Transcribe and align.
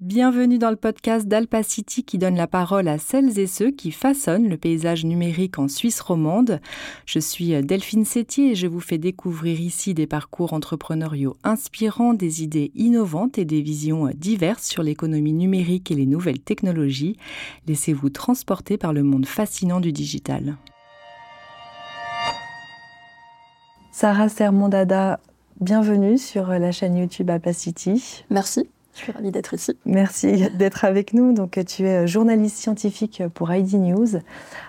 Bienvenue 0.00 0.58
dans 0.58 0.68
le 0.68 0.76
podcast 0.76 1.26
d'Alpacity 1.26 2.04
qui 2.04 2.18
donne 2.18 2.36
la 2.36 2.46
parole 2.46 2.86
à 2.86 2.98
celles 2.98 3.38
et 3.38 3.46
ceux 3.46 3.70
qui 3.70 3.92
façonnent 3.92 4.46
le 4.46 4.58
paysage 4.58 5.06
numérique 5.06 5.58
en 5.58 5.68
Suisse 5.68 6.02
romande. 6.02 6.60
Je 7.06 7.18
suis 7.18 7.58
Delphine 7.64 8.04
Sétier 8.04 8.50
et 8.50 8.54
je 8.54 8.66
vous 8.66 8.80
fais 8.80 8.98
découvrir 8.98 9.58
ici 9.58 9.94
des 9.94 10.06
parcours 10.06 10.52
entrepreneuriaux 10.52 11.38
inspirants, 11.44 12.12
des 12.12 12.42
idées 12.42 12.72
innovantes 12.74 13.38
et 13.38 13.46
des 13.46 13.62
visions 13.62 14.10
diverses 14.14 14.66
sur 14.66 14.82
l'économie 14.82 15.32
numérique 15.32 15.90
et 15.90 15.94
les 15.94 16.04
nouvelles 16.04 16.40
technologies. 16.40 17.16
Laissez-vous 17.66 18.10
transporter 18.10 18.76
par 18.76 18.92
le 18.92 19.02
monde 19.02 19.24
fascinant 19.24 19.80
du 19.80 19.92
digital. 19.92 20.58
Sarah 23.92 24.28
Sermondada, 24.28 25.20
bienvenue 25.58 26.18
sur 26.18 26.48
la 26.48 26.70
chaîne 26.70 26.98
YouTube 26.98 27.30
Alpacity. 27.30 28.24
Merci. 28.28 28.68
Je 28.96 29.02
suis 29.02 29.12
ravie 29.12 29.30
d'être 29.30 29.52
ici. 29.52 29.76
Merci 29.84 30.48
d'être 30.54 30.86
avec 30.86 31.12
nous. 31.12 31.34
Donc, 31.34 31.60
tu 31.66 31.84
es 31.84 32.06
journaliste 32.06 32.56
scientifique 32.56 33.22
pour 33.34 33.52
ID 33.52 33.74
News. 33.74 34.20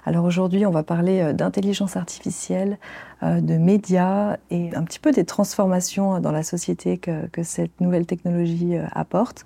Alors 0.05 0.25
aujourd'hui, 0.25 0.65
on 0.65 0.71
va 0.71 0.83
parler 0.83 1.33
d'intelligence 1.33 1.95
artificielle, 1.95 2.77
euh, 3.23 3.39
de 3.39 3.53
médias 3.53 4.35
et 4.51 4.75
un 4.75 4.83
petit 4.83 4.99
peu 4.99 5.13
des 5.13 5.23
transformations 5.23 6.19
dans 6.19 6.33
la 6.33 6.43
société 6.43 6.97
que, 6.97 7.25
que 7.27 7.41
cette 7.41 7.79
nouvelle 7.79 8.05
technologie 8.05 8.77
euh, 8.77 8.85
apporte. 8.91 9.45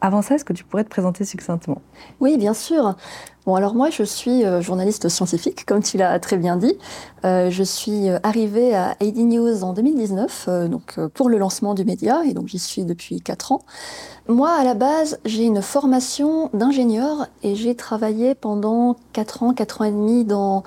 Avant 0.00 0.22
ça, 0.22 0.36
est-ce 0.36 0.44
que 0.44 0.52
tu 0.52 0.62
pourrais 0.62 0.84
te 0.84 0.88
présenter 0.88 1.24
succinctement? 1.24 1.82
Oui, 2.20 2.38
bien 2.38 2.54
sûr. 2.54 2.94
Bon, 3.48 3.54
alors 3.54 3.74
moi, 3.74 3.88
je 3.88 4.02
suis 4.02 4.44
euh, 4.44 4.60
journaliste 4.60 5.08
scientifique, 5.08 5.64
comme 5.64 5.82
tu 5.82 5.96
l'as 5.96 6.20
très 6.20 6.36
bien 6.36 6.58
dit. 6.58 6.76
Euh, 7.24 7.48
je 7.48 7.62
suis 7.62 8.10
euh, 8.10 8.18
arrivée 8.22 8.74
à 8.74 8.90
AD 9.00 9.16
News 9.16 9.64
en 9.64 9.72
2019, 9.72 10.68
donc 10.68 11.00
pour 11.14 11.30
le 11.30 11.38
lancement 11.38 11.72
du 11.72 11.86
média, 11.86 12.20
et 12.26 12.34
donc 12.34 12.48
j'y 12.48 12.58
suis 12.58 12.84
depuis 12.84 13.22
4 13.22 13.52
ans. 13.52 13.62
Moi, 14.28 14.50
à 14.50 14.64
la 14.64 14.74
base, 14.74 15.18
j'ai 15.24 15.44
une 15.44 15.62
formation 15.62 16.50
d'ingénieur 16.52 17.26
et 17.42 17.54
j'ai 17.54 17.74
travaillé 17.74 18.34
pendant 18.34 18.96
4 19.14 19.42
ans, 19.42 19.54
4 19.54 19.80
ans 19.80 19.84
et 19.84 19.92
demi 19.92 20.26
dans, 20.26 20.62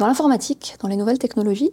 dans 0.00 0.08
l'informatique, 0.08 0.74
dans 0.80 0.88
les 0.88 0.96
nouvelles 0.96 1.20
technologies. 1.20 1.70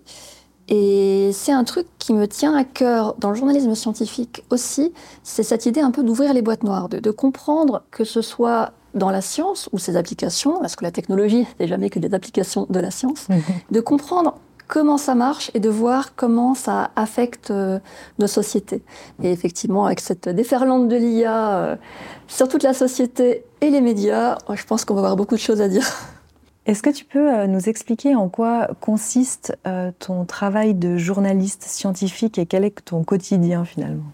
Et 0.67 1.31
c'est 1.33 1.51
un 1.51 1.63
truc 1.63 1.87
qui 1.97 2.13
me 2.13 2.27
tient 2.27 2.55
à 2.55 2.63
cœur 2.63 3.15
dans 3.19 3.29
le 3.29 3.35
journalisme 3.35 3.75
scientifique 3.75 4.45
aussi, 4.51 4.93
c'est 5.23 5.43
cette 5.43 5.65
idée 5.65 5.81
un 5.81 5.91
peu 5.91 6.03
d'ouvrir 6.03 6.33
les 6.33 6.41
boîtes 6.41 6.63
noires, 6.63 6.87
de, 6.87 7.11
comprendre 7.11 7.83
que 7.91 8.03
ce 8.03 8.21
soit 8.21 8.71
dans 8.93 9.09
la 9.09 9.21
science 9.21 9.69
ou 9.71 9.79
ses 9.79 9.95
applications, 9.95 10.59
parce 10.59 10.75
que 10.75 10.83
la 10.83 10.91
technologie 10.91 11.45
n'est 11.59 11.67
jamais 11.67 11.89
que 11.89 11.99
des 11.99 12.13
applications 12.13 12.67
de 12.69 12.79
la 12.79 12.91
science, 12.91 13.29
mhm. 13.29 13.41
de 13.69 13.79
comprendre 13.79 14.35
comment 14.67 14.97
ça 14.97 15.15
marche 15.15 15.51
et 15.53 15.59
de 15.59 15.69
voir 15.69 16.15
comment 16.15 16.55
ça 16.55 16.91
affecte 16.95 17.51
euh, 17.51 17.79
nos 18.19 18.27
sociétés. 18.27 18.81
Et 19.21 19.31
effectivement, 19.31 19.85
avec 19.85 19.99
cette 19.99 20.29
déferlante 20.29 20.87
de 20.87 20.95
l'IA 20.95 21.53
euh, 21.55 21.75
sur 22.27 22.47
toute 22.47 22.63
la 22.63 22.73
société 22.73 23.43
et 23.59 23.69
les 23.69 23.81
médias, 23.81 24.37
je 24.49 24.63
pense 24.63 24.85
qu'on 24.85 24.93
va 24.93 25.01
avoir 25.01 25.15
beaucoup 25.17 25.35
de 25.35 25.41
choses 25.41 25.61
à 25.61 25.67
dire. 25.67 25.85
Est-ce 26.67 26.83
que 26.83 26.91
tu 26.91 27.05
peux 27.05 27.33
euh, 27.33 27.47
nous 27.47 27.69
expliquer 27.69 28.15
en 28.15 28.29
quoi 28.29 28.69
consiste 28.79 29.57
euh, 29.65 29.91
ton 29.97 30.25
travail 30.25 30.75
de 30.75 30.95
journaliste 30.95 31.63
scientifique 31.63 32.37
et 32.37 32.45
quel 32.45 32.63
est 32.63 32.85
ton 32.85 33.03
quotidien 33.03 33.65
finalement? 33.65 34.11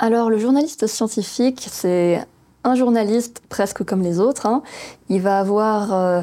Alors 0.00 0.28
le 0.28 0.38
journaliste 0.38 0.88
scientifique, 0.88 1.66
c'est 1.70 2.26
un 2.66 2.74
journaliste 2.74 3.42
presque 3.48 3.84
comme 3.84 4.02
les 4.02 4.20
autres. 4.20 4.46
Hein. 4.46 4.62
Il 5.08 5.22
va 5.22 5.38
avoir 5.38 5.94
euh, 5.94 6.22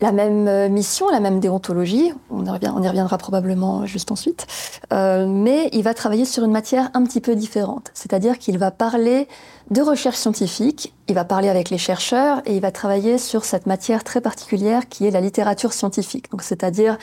la 0.00 0.12
même 0.12 0.72
mission, 0.72 1.08
la 1.10 1.20
même 1.20 1.40
déontologie, 1.40 2.12
on 2.30 2.44
y, 2.44 2.48
reviendra 2.50 3.18
probablement 3.18 3.84
juste 3.84 4.10
ensuite, 4.10 4.46
mais 4.90 5.68
il 5.72 5.82
va 5.82 5.92
travailler 5.92 6.24
sur 6.24 6.42
une 6.42 6.52
matière 6.52 6.90
un 6.94 7.04
petit 7.04 7.20
peu 7.20 7.36
différente. 7.36 7.90
C'est-à-dire 7.92 8.38
qu'il 8.38 8.56
va 8.56 8.70
parler 8.70 9.28
de 9.70 9.82
recherche 9.82 10.16
scientifique, 10.16 10.92
il 11.06 11.14
va 11.14 11.24
parler 11.24 11.48
avec 11.48 11.70
les 11.70 11.78
chercheurs 11.78 12.42
et 12.44 12.56
il 12.56 12.60
va 12.60 12.72
travailler 12.72 13.18
sur 13.18 13.44
cette 13.44 13.66
matière 13.66 14.02
très 14.02 14.20
particulière 14.20 14.88
qui 14.88 15.06
est 15.06 15.12
la 15.12 15.20
littérature 15.20 15.72
scientifique. 15.72 16.26
C'est-à-dire 16.40 16.98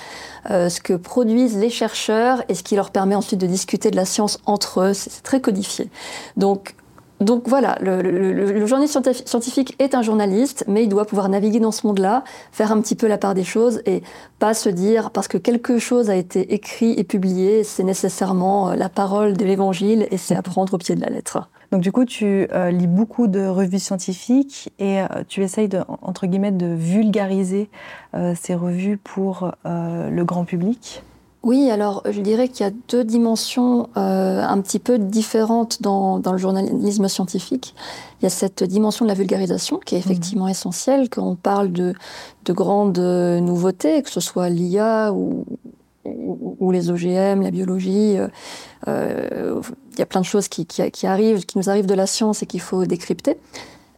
euh, 0.49 0.67
ce 0.67 0.81
que 0.81 0.93
produisent 0.93 1.57
les 1.57 1.69
chercheurs 1.69 2.43
et 2.49 2.55
ce 2.55 2.63
qui 2.63 2.75
leur 2.75 2.91
permet 2.91 3.15
ensuite 3.15 3.39
de 3.39 3.47
discuter 3.47 3.89
de 3.89 3.95
la 3.95 4.05
science 4.05 4.39
entre 4.45 4.81
eux. 4.81 4.93
C'est 4.93 5.23
très 5.23 5.39
codifié. 5.39 5.89
Donc, 6.35 6.75
donc 7.19 7.47
voilà, 7.47 7.77
le, 7.81 8.65
journaliste 8.67 9.25
scientifique 9.25 9.75
est 9.79 9.95
un 9.95 10.03
journaliste, 10.03 10.63
mais 10.67 10.83
il 10.83 10.89
doit 10.89 11.05
pouvoir 11.05 11.29
naviguer 11.29 11.59
dans 11.59 11.71
ce 11.71 11.87
monde-là, 11.87 12.23
faire 12.51 12.71
un 12.71 12.79
petit 12.79 12.95
peu 12.95 13.07
la 13.07 13.17
part 13.17 13.33
des 13.33 13.43
choses 13.43 13.81
et 13.85 14.03
pas 14.37 14.53
se 14.53 14.69
dire 14.69 15.09
parce 15.09 15.27
que 15.27 15.39
quelque 15.39 15.79
chose 15.79 16.11
a 16.11 16.15
été 16.15 16.53
écrit 16.53 16.91
et 16.91 17.03
publié, 17.03 17.63
c'est 17.63 17.83
nécessairement 17.83 18.69
euh, 18.69 18.75
la 18.75 18.89
parole 18.89 19.33
de 19.33 19.45
l'évangile 19.45 20.07
et 20.11 20.17
c'est 20.17 20.35
à 20.35 20.43
prendre 20.43 20.75
au 20.75 20.77
pied 20.77 20.93
de 20.93 21.01
la 21.01 21.09
lettre. 21.09 21.49
Donc 21.71 21.81
du 21.81 21.91
coup, 21.91 22.05
tu 22.05 22.47
euh, 22.53 22.69
lis 22.69 22.87
beaucoup 22.87 23.27
de 23.27 23.45
revues 23.47 23.79
scientifiques 23.79 24.71
et 24.77 25.01
euh, 25.01 25.07
tu 25.27 25.41
essayes 25.41 25.69
de, 25.69 25.79
entre 26.03 26.27
guillemets, 26.27 26.51
de 26.51 26.67
vulgariser 26.67 27.69
ces 28.35 28.55
revues 28.55 28.97
pour 28.97 29.51
le 29.65 30.23
grand 30.23 30.43
public. 30.43 31.03
Oui, 31.43 31.69
alors 31.69 32.03
je 32.09 32.19
dirais 32.19 32.49
qu'il 32.49 32.65
y 32.65 32.69
a 32.69 32.73
deux 32.89 33.03
dimensions 33.03 33.87
un 33.95 34.61
petit 34.61 34.79
peu 34.79 34.97
différentes 34.97 35.81
dans, 35.81 36.19
le 36.19 36.37
journalisme 36.37 37.07
scientifique. 37.07 37.73
Il 38.19 38.23
y 38.23 38.25
a 38.25 38.29
cette 38.29 38.63
dimension 38.63 39.05
de 39.05 39.09
la 39.09 39.15
vulgarisation 39.15 39.77
qui 39.77 39.95
est 39.95 39.99
effectivement 39.99 40.47
mmh. 40.47 40.49
essentielle 40.49 41.09
quand 41.09 41.25
on 41.25 41.35
parle 41.35 41.71
de, 41.71 41.93
de 42.45 42.53
grandes 42.53 42.99
nouveautés, 42.99 44.01
que 44.01 44.09
ce 44.09 44.19
soit 44.19 44.49
l'IA 44.49 45.13
ou, 45.13 45.45
ou, 46.07 46.71
les 46.71 46.89
OGM, 46.89 47.41
la 47.41 47.51
biologie. 47.51 48.17
Euh, 48.17 48.27
euh, 48.87 49.61
il 49.93 49.99
y 49.99 50.01
a 50.01 50.05
plein 50.05 50.21
de 50.21 50.25
choses 50.25 50.47
qui, 50.47 50.65
qui, 50.65 51.07
arrivent, 51.07 51.45
qui 51.45 51.57
nous 51.57 51.69
arrivent 51.69 51.85
de 51.85 51.93
la 51.93 52.07
science 52.07 52.43
et 52.43 52.45
qu'il 52.45 52.61
faut 52.61 52.85
décrypter. 52.85 53.37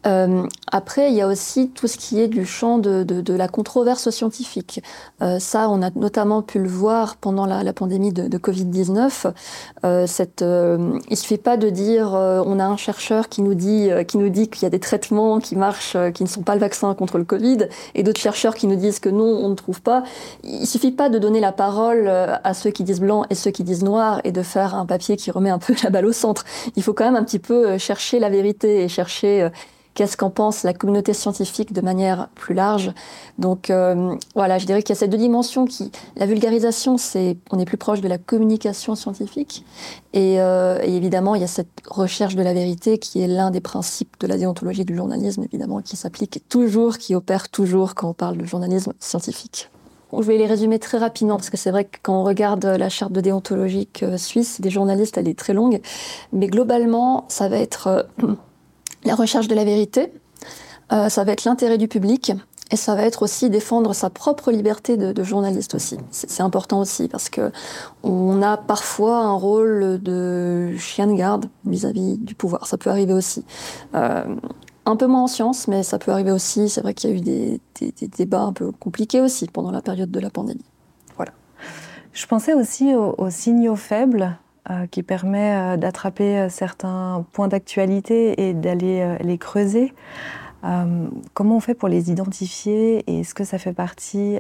Euh, 0.06 0.48
après, 0.72 1.12
il 1.12 1.16
y 1.16 1.22
a 1.22 1.28
aussi 1.28 1.70
tout 1.70 1.88
ce 1.88 1.98
qui 1.98 2.22
est 2.22 2.28
du 2.28 2.46
champ 2.46 2.78
de, 2.78 3.04
de, 3.04 3.22
de 3.22 3.34
la 3.34 3.48
controverse 3.48 4.10
scientifique. 4.10 4.82
Euh, 5.22 5.40
ça, 5.40 5.70
on 5.70 5.82
a 5.82 5.90
notamment 5.96 6.42
pu 6.42 6.60
le 6.60 6.70
voir 6.70 7.18
pendant 7.18 7.46
la, 7.46 7.64
la 7.64 7.74
pandémie 7.74 8.14
de, 8.14 8.28
de 8.28 8.38
Covid-19. 8.38 9.34
Euh, 9.84 10.08
cette, 10.08 10.42
euh, 10.42 10.98
il 11.10 11.18
suffit 11.18 11.38
pas 11.38 11.58
de 11.58 11.70
dire 11.70 12.16
euh, 12.16 12.42
on 12.46 12.60
a 12.60 12.66
un 12.66 12.78
chercheur 12.78 13.28
qui 13.28 13.42
nous 13.42 13.56
dit 13.56 13.90
qui 14.08 14.18
nous 14.18 14.30
dit 14.30 14.50
qu'il 14.50 14.64
y 14.64 14.66
a 14.66 14.70
des 14.70 14.80
traitements 14.80 15.40
qui 15.40 15.56
marchent, 15.56 15.98
qui 16.14 16.24
ne 16.24 16.30
sont 16.30 16.44
pas 16.44 16.54
le 16.54 16.62
vaccin 16.62 16.94
contre 16.94 17.18
le 17.18 17.26
Covid, 17.26 17.68
et 17.96 18.04
d'autres 18.04 18.20
chercheurs 18.20 18.56
qui 18.56 18.68
nous 18.68 18.76
disent 18.76 19.00
que 19.00 19.10
non, 19.10 19.26
on 19.26 19.50
ne 19.50 19.56
trouve 19.56 19.82
pas. 19.82 20.04
Il 20.44 20.68
suffit 20.68 20.92
pas 20.92 21.10
de 21.10 21.18
donner 21.20 21.40
la 21.40 21.52
parole 21.52 22.08
à 22.08 22.54
ceux 22.54 22.70
qui 22.72 22.84
disent 22.84 23.02
blanc 23.02 23.26
et 23.30 23.36
ceux 23.36 23.52
qui 23.52 23.64
disent 23.64 23.84
noir 23.84 24.22
et 24.24 24.32
de 24.32 24.42
faire 24.44 24.76
un 24.76 24.86
papier 24.86 25.18
qui 25.18 25.32
remet 25.32 25.50
un 25.50 25.60
peu 25.60 25.74
la 25.84 25.90
balle 25.90 26.06
au 26.06 26.14
centre. 26.14 26.46
Il 26.76 26.84
faut 26.84 26.94
quand 26.94 27.06
même 27.06 27.16
un 27.16 27.24
petit 27.24 27.40
peu 27.40 27.78
chercher 27.78 28.20
la 28.20 28.30
vérité 28.30 28.84
et 28.84 28.88
chercher 28.88 29.50
qu'est-ce 29.94 30.18
qu'en 30.18 30.30
pense 30.30 30.64
la 30.64 30.74
communauté 30.74 31.14
scientifique 31.14 31.74
de 31.74 31.82
manière 31.82 32.30
plus 32.36 32.54
large. 32.54 32.94
Donc 33.38 33.70
euh, 33.70 34.16
voilà, 34.36 34.58
je 34.58 34.66
dirais 34.66 34.82
qu'il 34.82 34.96
y 34.96 34.98
a 34.98 35.00
ces 35.00 35.08
deux 35.08 35.18
dimensions 35.18 35.66
qui, 35.66 35.92
la 36.16 36.26
vulgarisation, 36.26 36.98
c'est, 36.98 37.38
on 37.52 37.60
est 37.60 37.66
plus 37.66 37.78
proche 37.78 38.02
de 38.02 38.08
la 38.08 38.18
communication 38.18 38.96
scientifique, 38.96 39.66
et, 40.14 40.42
euh, 40.42 40.80
et, 40.84 40.96
évidemment 40.96 41.36
il 41.36 41.42
y 41.42 41.44
a 41.44 41.48
cette 41.48 41.68
recherche 41.88 42.36
de 42.36 42.44
la 42.44 42.54
vérité 42.54 42.98
qui 42.98 43.22
est 43.22 43.28
l'un 43.28 43.52
des 43.52 43.62
principes 43.62 44.16
de 44.20 44.28
la 44.28 44.38
déontologie 44.38 44.86
du 44.86 44.96
journalisme, 44.96 45.44
évidemment, 45.44 45.82
qui 45.82 45.98
s'applique 45.98 46.44
toujours, 46.50 46.98
qui 46.98 47.16
opère 47.16 47.50
toujours 47.50 47.96
quand 47.96 48.10
on 48.10 48.14
parle 48.14 48.38
de 48.38 48.46
journalisme 48.46 48.94
scientifique. 49.00 49.70
Je 50.12 50.24
vais 50.24 50.38
les 50.38 50.48
résumer 50.48 50.80
très 50.80 50.98
rapidement 50.98 51.36
parce 51.36 51.52
que 51.52 51.58
c'est 51.58 51.70
vrai 51.70 51.84
que 51.84 51.98
quand 52.02 52.20
on 52.20 52.24
regarde 52.24 52.66
la 52.66 52.90
charte 52.90 53.12
de 53.12 53.22
déontologique 53.22 54.02
euh, 54.02 54.18
suisse 54.18 54.60
des 54.60 54.72
journalistes, 54.72 55.18
elle 55.18 55.28
est 55.28 55.38
très 55.38 55.54
longue. 55.54 55.82
Mais 56.34 56.48
globalement, 56.48 57.26
ça 57.28 57.48
va 57.48 57.58
être 57.58 58.08
la 59.04 59.16
recherche 59.16 59.48
de 59.48 59.56
la 59.56 59.64
vérité, 59.64 60.12
euh, 60.92 61.10
ça 61.10 61.24
va 61.24 61.32
être 61.32 61.46
l'intérêt 61.46 61.78
du 61.78 61.88
public, 61.88 62.34
et 62.72 62.76
ça 62.76 62.96
va 62.96 63.04
être 63.04 63.24
aussi 63.24 63.50
défendre 63.50 63.94
sa 63.94 64.10
propre 64.10 64.52
liberté 64.52 64.96
de, 64.96 65.24
journaliste 65.24 65.74
aussi. 65.74 65.98
C'est 66.12 66.42
important 66.42 66.80
aussi 66.80 67.08
parce 67.08 67.30
que 67.30 67.52
on 68.04 68.44
a 68.44 68.58
parfois 68.58 69.18
un 69.18 69.34
rôle 69.34 70.00
de 70.02 70.76
chien 70.78 71.08
de 71.08 71.14
garde 71.14 71.48
vis-à-vis 71.66 72.18
du 72.18 72.36
pouvoir. 72.36 72.68
Ça 72.68 72.78
peut 72.78 72.92
arriver 72.92 73.14
aussi. 73.14 73.44
Euh, 73.96 74.36
un 74.86 74.96
peu 74.96 75.08
moins 75.08 75.24
en 75.24 75.28
science, 75.28 75.68
mais 75.68 75.82
ça 75.82 75.98
peut 75.98 76.12
arriver 76.12 76.32
aussi. 76.32 76.70
C'est 76.70 76.82
vrai 76.82 76.94
qu'il 76.94 77.10
y 77.10 77.14
a 77.14 77.16
eu 77.16 77.22
des, 77.22 77.60
débats 78.08 78.42
un 78.42 78.54
peu 78.54 78.72
compliqués 78.72 79.22
aussi 79.22 79.48
pendant 79.48 79.72
la 79.72 79.82
période 79.82 80.12
de 80.12 80.20
la 80.20 80.30
pandémie. 80.30 80.66
Voilà. 81.16 81.32
Je 82.14 82.26
pensais 82.28 82.54
aussi 82.54 82.94
aux 82.96 83.30
signaux 83.30 83.76
faibles 83.76 84.38
euh, 84.70 84.88
qui 84.88 85.04
permet 85.04 85.56
euh, 85.56 85.78
d'attraper 85.78 86.38
euh, 86.38 86.50
certains 86.50 87.26
points 87.32 87.48
d'actualité 87.48 88.50
et 88.50 88.54
d'aller 88.54 89.18
les 89.22 89.38
creuser. 89.38 89.94
comment 91.34 91.56
on 91.56 91.60
fait 91.62 91.74
pour 91.74 91.88
les 91.88 92.12
identifier 92.12 93.04
et 93.08 93.22
est-ce 93.22 93.34
que 93.34 93.46
ça 93.46 93.58
fait 93.58 93.72
partie 93.72 94.38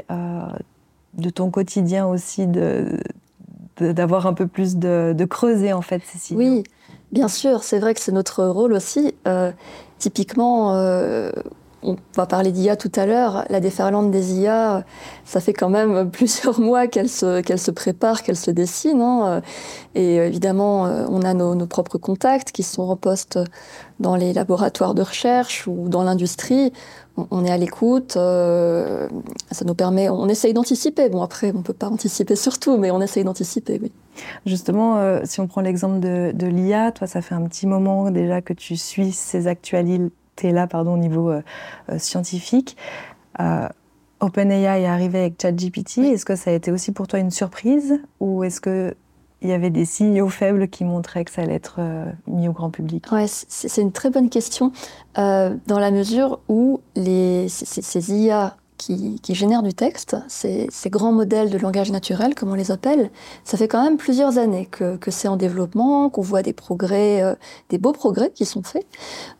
de 1.13 1.29
ton 1.29 1.49
quotidien 1.49 2.05
aussi 2.05 2.45
de, 2.45 2.99
d'avoir 3.79 4.27
un 4.27 4.33
peu 4.33 4.45
plus 4.45 4.75
de, 4.75 5.25
creuser 5.29 5.71
en 5.71 5.81
fait 5.81 6.01
Oui, 6.31 6.63
bien 7.13 7.29
sûr, 7.29 7.63
c'est 7.63 7.79
vrai 7.79 7.93
que 7.93 8.01
c'est 8.01 8.11
notre 8.11 8.43
rôle 8.43 8.73
aussi. 8.73 9.15
typiquement, 9.97 10.73
on 11.81 11.95
va 12.15 12.25
parler 12.25 12.51
d'IA 12.51 12.75
tout 12.75 12.91
à 12.95 13.05
l'heure, 13.05 13.45
la 13.49 13.59
déferlante 13.59 14.11
des 14.11 14.39
IA, 14.39 14.83
ça 15.25 15.39
fait 15.39 15.53
quand 15.53 15.69
même 15.69 16.09
plusieurs 16.11 16.59
mois 16.59 16.87
qu'elle 16.87 17.09
se, 17.09 17.41
se 17.57 17.71
prépare, 17.71 18.23
qu'elle 18.23 18.37
se 18.37 18.51
dessine. 18.51 19.01
Hein. 19.01 19.41
Et 19.95 20.15
évidemment, 20.15 20.83
on 20.83 21.21
a 21.21 21.33
nos, 21.33 21.65
propres 21.65 21.97
contacts 21.97 22.51
qui 22.51 22.63
sont 22.63 22.83
en 22.83 22.95
poste 22.95 23.39
dans 23.99 24.15
les 24.15 24.33
laboratoires 24.33 24.93
de 24.93 25.01
recherche 25.01 25.67
ou 25.67 25.89
dans 25.89 26.03
l'industrie. 26.03 26.73
On, 27.31 27.43
est 27.43 27.51
à 27.51 27.57
l'écoute, 27.57 28.13
ça 28.13 29.65
nous 29.65 29.75
permet, 29.75 30.09
on 30.09 30.29
essaye 30.29 30.53
d'anticiper. 30.53 31.09
Bon, 31.09 31.21
après, 31.21 31.51
on 31.53 31.59
ne 31.59 31.63
peut 31.63 31.73
pas 31.73 31.89
anticiper 31.89 32.35
sur 32.35 32.59
tout, 32.59 32.77
mais 32.77 32.91
on 32.91 33.01
essaye 33.01 33.23
d'anticiper, 33.25 33.79
oui. 33.81 33.91
Justement, 34.45 35.19
si 35.25 35.41
on 35.41 35.47
prend 35.47 35.61
l'exemple 35.61 35.99
de, 35.99 36.31
de 36.33 36.47
l'IA, 36.47 36.91
toi, 36.91 37.07
ça 37.07 37.21
fait 37.21 37.35
un 37.35 37.43
petit 37.43 37.67
moment 37.67 38.09
déjà 38.09 38.41
que 38.41 38.53
tu 38.53 38.77
suis 38.77 39.11
ces 39.11 39.47
actualités 39.47 40.11
là 40.43 40.67
pardon, 40.67 40.93
au 40.93 40.97
niveau 40.97 41.29
euh, 41.29 41.41
euh, 41.91 41.99
scientifique. 41.99 42.77
Euh, 43.39 43.67
OpenAI 44.19 44.81
est 44.81 44.85
arrivé 44.85 45.19
avec 45.19 45.41
ChatGPT. 45.41 45.99
Est-ce 45.99 46.25
que 46.25 46.35
ça 46.35 46.51
a 46.51 46.53
été 46.53 46.71
aussi 46.71 46.91
pour 46.91 47.07
toi 47.07 47.19
une 47.19 47.31
surprise 47.31 48.01
ou 48.19 48.43
est-ce 48.43 48.59
que 48.59 48.95
il 49.41 49.47
y 49.47 49.53
avait 49.53 49.69
des 49.69 49.85
signaux 49.85 50.27
faibles 50.27 50.67
qui 50.67 50.83
montraient 50.83 51.23
que 51.23 51.31
ça 51.31 51.43
allait 51.43 51.53
être 51.53 51.79
mis 52.27 52.49
au 52.49 52.51
grand 52.51 52.69
public? 52.69 53.09
Ouais, 53.09 53.23
C'est 53.27 53.81
une 53.81 53.93
très 53.93 54.09
bonne 54.09 54.29
question, 54.29 54.73
dans 55.15 55.79
la 55.79 55.91
mesure 55.91 56.41
où 56.49 56.81
les, 56.97 57.47
ces 57.47 58.13
IA 58.13 58.57
qui, 58.79 59.35
génèrent 59.35 59.61
du 59.61 59.73
texte, 59.73 60.15
ces, 60.27 60.69
grands 60.85 61.11
modèles 61.11 61.49
de 61.49 61.57
langage 61.57 61.91
naturel, 61.91 62.33
comme 62.33 62.49
on 62.49 62.55
les 62.55 62.71
appelle, 62.71 63.11
ça 63.43 63.57
fait 63.57 63.67
quand 63.67 63.83
même 63.83 63.97
plusieurs 63.97 64.37
années 64.37 64.65
que, 64.65 64.97
c'est 65.09 65.27
en 65.27 65.35
développement, 65.35 66.09
qu'on 66.09 66.21
voit 66.21 66.41
des 66.41 66.53
progrès, 66.53 67.21
euh, 67.21 67.35
des 67.69 67.77
beaux 67.77 67.91
progrès 67.91 68.31
qui 68.31 68.45
sont 68.45 68.63
faits. 68.63 68.87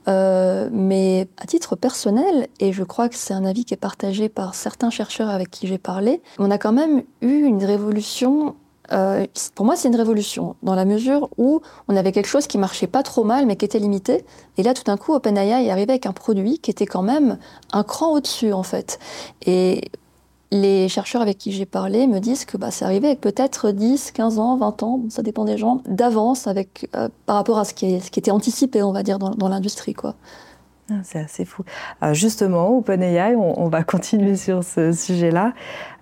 Euh, 0.08 0.70
mais 0.72 1.28
à 1.38 1.46
titre 1.46 1.76
personnel, 1.76 2.48
et 2.60 2.74
je 2.74 2.84
crois 2.84 3.10
que 3.10 3.16
c'est 3.16 3.34
un 3.34 3.46
avis 3.46 3.66
qui 3.66 3.74
est 3.74 3.78
partagé 3.78 4.30
par 4.30 4.56
certains 4.56 4.90
chercheurs 4.90 5.30
avec 5.30 5.50
qui 5.50 5.68
j'ai 5.68 5.78
parlé, 5.78 6.22
on 6.38 6.52
a 6.52 6.58
quand 6.58 6.74
même 6.74 7.04
eu 7.22 7.44
une 7.44 7.64
révolution 7.64 8.56
euh, 8.92 9.26
pour 9.56 9.66
moi, 9.66 9.76
c'est 9.76 9.88
une 9.88 9.96
révolution, 9.96 10.56
dans 10.64 10.76
la 10.76 10.86
mesure 10.86 11.30
où 11.38 11.62
on 11.88 11.96
avait 11.96 12.12
quelque 12.12 12.28
chose 12.28 12.48
qui 12.48 12.58
marchait 12.58 12.88
pas 12.88 13.04
trop 13.04 13.24
mal, 13.24 13.46
mais 13.46 13.56
qui 13.56 13.66
était 13.66 13.80
limité. 13.80 14.26
Et 14.58 14.64
là, 14.64 14.74
tout 14.74 14.84
d'un 14.84 14.98
coup, 14.98 15.14
OpenAI 15.14 15.66
est 15.66 15.72
arrivé 15.72 15.92
avec 15.92 16.06
un 16.06 16.14
produit 16.14 16.60
qui 16.60 16.72
était 16.72 16.86
quand 16.86 17.04
même 17.04 17.38
un 17.72 17.84
cran 17.84 18.14
au-dessus, 18.14 18.54
en 18.54 18.64
fait. 18.64 19.00
Et 19.46 19.92
les 20.52 20.90
chercheurs 20.90 21.22
avec 21.22 21.38
qui 21.38 21.52
j'ai 21.52 21.66
parlé 21.68 22.08
me 22.08 22.20
disent 22.20 22.46
que 22.46 22.58
bah, 22.58 22.72
c'est 22.72 22.84
arrivé 22.84 23.08
avec 23.08 23.22
peut-être 23.22 23.72
10, 23.72 24.12
15 24.12 24.40
ans, 24.40 24.58
20 24.58 24.84
ans, 24.84 25.02
ça 25.10 25.22
dépend 25.22 25.46
des 25.46 25.58
gens, 25.58 25.82
d'avance 25.88 26.48
euh, 26.48 27.10
par 27.26 27.36
rapport 27.36 27.60
à 27.60 27.66
ce 27.66 27.74
qui, 27.74 28.02
ce 28.02 28.10
qui, 28.10 28.20
était 28.20 28.32
anticipé, 28.32 28.82
on 28.82 28.92
va 28.92 29.04
dire, 29.04 29.20
dans, 29.20 29.32
dans 29.32 29.50
l'industrie. 29.50 29.94
quoi. 29.94 30.16
Ah, 30.92 30.96
c'est 31.04 31.20
assez 31.20 31.46
fou. 31.46 31.64
Euh, 32.04 32.14
justement, 32.14 32.70
OpenAI, 32.78 33.36
on, 33.36 33.62
on, 33.62 33.70
va 33.70 33.84
continuer 33.84 34.36
sur 34.36 34.64
ce 34.64 34.92
sujet-là. 34.92 35.54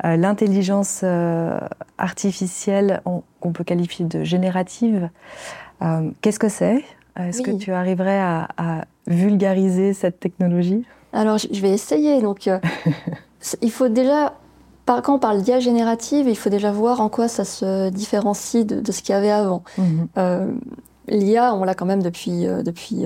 Euh, 0.06 0.16
l'intelligence 0.16 1.02
euh, 1.04 1.60
artificielle, 1.98 3.02
qu'on 3.40 3.52
peut 3.52 3.64
qualifier 3.64 4.06
de 4.06 4.24
générative, 4.24 5.10
qu'est-ce 6.22 6.40
que 6.40 6.50
c'est? 6.50 6.84
Est-ce 7.18 7.42
que 7.42 7.52
tu 7.52 7.72
arriverais 7.72 8.20
à, 8.20 8.86
vulgariser 9.08 9.94
cette 9.94 10.20
technologie? 10.20 10.84
Alors, 11.14 11.38
je 11.38 11.62
vais 11.62 11.70
essayer. 11.70 12.22
Donc, 12.22 12.50
il 13.62 13.72
faut 13.72 13.88
déjà 13.88 14.34
quand 14.86 15.16
on 15.16 15.20
parle 15.20 15.42
d'IA 15.42 15.60
générative, 15.60 16.30
il 16.30 16.38
faut 16.38 16.50
déjà 16.50 16.72
voir 16.72 17.02
en 17.02 17.10
quoi 17.10 17.28
ça 17.28 17.44
se 17.44 17.90
différencie 17.90 18.66
de, 18.66 18.92
ce 18.92 19.02
qu'il 19.02 19.14
y 19.14 19.18
avait 19.18 19.32
avant. 19.32 19.64
Mhm. 19.78 20.60
L'IA, 21.10 21.54
on 21.56 21.64
l'a 21.64 21.74
quand 21.74 21.86
même 21.86 22.04
depuis, 22.04 22.46
depuis 22.46 23.06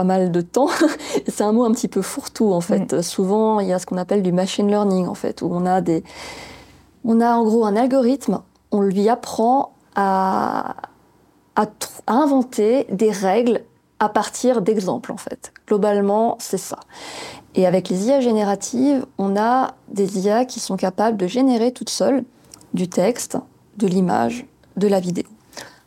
pas 0.00 0.04
mal 0.04 0.32
de 0.32 0.40
temps. 0.40 0.68
c'est 1.28 1.42
un 1.42 1.52
mot 1.52 1.64
un 1.64 1.72
petit 1.72 1.88
peu 1.88 2.00
fourre-tout 2.00 2.52
en 2.52 2.62
fait. 2.62 2.94
Mm. 2.94 3.02
Souvent, 3.02 3.60
il 3.60 3.68
y 3.68 3.72
a 3.74 3.78
ce 3.78 3.84
qu'on 3.84 3.98
appelle 3.98 4.22
du 4.22 4.32
machine 4.32 4.66
learning 4.66 5.06
en 5.06 5.14
fait, 5.14 5.42
où 5.42 5.48
on 5.52 5.66
a 5.66 5.82
des, 5.82 6.02
on 7.04 7.20
a 7.20 7.34
en 7.34 7.44
gros 7.44 7.66
un 7.66 7.76
algorithme, 7.76 8.40
on 8.70 8.80
lui 8.80 9.10
apprend 9.10 9.74
à, 9.94 10.76
à, 11.54 11.66
inventer 12.06 12.86
des 12.90 13.10
règles 13.10 13.60
à 13.98 14.08
partir 14.08 14.62
d'exemples 14.62 15.12
en 15.12 15.18
fait. 15.18 15.52
Globalement, 15.66 16.36
c'est 16.40 16.56
ça. 16.56 16.78
Et 17.54 17.66
avec 17.66 17.90
les 17.90 18.06
IA 18.06 18.20
génératives, 18.20 19.04
on 19.18 19.36
a 19.36 19.74
des 19.88 20.20
IA 20.20 20.46
qui 20.46 20.60
sont 20.60 20.76
capables 20.76 21.18
de 21.18 21.26
générer 21.26 21.72
toutes 21.72 21.90
seules 21.90 22.24
du 22.72 22.88
texte, 22.88 23.36
de 23.76 23.86
l'image, 23.86 24.46
de 24.78 24.88
la 24.88 25.00
vidéo. 25.00 25.26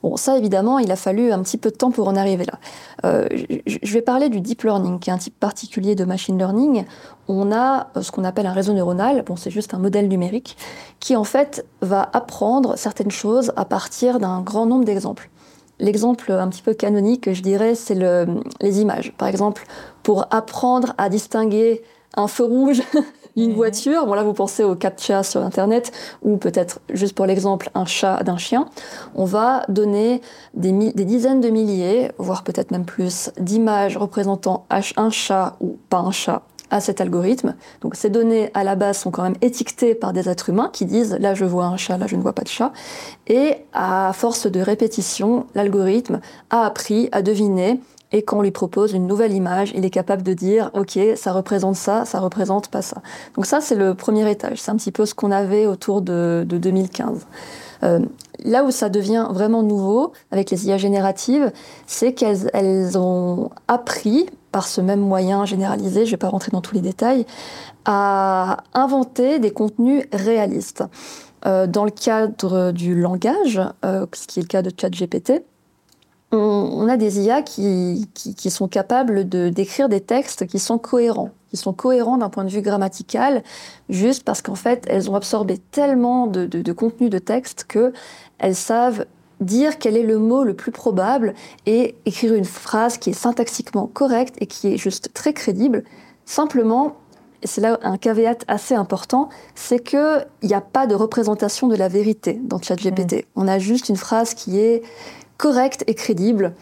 Bon, 0.03 0.17
ça, 0.17 0.37
évidemment, 0.37 0.79
il 0.79 0.91
a 0.91 0.97
fallu 0.97 1.31
un 1.31 1.41
petit 1.41 1.57
peu 1.57 1.71
de 1.71 1.77
temps 1.77 1.89
pour 1.89 2.09
en 2.09 2.17
arriver 2.17 2.43
là. 2.43 2.59
Euh, 3.05 3.27
je 3.65 3.93
vais 3.93 4.01
parler 4.01 4.27
du 4.27 4.41
deep 4.41 4.63
learning, 4.63 4.99
qui 4.99 5.09
est 5.09 5.13
un 5.13 5.17
type 5.17 5.39
particulier 5.39 5.95
de 5.95 6.03
machine 6.03 6.37
learning. 6.37 6.83
On 7.29 7.53
a 7.53 7.87
euh, 7.95 8.01
ce 8.01 8.11
qu'on 8.11 8.25
appelle 8.25 8.45
un 8.45 8.51
réseau 8.51 8.73
neuronal, 8.73 9.23
bon, 9.23 9.37
c'est 9.37 9.49
juste 9.49 9.73
un 9.73 9.79
modèle 9.79 10.09
numérique, 10.09 10.57
qui 10.99 11.15
en 11.15 11.23
fait 11.23 11.65
va 11.81 12.09
apprendre 12.11 12.77
certaines 12.77 13.11
choses 13.11 13.53
à 13.55 13.63
partir 13.63 14.19
d'un 14.19 14.41
grand 14.41 14.65
nombre 14.65 14.83
d'exemples. 14.83 15.29
L'exemple 15.79 16.33
un 16.33 16.49
petit 16.49 16.61
peu 16.61 16.73
canonique, 16.73 17.31
je 17.31 17.41
dirais, 17.41 17.73
c'est 17.73 17.95
le, 17.95 18.41
les 18.59 18.81
images. 18.81 19.13
Par 19.17 19.29
exemple, 19.29 19.65
pour 20.03 20.27
apprendre 20.31 20.93
à 20.97 21.07
distinguer 21.07 21.81
un 22.15 22.27
feu 22.27 22.43
rouge 22.43 22.81
d'une 23.35 23.51
mhm. 23.51 23.55
voiture. 23.55 24.05
Bon 24.05 24.13
là, 24.13 24.23
vous 24.23 24.33
pensez 24.33 24.63
au 24.63 24.75
captcha 24.75 25.23
sur 25.23 25.41
Internet 25.41 25.91
ou 26.21 26.37
peut-être 26.37 26.79
juste 26.91 27.15
pour 27.15 27.25
l'exemple 27.25 27.69
un 27.75 27.85
chat 27.85 28.23
d'un 28.23 28.37
chien. 28.37 28.67
On 29.15 29.25
va 29.25 29.63
donner 29.69 30.21
des, 30.53 30.71
des 30.71 31.05
dizaines 31.05 31.41
de 31.41 31.49
milliers, 31.49 32.11
voire 32.17 32.43
peut-être 32.43 32.71
même 32.71 32.85
plus, 32.85 33.31
d'images 33.39 33.97
représentant 33.97 34.65
un 34.69 35.09
chat 35.09 35.55
ou 35.59 35.77
pas 35.89 35.99
un 35.99 36.11
chat 36.11 36.43
à 36.73 36.79
cet 36.79 37.01
algorithme. 37.01 37.55
Donc 37.81 37.95
ces 37.95 38.09
données 38.09 38.49
à 38.55 38.63
la 38.63 38.75
base 38.75 38.97
sont 38.97 39.11
quand 39.11 39.21
même 39.21 39.35
étiquetées 39.41 39.93
par 39.93 40.11
des 40.11 40.27
êtres 40.27 40.49
humains 40.49 40.69
qui 40.73 40.85
disent 40.85 41.15
là 41.19 41.35
je 41.35 41.45
vois 41.45 41.65
un 41.65 41.77
chat, 41.77 41.99
là 41.99 42.07
je 42.07 42.15
ne 42.15 42.21
vois 42.21 42.33
pas 42.33 42.41
de 42.41 42.47
chat. 42.47 42.73
Et 43.27 43.57
à 43.73 44.11
force 44.13 44.47
de 44.47 44.59
répétition, 44.59 45.45
l'algorithme 45.53 46.19
a 46.49 46.65
appris 46.65 47.09
à 47.11 47.21
deviner 47.21 47.79
et 48.13 48.21
quand 48.21 48.37
on 48.37 48.41
lui 48.41 48.51
propose 48.51 48.93
une 48.93 49.07
nouvelle 49.07 49.33
image, 49.33 49.73
il 49.75 49.83
est 49.83 49.89
capable 49.89 50.21
de 50.21 50.33
dire 50.33 50.69
ok, 50.73 50.99
ça 51.15 51.33
représente 51.33 51.75
ça, 51.75 52.05
ça 52.05 52.19
représente 52.19 52.69
pas 52.69 52.83
ça. 52.83 53.01
Donc 53.35 53.47
ça, 53.47 53.59
c'est 53.59 53.75
le 53.75 53.95
premier 53.95 54.29
étage. 54.29 54.61
C'est 54.61 54.71
un 54.71 54.75
petit 54.75 54.91
peu 54.91 55.05
ce 55.05 55.15
qu'on 55.15 55.31
avait 55.31 55.65
autour 55.65 56.01
de, 56.01 56.45
2015. 56.47 57.25
Euh, 57.81 57.99
là 58.45 58.63
où 58.63 58.71
ça 58.71 58.89
devient 58.89 59.27
vraiment 59.31 59.63
nouveau 59.63 60.13
avec 60.31 60.51
les 60.51 60.67
IA 60.67 60.77
génératives, 60.77 61.51
c'est 61.87 62.13
qu'elles 62.13 62.49
elles 62.53 62.97
ont 62.97 63.49
appris 63.67 64.29
par 64.51 64.67
ce 64.67 64.79
même 64.79 64.99
moyen 64.99 65.45
généralisé, 65.45 66.01
je 66.01 66.11
ne 66.11 66.11
vais 66.11 66.17
pas 66.17 66.29
rentrer 66.29 66.51
dans 66.51 66.61
tous 66.61 66.75
les 66.75 66.81
détails, 66.81 67.25
à 67.85 68.57
inventer 68.75 69.39
des 69.39 69.51
contenus 69.51 70.05
réalistes. 70.13 70.83
Euh, 71.45 71.67
dans 71.67 71.83
le 71.83 71.91
cadre 71.91 72.71
du 72.71 72.95
langage, 72.95 73.59
euh, 73.83 74.05
ce 74.13 74.27
qui 74.27 74.39
est 74.39 74.43
le 74.43 74.47
cas 74.47 74.61
de 74.61 74.71
ChatGPT, 74.79 75.43
on, 76.33 76.87
a 76.87 76.97
des 76.97 77.21
IA 77.21 77.41
qui, 77.41 78.07
sont 78.49 78.67
capables 78.67 79.27
de 79.27 79.49
d'écrire 79.49 79.89
des 79.89 80.01
textes 80.01 80.47
qui 80.47 80.59
sont 80.59 80.77
cohérents, 80.77 81.31
qui 81.49 81.57
sont 81.57 81.73
cohérents 81.73 82.17
d'un 82.17 82.29
point 82.29 82.43
de 82.43 82.49
vue 82.49 82.61
grammatical, 82.61 83.43
juste 83.89 84.23
parce 84.23 84.41
qu'en 84.41 84.55
fait, 84.55 84.85
elles 84.89 85.09
ont 85.09 85.15
absorbé 85.15 85.57
tellement 85.57 86.27
de, 86.27 86.45
de, 86.45 86.73
contenu 86.73 87.09
de 87.09 87.19
texte 87.19 87.65
qu'elles 87.65 88.55
savent 88.55 89.05
dire 89.39 89.77
quel 89.77 89.97
est 89.97 90.03
le 90.03 90.17
mot 90.19 90.43
le 90.43 90.53
plus 90.53 90.71
probable 90.71 91.33
et 91.65 91.95
écrire 92.05 92.33
une 92.33 92.45
phrase 92.45 92.97
qui 92.97 93.09
est 93.09 93.13
syntaxiquement 93.13 93.87
correcte 93.87 94.35
et 94.39 94.47
qui 94.47 94.73
est 94.73 94.77
juste 94.77 95.11
très 95.13 95.33
crédible. 95.33 95.83
Simplement, 96.25 96.95
et 97.41 97.47
c'est 97.47 97.59
là 97.59 97.77
un 97.83 97.97
caveat 97.97 98.37
assez 98.47 98.73
important, 98.73 99.29
c'est 99.53 99.79
qu'il 99.79 100.25
n'y 100.43 100.53
a 100.53 100.61
pas 100.61 100.87
de 100.87 100.95
représentation 100.95 101.67
de 101.67 101.75
la 101.75 101.89
vérité 101.89 102.39
dans 102.41 102.61
ChatGPT. 102.61 103.13
Mmh. 103.13 103.21
On 103.35 103.47
a 103.47 103.59
juste 103.59 103.89
une 103.89 103.97
phrase 103.97 104.33
qui 104.33 104.59
est 104.59 104.81
correcte 105.37 105.83
et 105.87 105.93
crédible. 105.93 106.53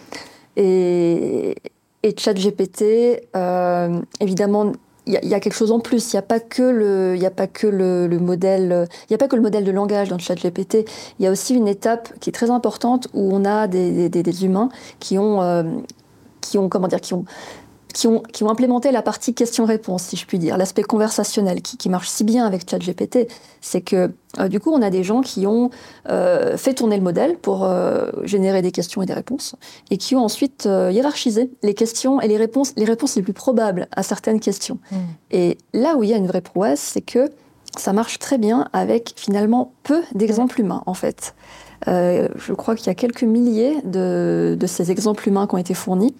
Et, 0.58 1.56
et 2.04 2.16
ChatGPT, 2.18 3.28
euh, 3.36 4.02
évidemment, 4.20 4.74
il 5.08 5.14
y, 5.14 5.34
a 5.34 5.40
quelque 5.40 5.56
chose 5.56 5.72
en 5.72 5.80
plus. 5.80 6.14
Il 6.14 6.16
n'y 6.16 6.20
a 6.20 6.24
pas 6.24 6.40
que 6.40 6.62
le, 6.62 7.16
il 7.18 7.26
a 7.26 7.32
pas 7.32 7.48
que 7.48 7.66
le, 7.66 8.08
modèle, 8.20 8.88
il 9.10 9.14
a 9.14 9.18
pas 9.18 9.28
que 9.28 9.36
le 9.36 9.42
modèle 9.42 9.64
de 9.64 9.72
langage 9.72 10.10
dans 10.10 10.20
ChatGPT. 10.20 10.86
Il 11.20 11.24
y 11.24 11.28
a 11.28 11.32
aussi 11.32 11.56
une 11.56 11.68
étape 11.68 12.14
qui 12.20 12.30
est 12.30 12.34
très 12.34 12.52
importante 12.52 13.08
où 13.14 13.34
on 13.34 13.44
a 13.44 13.68
des, 13.68 14.10
des, 14.10 14.46
humains 14.46 14.70
qui 15.00 15.18
ont, 15.18 15.42
euh, 15.42 15.64
qui 16.40 16.58
ont, 16.58 16.70
comment 16.70 16.88
dire, 16.88 17.02
qui 17.02 17.14
ont 17.14 17.26
qui 17.94 18.08
ont, 18.08 18.22
qui 18.22 18.44
ont 18.44 18.50
implémenté 18.50 18.92
la 18.92 19.02
partie 19.02 19.34
question-réponse, 19.34 20.04
si 20.04 20.18
je 20.18 20.26
puis 20.26 20.40
dire, 20.40 20.58
l'aspect 20.58 20.84
conversationnel 20.84 21.62
qui, 21.62 21.78
qui, 21.78 21.90
marche 21.90 22.10
si 22.10 22.24
bien 22.24 22.46
avec 22.46 22.70
ChatGPT, 22.70 23.28
c'est 23.62 23.82
que 23.82 24.12
euh, 24.40 24.48
du 24.48 24.60
coup, 24.60 24.72
on 24.72 24.82
a 24.82 24.90
des 24.90 25.04
gens 25.04 25.22
qui 25.22 25.46
ont 25.46 25.70
euh, 26.10 26.58
fait 26.58 26.74
tourner 26.74 26.96
le 26.96 27.04
modèle 27.04 27.38
pour 27.38 27.66
euh, 27.66 28.10
générer 28.24 28.62
des 28.62 28.72
questions 28.72 29.02
et 29.02 29.06
des 29.06 29.14
réponses, 29.14 29.56
et 29.90 29.98
qui 29.98 30.16
ont 30.16 30.24
ensuite 30.24 30.66
hiérarchisé 30.66 31.52
les 31.64 31.74
questions 31.74 32.22
et 32.22 32.28
les 32.28 32.38
réponses, 32.38 32.74
les 32.78 32.86
réponses 32.86 33.16
les 33.16 33.22
plus 33.22 33.34
probables 33.34 33.88
à 33.92 34.04
certaines 34.04 34.40
questions. 34.40 34.80
Mmh. 34.92 34.96
Et 35.32 35.58
là 35.74 35.96
où 35.96 36.04
il 36.04 36.10
y 36.10 36.14
a 36.14 36.18
une 36.18 36.28
vraie 36.28 36.42
prouesse, 36.42 36.80
c'est 36.80 37.02
que 37.02 37.30
ça 37.78 37.94
marche 37.94 38.20
très 38.20 38.38
bien 38.38 38.68
avec 38.74 39.14
finalement 39.16 39.74
peu 39.84 40.02
d'exemples 40.14 40.60
humains, 40.60 40.84
en 40.86 40.94
fait. 40.94 41.34
je 41.88 42.54
crois 42.54 42.76
qu'il 42.76 42.88
y 42.88 42.90
a 42.90 42.96
quelques 42.96 43.24
milliers 43.24 43.78
de, 43.86 44.58
de 44.60 44.68
ces 44.68 44.92
exemples 44.92 45.28
humains 45.28 45.48
qui 45.48 45.56
ont 45.56 45.60
été 45.60 45.74
fournis. 45.74 46.14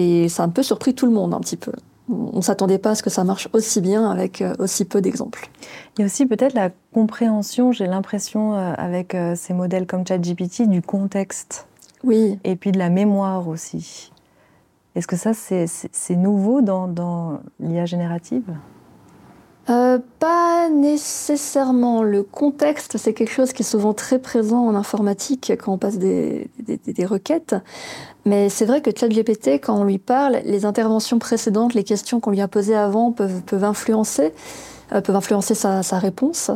Et 0.00 0.30
ça 0.30 0.44
a 0.44 0.46
un 0.46 0.48
peu 0.48 0.62
surpris 0.62 0.94
tout 0.94 1.04
le 1.04 1.12
monde 1.12 1.34
un 1.34 1.40
petit 1.40 1.58
peu. 1.58 1.72
on 2.08 2.36
ne 2.36 2.40
s'attendait 2.40 2.78
pas 2.78 2.90
à 2.90 2.94
ce 2.94 3.02
que 3.02 3.10
ça 3.10 3.22
marche 3.22 3.50
aussi 3.52 3.82
bien 3.82 4.10
avec 4.10 4.42
aussi 4.58 4.86
peu 4.86 5.02
d'exemples. 5.02 5.50
Il 5.94 6.00
y 6.00 6.02
a 6.04 6.06
aussi 6.06 6.24
peut-être 6.24 6.54
la 6.54 6.70
compréhension, 6.94 7.70
j'ai 7.70 7.86
l'impression, 7.86 8.54
avec 8.54 9.14
ces 9.36 9.52
modèles 9.52 9.86
comme 9.86 10.06
ChatGPT, 10.06 10.62
du 10.68 10.80
contexte. 10.80 11.66
Oui. 12.02 12.38
Et 12.44 12.56
puis 12.56 12.72
de 12.72 12.78
la 12.78 12.88
mémoire 12.88 13.46
aussi. 13.46 14.10
Est-ce 14.94 15.06
que 15.06 15.16
ça, 15.16 15.34
c'est 15.34 16.16
nouveau 16.16 16.62
dans, 16.62 16.88
dans 16.88 17.40
l'IA 17.60 17.84
générative? 17.84 18.44
Euh, 19.70 19.98
pas 20.18 20.68
nécessairement. 20.68 22.02
Le 22.02 22.22
contexte, 22.22 22.98
c'est 22.98 23.14
quelque 23.14 23.32
chose 23.32 23.52
qui 23.52 23.62
est 23.62 23.64
souvent 23.64 23.94
très 23.94 24.18
présent 24.18 24.66
en 24.66 24.74
informatique 24.74 25.52
quand 25.58 25.72
on 25.72 25.78
passe 25.78 25.98
des, 25.98 26.50
des, 26.58 27.06
requêtes. 27.06 27.54
Mais 28.24 28.48
c'est 28.48 28.64
vrai 28.64 28.80
que 28.80 28.90
ChatGPT, 28.94 29.60
quand 29.60 29.78
on 29.78 29.84
lui 29.84 29.98
parle, 29.98 30.40
les 30.44 30.64
interventions 30.64 31.18
précédentes, 31.18 31.74
les 31.74 31.84
questions 31.84 32.20
qu'on 32.20 32.32
lui 32.32 32.40
a 32.40 32.48
posées 32.48 32.74
avant 32.74 33.12
peuvent, 33.12 33.42
peuvent 33.42 33.64
influencer, 33.64 34.32
euh, 34.92 35.00
peuvent 35.00 35.16
influencer 35.16 35.54
sa, 35.54 35.82
sa 35.84 35.98
réponse. 35.98 36.50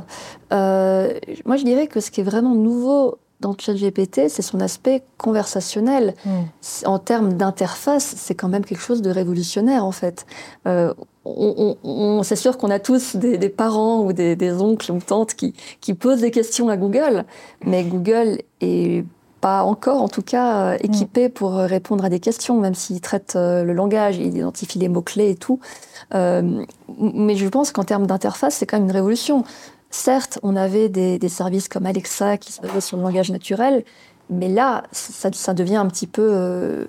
Euh, 0.53 1.13
moi, 1.45 1.57
je 1.57 1.65
dirais 1.65 1.87
que 1.87 2.01
ce 2.01 2.11
qui 2.11 2.21
est 2.21 2.25
vraiment 2.25 2.55
nouveau 2.55 3.19
dans 3.41 3.55
ChatGPT, 3.57 4.29
c'est 4.29 4.43
son 4.43 4.61
aspect 4.61 5.03
conversationnel. 5.19 6.15
Hmm. 6.25 6.87
En 6.87 6.99
termes 6.99 7.35
d'interface, 7.35 8.15
c'est 8.17 8.35
quand 8.35 8.49
même 8.49 8.65
quelque 8.65 8.81
chose 8.81 9.03
de 9.03 9.11
révolutionnaire, 9.11 9.85
en 9.85 9.93
fait. 9.93 10.27
Euh, 10.67 10.95
on, 11.25 12.23
c'est 12.23 12.37
sûr 12.37 12.59
qu'on 12.59 12.71
a 12.71 12.79
tous 12.79 13.17
des, 13.17 13.49
parents 13.49 14.05
ou 14.05 14.13
des, 14.13 14.53
oncles 14.53 14.93
ou 14.93 14.99
tantes 14.99 15.35
qui, 15.35 15.55
qui, 15.81 15.95
posent 15.95 16.21
des 16.21 16.31
questions 16.31 16.69
à 16.69 16.77
Google, 16.77 17.25
mais 17.65 17.85
Google 17.85 18.39
est 18.61 19.05
pas 19.41 19.63
encore, 19.63 20.01
en 20.01 20.09
tout 20.09 20.23
cas, 20.23 20.73
euh, 20.73 20.77
équipé 20.81 21.29
pour 21.29 21.55
répondre 21.55 22.05
à 22.05 22.09
des 22.09 22.21
questions, 22.21 22.59
même 22.61 22.75
s'il 22.75 23.01
traite 23.01 23.35
euh, 23.37 23.63
le 23.63 23.75
langage, 23.75 24.17
il 24.17 24.37
identifie 24.37 24.79
les 24.79 24.89
mots-clés 24.89 25.31
et 25.31 25.35
tout. 25.37 25.61
mais 26.13 27.37
je 27.37 27.49
pense 27.49 27.73
qu'en 27.73 27.85
termes 27.85 28.07
d'interface, 28.07 28.57
c'est 28.57 28.67
quand 28.67 28.79
même 28.79 28.87
une 28.87 28.93
révolution. 28.93 29.45
Certes, 29.95 30.41
on 30.43 30.57
avait 30.57 30.89
des, 30.89 31.29
services 31.29 31.69
comme 31.69 31.87
Alexa 31.87 32.37
qui 32.37 32.53
se 32.53 32.61
basaient 32.61 32.81
sur 32.81 32.97
le 32.97 33.05
langage 33.05 33.31
naturel, 33.31 33.85
mais 34.29 34.49
là, 34.49 34.83
ça, 34.91 35.55
devient 35.55 35.77
un 35.77 35.87
petit 35.87 36.09
peu 36.09 36.27
euh, 36.33 36.85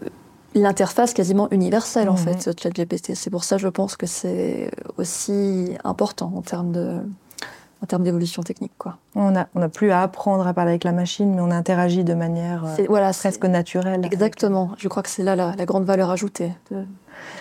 l'interface 0.56 1.14
quasiment 1.14 1.50
universelle, 1.52 2.10
en 2.10 2.16
fait, 2.16 2.50
ChatGPT. 2.60 3.14
C'est 3.14 3.30
pour 3.30 3.44
ça, 3.44 3.58
je 3.58 3.68
pense 3.68 3.96
que 3.98 4.08
c'est 4.08 4.72
aussi 4.98 5.76
important 5.84 6.32
en 6.36 6.42
termes 6.42 6.72
de 6.72 7.02
en 7.84 7.88
termes 7.88 8.04
d'évolution 8.04 8.42
technique. 8.42 8.72
Quoi. 8.78 8.98
On 9.16 9.32
n'a 9.32 9.48
on 9.54 9.62
a 9.62 9.70
plus 9.70 9.92
à 9.92 10.02
apprendre 10.02 10.48
à 10.48 10.54
parler 10.54 10.72
avec 10.72 10.84
la 10.84 10.94
machine, 10.94 11.36
mais 11.36 11.42
on 11.42 11.52
interagit 11.52 12.04
de 12.04 12.14
manière 12.14 12.66
euh, 12.66 12.86
voilà, 12.88 13.12
presque 13.12 13.46
naturelle. 13.46 14.06
Exactement. 14.06 14.72
Je 14.78 14.88
crois 14.88 15.04
que 15.04 15.10
c'est 15.10 15.24
là 15.24 15.36
la, 15.36 15.66
grande 15.66 15.84
valeur 15.84 16.10
ajoutée 16.10 16.54
de 16.72 16.86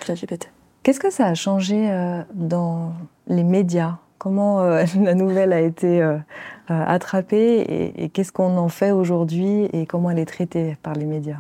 ChatGPT. 0.05 0.51
Qu'est-ce 0.83 1.01
que 1.01 1.11
ça 1.11 1.27
a 1.27 1.35
changé 1.35 1.91
euh, 1.91 2.23
dans 2.35 2.93
les 3.27 3.45
médias? 3.45 3.97
Comment 4.19 4.61
euh, 4.61 4.85
la 5.01 5.15
nouvelle 5.15 5.53
a 5.53 5.61
été 5.61 6.03
attrapée 6.69 7.93
et, 7.97 8.09
qu'est-ce 8.09 8.33
qu'on 8.33 8.57
en 8.57 8.69
fait 8.69 8.91
aujourd'hui 8.91 9.69
et 9.73 9.87
comment 9.87 10.11
elle 10.11 10.19
est 10.19 10.27
traitée 10.27 10.77
par 10.83 10.95
les 10.95 11.05
médias? 11.05 11.39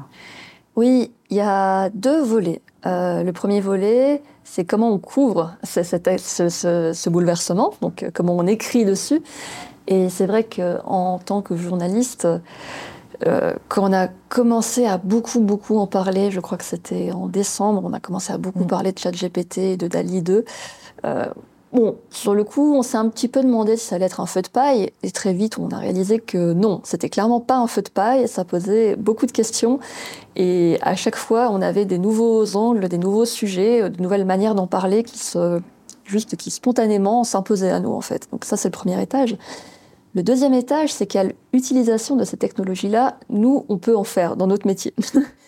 Oui, 0.77 1.13
il 1.31 1.37
y 1.37 1.41
a 1.41 1.91
deux 1.91 2.23
volets. 2.23 2.61
le 2.85 3.31
premier 3.33 3.61
volet, 3.61 4.23
c'est 4.45 4.65
comment 4.65 4.91
on 4.91 4.99
couvre 4.99 5.55
ce, 5.63 7.09
bouleversement, 7.09 7.75
donc 7.81 8.05
comment 8.13 8.37
on 8.37 8.47
écrit 8.47 8.85
dessus. 8.85 9.23
Et 9.87 10.09
c'est 10.09 10.27
vrai 10.27 10.45
qu'en 10.45 11.19
tant 11.19 11.43
que 11.43 11.57
journaliste, 11.57 12.27
quand 13.21 13.91
on 13.91 13.93
a 13.93 14.09
commencé 14.29 14.87
à 14.87 14.99
beaucoup, 14.99 15.41
beaucoup 15.41 15.79
en 15.79 15.87
parler, 15.87 16.31
je 16.31 16.41
crois 16.41 16.59
que 16.59 16.65
c'était 16.65 17.13
en 17.13 17.29
décembre, 17.29 17.83
on 17.85 17.93
a 17.93 18.01
commencé 18.01 18.33
à 18.33 18.39
beaucoup 18.39 18.65
mm. 18.65 18.69
parler 18.69 18.93
de 18.93 18.99
ChatGPT 18.99 19.59
et 19.59 19.77
de 19.77 19.87
DALI 19.87 20.23
2. 20.23 20.45
Bon, 21.75 21.97
sur 22.09 22.37
le 22.37 22.45
coup, 22.45 22.73
on 22.77 22.83
s'est 22.83 22.97
un 22.97 23.09
petit 23.09 23.27
peu 23.27 23.43
demandé 23.43 23.77
si 23.77 23.87
ça 23.87 23.97
allait 23.97 24.05
être 24.05 24.21
un 24.21 24.27
feu 24.27 24.43
de 24.43 24.49
paille, 24.49 24.93
et 25.03 25.11
très 25.11 25.33
vite, 25.33 25.59
on 25.59 25.71
a 25.71 25.79
réalisé 25.79 26.21
que 26.21 26.53
non, 26.53 26.81
c'était 26.85 27.09
clairement 27.09 27.41
pas 27.41 27.57
un 27.57 27.67
feu 27.67 27.83
de 27.83 27.89
paille, 27.89 28.29
ça 28.29 28.45
posait 28.45 28.95
beaucoup 28.95 29.27
de 29.27 29.33
questions, 29.33 29.81
et 30.37 30.79
à 30.83 30.95
chaque 30.95 31.17
fois, 31.17 31.51
on 31.51 31.61
avait 31.61 31.85
des 31.85 31.99
nouveaux 31.99 32.55
angles, 32.55 32.89
des 32.89 32.97
nouveaux 32.97 33.25
sujets, 33.25 33.91
de 33.91 34.01
nouvelles 34.01 34.25
manières 34.25 34.55
d'en 34.55 34.69
parler 34.69 35.03
qui 35.03 35.19
se, 35.19 35.61
juste 36.05 36.37
qui 36.37 36.53
spontanément 36.53 37.25
s'imposaient 37.25 37.73
à 37.73 37.81
nous, 37.81 37.93
en 37.93 38.01
fait. 38.01 38.29
Donc 38.31 38.45
ça, 38.45 38.57
c'est 38.57 38.69
le 38.69 38.73
premier 38.73 39.03
étage. 39.03 39.37
Le 40.15 40.23
deuxième 40.23 40.55
étage, 40.55 40.93
c'est 40.93 41.07
qu'à 41.07 41.25
l'utilisation 41.53 42.15
de 42.15 42.23
ces 42.23 42.37
technologies-là, 42.37 43.19
nous, 43.31 43.67
on 43.69 43.79
peut 43.79 43.97
en 43.97 44.05
faire 44.05 44.37
dans 44.37 44.47
notre 44.47 44.69
métier. 44.69 44.95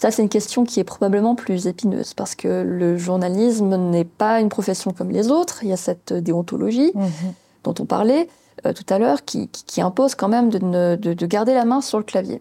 Ça, 0.00 0.10
c'est 0.10 0.22
une 0.22 0.30
question 0.30 0.64
qui 0.64 0.80
est 0.80 0.84
probablement 0.84 1.34
plus 1.34 1.66
épineuse 1.66 2.14
parce 2.14 2.34
que 2.34 2.62
le 2.66 2.96
journalisme 2.96 3.76
n'est 3.76 4.06
pas 4.06 4.40
une 4.40 4.48
profession 4.48 4.92
comme 4.92 5.10
les 5.10 5.30
autres. 5.30 5.58
Il 5.62 5.68
y 5.68 5.74
a 5.74 5.76
cette 5.76 6.14
déontologie 6.14 6.90
mhm. 6.94 7.34
dont 7.64 7.74
on 7.78 7.84
parlait 7.84 8.26
euh, 8.64 8.72
tout 8.72 8.86
à 8.88 8.98
l'heure 8.98 9.26
qui, 9.26 9.50
impose 9.76 10.14
quand 10.14 10.28
même 10.28 10.48
de, 10.48 11.26
garder 11.26 11.52
la 11.52 11.66
main 11.66 11.82
sur 11.82 11.98
le 11.98 12.04
clavier. 12.04 12.40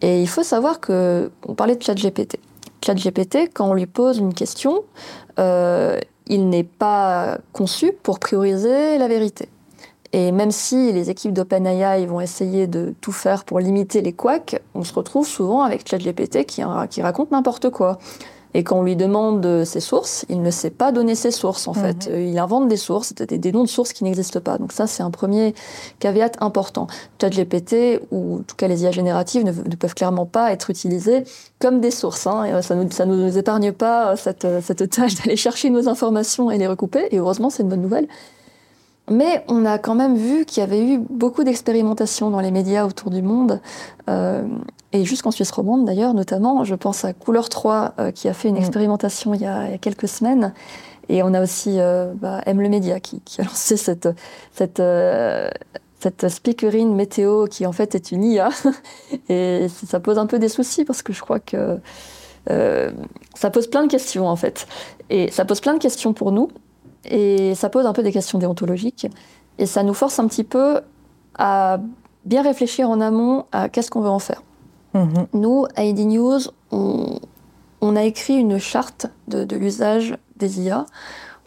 Et 0.00 0.22
il 0.22 0.26
faut 0.26 0.42
savoir 0.42 0.80
que 0.80 1.30
on 1.46 1.54
parlait 1.54 1.76
de 1.76 1.82
ChatGPT. 1.82 2.40
ChatGPT, 2.82 3.50
quand 3.52 3.68
on 3.68 3.74
lui 3.74 3.84
pose 3.84 4.16
une 4.16 4.32
question, 4.32 4.82
euh, 5.38 5.98
il 6.28 6.48
n'est 6.48 6.64
pas 6.64 7.36
conçu 7.52 7.92
pour 7.92 8.18
prioriser 8.18 8.96
la 8.96 9.06
vérité. 9.06 9.50
Et 10.12 10.32
même 10.32 10.50
si 10.50 10.92
les 10.92 11.08
équipes 11.08 11.32
d'OpenAI 11.32 12.06
vont 12.06 12.20
essayer 12.20 12.66
de 12.66 12.94
tout 13.00 13.12
faire 13.12 13.44
pour 13.44 13.60
limiter 13.60 14.02
les 14.02 14.12
couacs, 14.12 14.60
on 14.74 14.82
se 14.82 14.92
retrouve 14.92 15.26
souvent 15.26 15.62
avec 15.62 15.88
ChatGPT 15.88 16.44
qui, 16.44 16.62
qui 16.90 17.02
raconte 17.02 17.30
n'importe 17.30 17.70
quoi. 17.70 17.98
Et 18.52 18.64
quand 18.64 18.78
on 18.78 18.82
lui 18.82 18.96
demande 18.96 19.64
ses 19.64 19.80
sources, 19.80 20.24
il 20.28 20.42
ne 20.42 20.50
sait 20.50 20.70
pas 20.70 20.90
donner 20.90 21.14
ses 21.14 21.30
sources 21.30 21.68
en 21.68 21.72
fait. 21.72 22.08
Mhm. 22.08 22.20
Il 22.20 22.38
invente 22.38 22.68
des 22.68 22.76
sources, 22.76 23.14
des, 23.14 23.52
noms 23.52 23.62
de 23.62 23.68
sources 23.68 23.92
qui 23.92 24.02
n'existent 24.02 24.40
pas. 24.40 24.58
Donc 24.58 24.72
ça, 24.72 24.86
c'est 24.88 25.02
un 25.02 25.10
premier 25.10 25.54
caveat 26.00 26.32
important. 26.40 26.88
ChatGPT 27.20 28.00
ou 28.10 28.38
en 28.38 28.42
tout 28.42 28.56
cas 28.56 28.66
les 28.66 28.82
IA 28.82 28.90
génératives 28.90 29.44
ne, 29.44 29.52
peuvent 29.76 29.94
clairement 29.94 30.26
pas 30.26 30.52
être 30.52 30.70
utilisées 30.70 31.22
comme 31.60 31.80
des 31.80 31.92
sources. 31.92 32.26
Hein. 32.26 32.60
ça 32.62 32.74
ne 32.74 32.82
nous, 32.82 32.90
ça 32.90 33.06
nous 33.06 33.38
épargne 33.38 33.70
pas 33.70 34.16
cette, 34.16 34.46
cette 34.62 34.90
tâche 34.90 35.14
d'aller 35.22 35.36
chercher 35.36 35.70
nos 35.70 35.88
informations 35.88 36.50
et 36.50 36.58
les 36.58 36.66
recouper. 36.66 37.06
Et 37.12 37.18
heureusement, 37.18 37.50
c'est 37.50 37.62
une 37.62 37.68
bonne 37.68 37.82
nouvelle. 37.82 38.08
Mais 39.10 39.44
on 39.48 39.66
a 39.66 39.78
quand 39.78 39.96
même 39.96 40.16
vu 40.16 40.44
qu'il 40.44 40.60
y 40.60 40.64
avait 40.64 40.82
eu 40.82 40.98
beaucoup 40.98 41.42
d'expérimentations 41.42 42.30
dans 42.30 42.38
les 42.38 42.52
médias 42.52 42.86
autour 42.86 43.10
du 43.10 43.22
monde, 43.22 43.60
euh, 44.08 44.46
et 44.92 45.04
jusqu'en 45.04 45.32
Suisse 45.32 45.50
romande 45.50 45.84
d'ailleurs, 45.84 46.14
notamment. 46.14 46.62
Je 46.62 46.76
pense 46.76 47.04
à 47.04 47.12
Couleur 47.12 47.48
3 47.48 47.94
euh, 47.98 48.10
qui 48.12 48.28
a 48.28 48.32
fait 48.34 48.48
une 48.48 48.54
mm. 48.54 48.58
expérimentation 48.58 49.34
il 49.34 49.42
y, 49.42 49.46
a, 49.46 49.78
quelques 49.78 50.06
semaines. 50.06 50.54
Et 51.08 51.24
on 51.24 51.34
a 51.34 51.42
aussi 51.42 51.80
euh, 51.80 52.12
bah, 52.14 52.40
M 52.46 52.60
le 52.60 52.68
Média 52.68 53.00
qui, 53.00 53.20
a 53.38 53.42
lancé 53.42 53.76
cette, 53.76 54.08
cette, 54.54 54.82
cette 55.98 56.28
speakerine 56.28 56.94
météo 56.94 57.46
qui 57.46 57.66
en 57.66 57.72
fait 57.72 57.96
est 57.96 58.12
une 58.12 58.22
IA. 58.22 58.50
et 59.28 59.66
ça 59.68 59.98
pose 59.98 60.18
un 60.18 60.26
peu 60.26 60.38
des 60.38 60.48
soucis 60.48 60.84
parce 60.84 61.02
que 61.02 61.12
je 61.12 61.20
crois 61.20 61.40
que 61.40 61.80
ça 63.34 63.50
pose 63.50 63.66
plein 63.66 63.82
de 63.82 63.90
questions 63.90 64.28
en 64.28 64.36
fait. 64.36 64.68
Et 65.08 65.32
ça 65.32 65.44
pose 65.44 65.60
plein 65.60 65.74
de 65.74 65.80
questions 65.80 66.12
pour 66.12 66.30
nous 66.30 66.48
et 67.04 67.54
ça 67.54 67.68
pose 67.68 67.86
un 67.86 67.92
peu 67.92 68.02
des 68.02 68.12
questions 68.12 68.38
déontologiques. 68.38 69.06
Et 69.58 69.66
ça 69.66 69.82
nous 69.82 69.94
force 69.94 70.18
un 70.18 70.26
petit 70.26 70.44
peu 70.44 70.80
à 71.36 71.80
bien 72.24 72.42
réfléchir 72.42 72.90
en 72.90 73.00
amont 73.00 73.46
à 73.52 73.68
qu'est-ce 73.68 73.90
qu'on 73.90 74.00
veut 74.00 74.08
en 74.08 74.18
faire. 74.18 74.42
Mhm. 74.94 75.26
Nous, 75.34 75.66
à 75.76 75.84
ID 75.84 76.00
News, 76.06 76.40
on, 76.70 77.96
a 77.96 78.04
écrit 78.04 78.34
une 78.34 78.58
charte 78.58 79.06
de, 79.28 79.56
l'usage 79.56 80.16
des 80.36 80.60
IA 80.60 80.86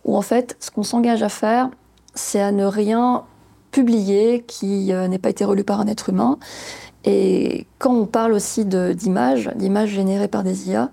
où 0.05 0.17
en 0.17 0.22
fait, 0.22 0.57
ce 0.60 0.72
qu'on 0.72 0.83
s'engage 0.83 1.24
à 1.24 1.29
faire, 1.29 1.69
c'est 2.15 2.41
à 2.41 2.51
ne 2.51 2.65
rien 2.65 3.24
publier 3.72 4.43
qui 4.45 4.93
euh, 4.93 5.07
n'ait 5.07 5.19
pas 5.19 5.29
été 5.29 5.45
relu 5.45 5.63
par 5.63 5.79
un 5.79 5.88
être 5.88 6.10
humain. 6.10 6.38
Et 7.05 7.67
quand 7.79 7.93
on 7.93 8.05
parle 8.05 8.33
aussi 8.33 8.65
d'images, 8.65 9.50
d'images 9.55 9.89
générées 9.89 10.27
par 10.27 10.43
des 10.43 10.69
IA, 10.69 10.89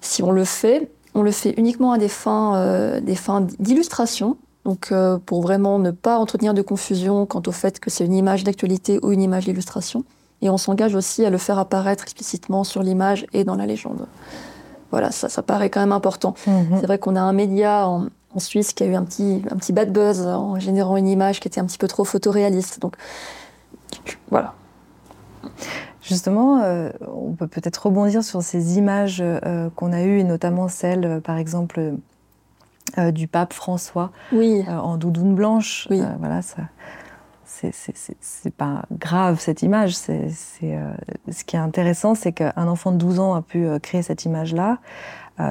si 0.00 0.22
on 0.22 0.32
le 0.32 0.44
fait, 0.44 0.90
on 1.14 1.22
le 1.22 1.30
fait 1.30 1.54
uniquement 1.56 1.92
à 1.92 1.98
des 1.98 2.08
fins, 2.08 2.56
euh, 2.56 3.00
des 3.00 3.16
fins 3.16 3.42
d'illustration, 3.58 4.36
donc 4.64 4.90
euh, 4.92 5.18
pour 5.18 5.42
vraiment 5.42 5.78
ne 5.78 5.90
pas 5.90 6.18
entretenir 6.18 6.54
de 6.54 6.62
confusion 6.62 7.26
quant 7.26 7.42
au 7.46 7.52
fait 7.52 7.80
que 7.80 7.90
c'est 7.90 8.04
une 8.04 8.14
image 8.14 8.44
d'actualité 8.44 8.98
ou 9.02 9.12
une 9.12 9.22
image 9.22 9.44
d'illustration. 9.44 10.04
Et 10.40 10.50
on 10.50 10.56
s'engage 10.56 10.94
aussi 10.94 11.24
à 11.24 11.30
le 11.30 11.38
faire 11.38 11.58
apparaître 11.58 12.02
explicitement 12.04 12.64
sur 12.64 12.82
l'image 12.82 13.26
et 13.32 13.44
dans 13.44 13.54
la 13.54 13.66
légende. 13.66 14.06
Voilà, 14.90 15.10
ça, 15.10 15.28
ça 15.28 15.42
paraît 15.42 15.70
quand 15.70 15.80
même 15.80 15.92
important. 15.92 16.34
Mhm. 16.46 16.78
C'est 16.80 16.86
vrai 16.86 16.98
qu'on 16.98 17.16
a 17.16 17.20
un 17.20 17.32
média 17.32 17.88
en, 17.88 18.08
Suisse 18.38 18.72
qui 18.72 18.82
a 18.82 18.86
eu 18.86 18.94
un 18.94 19.04
petit, 19.04 19.42
un 19.50 19.56
petit 19.56 19.74
bad 19.74 19.92
buzz 19.92 20.26
en 20.26 20.58
générant 20.58 20.96
une 20.96 21.06
image 21.06 21.38
qui 21.38 21.48
était 21.48 21.60
un 21.60 21.66
petit 21.66 21.76
peu 21.76 21.86
trop 21.86 22.02
photoréaliste. 22.02 22.80
Donc 22.80 22.96
voilà. 24.30 24.54
Justement, 26.02 26.62
euh, 26.62 26.90
on 27.06 27.32
peut 27.32 27.46
peut-être 27.46 27.86
rebondir 27.86 28.24
sur 28.24 28.42
ces 28.42 28.76
images 28.76 29.22
euh, 29.22 29.70
qu'on 29.76 29.92
a 29.92 30.02
eues, 30.02 30.18
et 30.18 30.24
notamment 30.24 30.68
celles, 30.68 31.04
euh, 31.04 31.20
par 31.20 31.38
exemple, 31.38 31.94
du 33.14 33.26
pape 33.26 33.54
François 33.54 34.10
en 34.68 34.98
doudoune 34.98 35.34
blanche. 35.34 35.86
Oui. 35.88 36.02
voilà, 36.18 36.42
ça, 36.42 36.64
c'est 37.46 38.54
pas 38.54 38.82
grave 38.92 39.40
cette 39.40 39.62
image. 39.62 39.94
C'est 39.94 40.28
ce 40.28 41.44
qui 41.44 41.56
est 41.56 41.58
intéressant, 41.58 42.14
c'est 42.14 42.32
qu'un 42.32 42.68
enfant 42.68 42.92
de 42.92 42.98
12 42.98 43.18
ans 43.18 43.34
a 43.34 43.40
pu 43.40 43.66
créer 43.80 44.02
cette 44.02 44.26
image-là. 44.26 44.78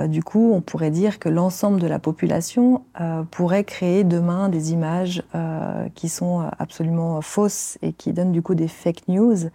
Du 0.08 0.22
coup, 0.22 0.52
on 0.54 0.62
pourrait 0.62 0.92
dire 0.92 1.18
que 1.18 1.30
l'ensemble 1.30 1.80
de 1.80 1.88
la 1.88 1.98
population 1.98 2.84
pourrait 3.32 3.64
créer 3.64 4.04
demain 4.04 4.48
des 4.50 4.72
images 4.72 5.24
qui 5.96 6.10
sont 6.10 6.48
absolument 6.60 7.22
fausses 7.22 7.80
et 7.82 7.92
qui 7.92 8.14
donnent 8.14 8.34
du 8.34 8.44
coup 8.44 8.54
des 8.54 8.68
fake 8.68 9.08
news. 9.08 9.50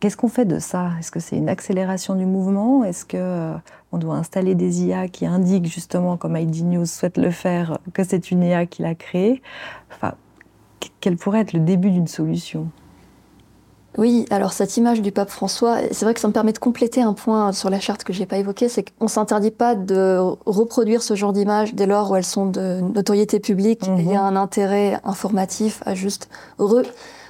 Qu'est-ce 0.00 0.16
qu'on 0.16 0.28
fait 0.28 0.44
de 0.44 0.60
ça? 0.60 0.92
Est-ce 1.00 1.10
que 1.10 1.18
c'est 1.18 1.36
une 1.36 1.48
accélération 1.48 2.14
du 2.14 2.24
mouvement? 2.24 2.84
Est-ce 2.84 3.04
que 3.04 3.52
on 3.90 3.98
doit 3.98 4.14
installer 4.14 4.54
des 4.54 4.84
IA 4.84 5.08
qui 5.08 5.26
indiquent 5.26 5.66
justement, 5.66 6.16
comme 6.16 6.36
ID 6.36 6.64
News 6.64 6.86
souhaite 6.86 7.18
le 7.18 7.30
faire, 7.30 7.78
que 7.94 8.04
c'est 8.04 8.30
une 8.30 8.44
IA 8.44 8.66
qui 8.66 8.82
l'a 8.82 8.94
créée? 8.94 9.42
Enfin, 9.92 10.14
quel 11.00 11.16
pourrait 11.16 11.40
être 11.40 11.52
le 11.52 11.60
début 11.60 11.90
d'une 11.90 12.06
solution? 12.06 12.68
Oui, 13.96 14.26
alors 14.30 14.52
cette 14.52 14.76
image 14.76 15.02
du 15.02 15.10
pape 15.10 15.30
François, 15.30 15.78
c'est 15.90 16.04
vrai 16.04 16.14
que 16.14 16.20
ça 16.20 16.28
me 16.28 16.32
permet 16.32 16.52
de 16.52 16.58
compléter 16.58 17.02
un 17.02 17.14
point 17.14 17.52
sur 17.52 17.68
la 17.68 17.80
charte 17.80 18.04
que 18.04 18.12
je 18.12 18.20
n'ai 18.20 18.26
pas 18.26 18.36
évoqué, 18.36 18.68
c'est 18.68 18.84
qu'on 18.84 19.06
ne 19.06 19.10
s'interdit 19.10 19.50
pas 19.50 19.74
de 19.74 20.18
reproduire 20.46 21.02
ce 21.02 21.14
genre 21.16 21.32
d'images 21.32 21.74
dès 21.74 21.86
lors 21.86 22.12
où 22.12 22.16
elles 22.16 22.24
sont 22.24 22.46
de 22.46 22.80
notoriété 22.80 23.40
publique 23.40 23.88
et 23.88 24.00
il 24.02 24.12
y 24.12 24.14
a 24.14 24.30
mhm. 24.30 24.36
un 24.36 24.40
intérêt 24.40 25.00
informatif 25.02 25.82
à 25.84 25.94
juste 25.96 26.28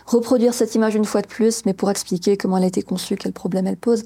reproduire 0.09 0.55
cette 0.55 0.75
image 0.75 0.95
une 0.95 1.05
fois 1.05 1.21
de 1.21 1.27
plus, 1.27 1.65
mais 1.67 1.75
pour 1.75 1.91
expliquer 1.91 2.37
comment 2.37 2.57
elle 2.57 2.65
a 2.65 2.69
été 2.69 2.83
conçue, 2.83 3.17
quel 3.17 3.33
problème 3.33 3.67
elle 3.67 3.77
pose. 3.77 4.05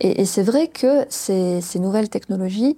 Et, 0.00 0.24
c'est 0.24 0.42
vrai 0.42 0.66
que 0.66 1.06
ces, 1.08 1.60
nouvelles 1.76 2.08
technologies, 2.08 2.76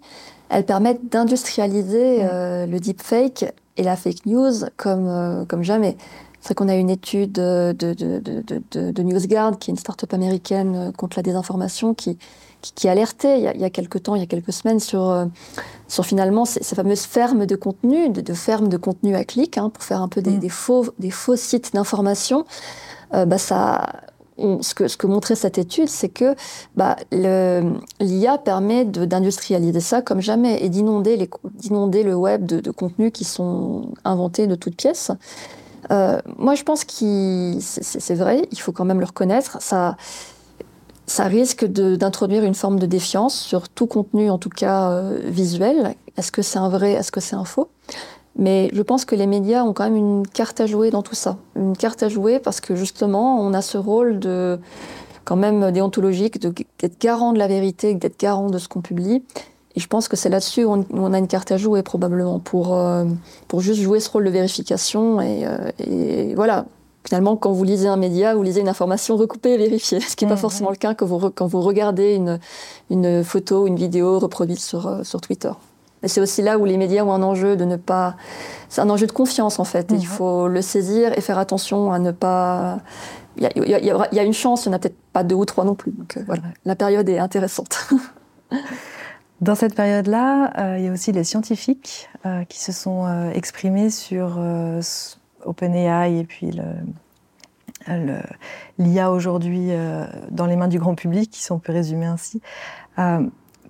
elles 0.50 0.66
permettent 0.66 1.11
d'industrialiser 1.11 2.18
mhm. 2.18 2.28
euh, 2.30 2.66
le 2.66 2.78
deepfake 2.78 3.47
et 3.78 3.83
la 3.83 3.97
fake 3.97 4.26
news 4.26 4.52
comme, 4.76 5.09
euh, 5.09 5.45
comme 5.47 5.62
jamais. 5.62 5.97
C'est 6.40 6.54
qu'on 6.54 6.68
a 6.68 6.76
une 6.76 6.90
étude 6.90 7.33
de, 7.33 7.75
de, 7.76 7.95
de, 7.95 8.21
de, 8.90 9.02
NewsGuard, 9.02 9.59
qui 9.59 9.71
est 9.71 9.73
une 9.73 9.78
start-up 9.78 10.12
américaine 10.12 10.76
euh, 10.76 10.92
contre 10.92 11.18
la 11.18 11.23
désinformation, 11.23 11.95
qui, 11.95 12.18
qui, 12.60 12.88
alertait 12.88 13.38
il 13.38 13.44
y, 13.44 13.48
a, 13.48 13.54
il 13.54 13.60
y, 13.60 13.64
a, 13.64 13.70
quelques 13.70 14.02
temps, 14.02 14.14
il 14.14 14.20
y 14.20 14.25
a 14.25 14.26
quelques 14.26 14.52
semaines, 14.52 14.80
sur, 14.80 15.10
euh, 15.10 15.26
sur 15.88 16.04
finalement 16.04 16.44
ces, 16.44 16.62
fameuses 16.75 17.02
fermes 17.02 17.46
de 17.46 17.56
contenu, 17.56 18.10
de, 18.10 18.34
fermes 18.34 18.68
de 18.68 18.76
contenu 18.76 19.14
à 19.14 19.25
clic, 19.25 19.58
hein, 19.58 19.70
pour 19.70 19.84
faire 19.84 20.02
un 20.02 20.08
peu 20.08 20.22
des, 20.22 20.32
mm. 20.32 20.38
des 20.38 20.48
faux, 20.48 20.86
des 20.98 21.10
faux 21.10 21.36
sites 21.36 21.75
d'information. 21.75 22.44
Euh, 23.14 23.25
bah 23.25 23.38
ça, 23.38 23.86
ce, 24.38 24.75
que, 24.75 24.88
ce 24.88 24.96
que 24.96 25.06
montrait 25.06 25.36
cette 25.36 25.58
étude, 25.58 25.88
c'est 25.88 26.08
que 26.08 26.34
bah, 26.75 26.96
l'IA 27.12 28.38
permet 28.38 28.84
d'industrialiser 28.84 29.80
ça 29.80 30.02
comme 30.02 30.20
jamais 30.20 30.62
et 30.62 30.68
d'inonder 30.68 31.16
le 32.02 32.14
web 32.14 32.44
de, 32.44 32.60
de 32.60 32.70
contenus 32.70 33.12
qui 33.12 33.25
sont 33.25 33.92
inventés 34.04 34.46
de 34.46 34.54
toutes 34.54 34.76
pièces. 34.76 35.12
Euh, 35.90 36.20
moi, 36.36 36.54
je 36.54 36.62
pense 36.62 36.84
que 36.84 37.58
c'est 37.60 38.14
vrai, 38.14 38.48
il 38.50 38.60
faut 38.60 38.72
quand 38.72 38.84
même 38.84 39.00
le 39.00 39.06
reconnaître. 39.06 39.58
Ça, 39.60 39.96
ça 41.06 41.25
risque 41.25 41.64
d'introduire 41.64 42.44
une 42.44 42.54
forme 42.54 42.78
de 42.78 42.86
défiance 42.86 43.38
sur 43.38 43.68
tout 43.68 43.86
contenu, 43.86 44.30
en 44.30 44.38
tout 44.38 44.48
cas 44.50 44.90
euh, 44.90 45.18
visuel. 45.25 45.94
Est-ce 46.16 46.32
que 46.32 46.42
c'est 46.42 46.58
un 46.58 46.68
vrai, 46.68 46.92
est-ce 46.92 47.12
que 47.12 47.20
c'est 47.20 47.36
un 47.36 47.44
faux? 47.44 47.68
Mais 48.38 48.68
je 48.72 48.82
pense 48.82 49.04
que 49.04 49.14
les 49.14 49.26
médias 49.26 49.62
ont 49.62 49.72
quand 49.72 49.84
même 49.84 49.96
une 49.96 50.26
carte 50.26 50.60
à 50.60 50.66
jouer 50.66 50.90
dans 50.90 51.02
tout 51.02 51.14
ça. 51.14 51.38
Une 51.54 51.76
carte 51.76 52.02
à 52.02 52.08
jouer 52.08 52.38
parce 52.38 52.60
que 52.60 52.75
justement, 52.75 53.40
on 53.40 53.54
a 53.54 53.62
ce 53.62 53.78
rôle 53.78 54.18
de 54.18 54.58
quand 55.25 55.36
même 55.36 55.72
déontologique, 55.72 56.38
d'être 56.40 57.00
garant 57.00 57.32
de 57.32 57.38
la 57.38 57.48
vérité, 57.48 57.94
d'être 57.94 58.18
garant 58.20 58.48
de 58.48 58.58
ce 58.58 58.68
qu'on 58.68 58.80
publie. 58.80 59.25
Et 59.75 59.80
je 59.80 59.88
pense 59.88 60.08
que 60.08 60.16
c'est 60.16 60.28
là-dessus 60.28 60.64
où 60.64 60.84
on, 60.90 61.12
a 61.12 61.18
une 61.18 61.28
carte 61.28 61.52
à 61.52 61.58
jouer 61.58 61.82
probablement 61.82 62.38
pour, 62.38 62.75
euh, 62.75 63.04
pour 63.46 63.60
juste 63.60 63.80
jouer 63.80 64.00
ce 64.00 64.08
rôle 64.08 64.25
de 64.25 64.30
vérification. 64.30 65.20
Et, 65.20 65.46
euh, 65.46 65.70
et, 65.78 66.34
voilà, 66.34 66.66
finalement, 67.06 67.36
quand 67.36 67.52
vous 67.52 67.64
lisez 67.64 67.88
un 67.88 67.96
média, 67.96 68.34
vous 68.34 68.42
lisez 68.42 68.60
une 68.60 68.68
information 68.68 69.16
recoupée 69.16 69.54
et 69.54 69.58
vérifiée, 69.58 70.00
ce 70.00 70.16
qui 70.16 70.25
n'est 70.25 70.28
pas 70.28 70.34
mmh, 70.34 70.38
forcément 70.38 70.70
le 70.70 70.76
cas 70.76 70.94
quand 70.94 71.06
vous, 71.06 71.30
quand 71.30 71.46
vous 71.46 71.60
regardez 71.60 72.14
une, 72.14 72.38
une 72.90 73.25
photo 73.25 73.62
ou 73.62 73.66
une 73.66 73.76
vidéo 73.76 74.18
reproduite 74.18 74.60
sur, 74.60 74.86
euh, 74.86 75.02
sur 75.02 75.20
Twitter. 75.20 75.52
Et 76.02 76.08
c'est 76.08 76.20
aussi 76.20 76.42
là 76.42 76.58
où 76.58 76.64
les 76.64 76.76
médias 76.76 77.04
ont 77.04 77.12
un 77.12 77.22
enjeu 77.22 77.56
de 77.56 77.64
ne 77.64 77.76
pas... 77.76 78.16
C'est 78.68 78.80
un 78.80 78.90
enjeu 78.90 79.06
de 79.06 79.12
confiance 79.12 79.58
en 79.58 79.64
fait. 79.64 79.86
Il 79.90 79.98
mmh. 79.98 80.02
faut 80.02 80.48
le 80.48 80.62
saisir 80.62 81.16
et 81.16 81.20
faire 81.20 81.38
attention 81.38 81.92
à 81.92 81.98
ne 81.98 82.12
pas... 82.12 82.80
Il 83.38 83.42
y 83.42 83.46
a, 83.46 83.50
il 83.54 83.68
y 83.68 83.75
a, 83.75 84.08
il 84.10 84.16
y 84.16 84.20
a 84.20 84.22
une 84.22 84.32
chance, 84.32 84.64
il 84.64 84.70
n'y 84.70 84.75
en 84.75 84.76
a 84.76 84.78
peut-être 84.78 84.96
pas 85.12 85.22
deux 85.22 85.34
ou 85.34 85.44
trois 85.44 85.64
non 85.64 85.75
plus. 85.75 85.92
Donc 85.92 86.18
voilà, 86.26 86.42
la 86.64 86.75
période 86.75 87.08
est 87.08 87.18
intéressante. 87.18 87.88
Dans 89.42 89.54
cette 89.54 89.75
période-là, 89.75 90.52
euh, 90.58 90.78
il 90.78 90.86
y 90.86 90.88
a 90.88 90.92
aussi 90.92 91.12
les 91.12 91.25
scientifiques 91.25 92.08
euh, 92.25 92.44
qui 92.44 92.58
se 92.58 92.72
sont 92.72 93.06
euh, 93.06 93.30
exprimés 93.32 93.90
sur 93.90 94.40
OpenAI 95.46 96.18
et 96.18 96.24
puis 96.24 96.50
l'IA 98.78 99.11
aujourd'hui 99.11 99.70
dans 100.30 100.46
les 100.46 100.56
mains 100.56 100.68
du 100.68 100.78
grand 100.78 100.94
public, 100.94 101.30
qui 101.30 101.42
sont 101.42 101.56
on 101.56 101.59
peut 101.59 101.72
résumer 101.72 102.06
ainsi. 102.06 102.40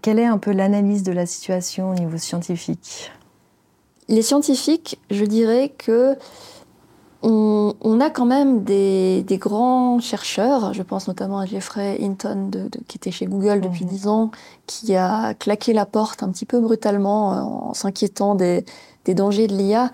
quelle 0.03 0.19
est 0.19 0.27
un 0.27 0.39
peu 0.39 0.53
l'analyse 0.53 1.03
de 1.03 1.13
la 1.13 1.27
situation 1.27 1.91
au 1.91 1.95
niveau 1.95 2.17
scientifique? 2.17 3.13
Les 4.09 4.23
scientifiques, 4.23 5.01
je 5.11 5.25
dirais 5.25 5.73
que 5.77 6.17
on, 7.23 8.01
a 8.01 8.11
quand 8.11 8.27
même 8.27 8.63
des, 8.63 9.25
grands 9.31 9.99
chercheurs, 9.99 10.73
je 10.75 10.83
pense 10.83 11.09
notamment 11.09 11.39
à 11.39 11.47
Jeffrey 11.47 11.99
Hinton, 12.01 12.51
qui 12.87 12.99
était 12.99 13.11
chez 13.11 13.27
Google 13.27 13.61
depuis 13.61 13.85
mhm. 13.85 13.91
dix 13.91 14.07
ans, 14.07 14.31
qui 14.67 14.95
a 14.95 15.35
claqué 15.35 15.73
la 15.73 15.87
porte 15.87 16.23
un 16.23 16.31
petit 16.31 16.47
peu 16.47 16.61
brutalement 16.61 17.33
euh, 17.33 17.41
en 17.41 17.75
s'inquiétant 17.75 18.35
des, 18.35 18.65
dangers 19.09 19.47
de 19.47 19.57
l'IA. 19.57 19.91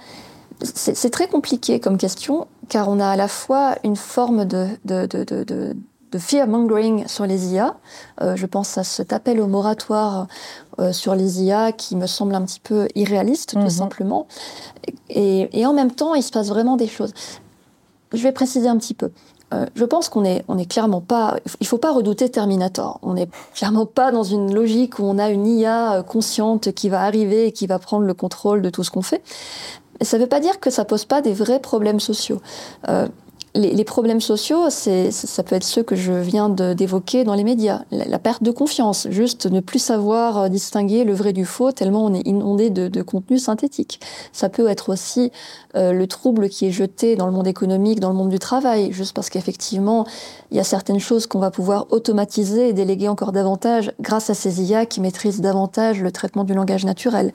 C'est 0.64 1.10
très 1.10 1.28
compliqué 1.28 1.80
comme 1.80 1.98
question, 1.98 2.46
car 2.68 2.88
on 2.88 3.00
a 3.00 3.08
à 3.08 3.16
la 3.16 3.28
fois 3.28 3.76
une 3.84 3.96
forme 3.96 4.44
de, 4.44 4.68
de 6.12 6.18
fear-mongering 6.18 7.08
sur 7.08 7.26
les 7.26 7.52
IA. 7.52 7.74
Euh, 8.20 8.36
je 8.36 8.46
pense 8.46 8.78
à 8.78 8.84
cet 8.84 9.12
appel 9.12 9.40
au 9.40 9.46
moratoire 9.46 10.28
euh, 10.78 10.92
sur 10.92 11.14
les 11.14 11.42
IA 11.42 11.72
qui 11.72 11.96
me 11.96 12.06
semble 12.06 12.34
un 12.34 12.42
petit 12.42 12.60
peu 12.60 12.86
irréaliste, 12.94 13.54
tout 13.54 13.58
mhm. 13.58 13.70
simplement. 13.70 14.26
Et, 15.08 15.66
en 15.66 15.72
même 15.72 15.90
temps, 15.90 16.14
il 16.14 16.22
se 16.22 16.30
passe 16.30 16.48
vraiment 16.48 16.76
des 16.76 16.86
choses. 16.86 17.12
Je 18.12 18.22
vais 18.22 18.32
préciser 18.32 18.68
un 18.68 18.76
petit 18.76 18.94
peu. 18.94 19.10
Euh, 19.54 19.66
je 19.74 19.84
pense 19.84 20.08
qu'on 20.08 20.24
est, 20.24 20.44
on 20.48 20.58
est 20.58 20.66
clairement 20.66 21.00
pas. 21.00 21.36
Il 21.60 21.66
faut 21.66 21.78
pas 21.78 21.92
redouter 21.92 22.30
Terminator. 22.30 22.98
On 23.02 23.14
n'est 23.14 23.28
clairement 23.54 23.86
pas 23.86 24.12
dans 24.12 24.22
une 24.22 24.54
logique 24.54 24.98
où 24.98 25.04
on 25.04 25.18
a 25.18 25.30
une 25.30 25.46
IA 25.46 26.02
consciente 26.06 26.72
qui 26.72 26.90
va 26.90 27.02
arriver 27.02 27.46
et 27.46 27.52
qui 27.52 27.66
va 27.66 27.78
prendre 27.78 28.04
le 28.04 28.14
contrôle 28.14 28.60
de 28.60 28.70
tout 28.70 28.84
ce 28.84 28.90
qu'on 28.90 29.02
fait. 29.02 29.22
Ça 30.02 30.16
ne 30.18 30.22
veut 30.22 30.28
pas 30.28 30.40
dire 30.40 30.60
que 30.60 30.70
ça 30.70 30.84
pose 30.84 31.04
pas 31.04 31.22
des 31.22 31.32
vrais 31.32 31.60
problèmes 31.60 32.00
sociaux 32.00 32.40
les, 33.54 33.84
problèmes 33.84 34.20
sociaux, 34.20 34.70
ça 34.70 35.42
peut 35.42 35.54
être 35.54 35.64
ceux 35.64 35.82
que 35.82 35.94
je 35.94 36.12
viens 36.12 36.48
d'évoquer 36.48 37.24
dans 37.24 37.34
les 37.34 37.44
médias. 37.44 37.82
La, 37.90 38.18
perte 38.18 38.42
de 38.42 38.50
confiance, 38.50 39.08
juste 39.10 39.46
ne 39.46 39.60
plus 39.60 39.78
savoir 39.78 40.38
euh, 40.38 40.48
distinguer 40.48 41.04
le 41.04 41.12
vrai 41.12 41.32
du 41.32 41.44
faux 41.44 41.72
tellement 41.72 42.04
on 42.04 42.14
est 42.14 42.26
inondé 42.26 42.70
de, 42.70 42.88
de 42.88 43.02
contenu 43.02 43.38
synthétique. 43.38 44.00
Ça 44.32 44.48
peut 44.48 44.68
être 44.68 44.90
aussi 44.90 45.32
euh, 45.74 45.92
le 45.92 46.06
trouble 46.06 46.48
qui 46.48 46.66
est 46.66 46.70
jeté 46.70 47.16
dans 47.16 47.26
le 47.26 47.32
monde 47.32 47.46
économique, 47.46 48.00
dans 48.00 48.10
le 48.10 48.14
monde 48.14 48.30
du 48.30 48.38
travail, 48.38 48.92
juste 48.92 49.14
parce 49.14 49.28
qu'effectivement, 49.28 50.06
il 50.50 50.56
y 50.56 50.60
a 50.60 50.64
certaines 50.64 51.00
choses 51.00 51.26
qu'on 51.26 51.38
va 51.38 51.50
pouvoir 51.50 51.86
automatiser 51.90 52.68
et 52.68 52.72
déléguer 52.72 53.08
encore 53.08 53.32
davantage 53.32 53.92
grâce 54.00 54.30
à 54.30 54.34
ces 54.34 54.62
IA 54.62 54.86
qui 54.86 55.00
maîtrisent 55.00 55.40
davantage 55.40 56.00
le 56.00 56.12
traitement 56.12 56.44
du 56.44 56.54
langage 56.54 56.84
naturel. 56.84 57.32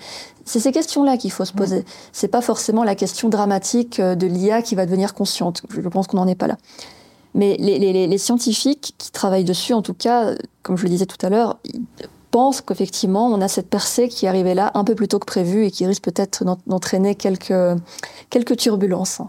C'est 0.47 0.61
ces 0.61 0.71
questions-là 0.71 1.17
qu'il 1.17 1.31
faut 1.31 1.43
se 1.43 1.51
poser. 1.51 1.83
C'est 2.13 2.29
pas 2.29 2.39
forcément 2.39 2.85
la 2.85 2.95
question 2.95 3.27
dramatique 3.27 3.99
euh, 3.99 4.15
de 4.15 4.27
l'IA 4.27 4.61
qui 4.61 4.75
va 4.75 4.85
devenir 4.85 5.13
consciente. 5.13 5.61
Je 5.69 5.89
pense 5.89 6.06
qu'on 6.07 6.17
n'en 6.17 6.27
est 6.27 6.35
pas 6.35 6.47
là. 6.47 6.57
Mais 7.33 7.55
les, 7.59 8.17
scientifiques 8.17 8.95
qui 8.97 9.11
travaillent 9.11 9.43
dessus, 9.43 9.73
en 9.73 9.83
tout 9.83 9.93
cas, 9.93 10.33
comme 10.63 10.75
je 10.75 10.83
le 10.83 10.89
disais 10.89 11.05
tout 11.05 11.23
à 11.23 11.29
l'heure, 11.29 11.59
pensent 12.31 12.61
qu'effectivement, 12.61 13.27
on 13.27 13.41
a 13.41 13.47
cette 13.47 13.69
percée 13.69 14.07
qui 14.07 14.25
est 14.25 14.29
arrivée 14.29 14.55
là 14.55 14.71
un 14.73 14.83
peu 14.83 14.95
plus 14.95 15.07
tôt 15.07 15.19
que 15.19 15.25
prévu 15.25 15.65
et 15.65 15.71
qui 15.71 15.85
risque 15.85 16.03
peut-être 16.03 16.43
d'entraîner 16.65 17.13
quelques, 17.13 17.53
quelques 18.31 18.57
turbulences. 18.57 19.21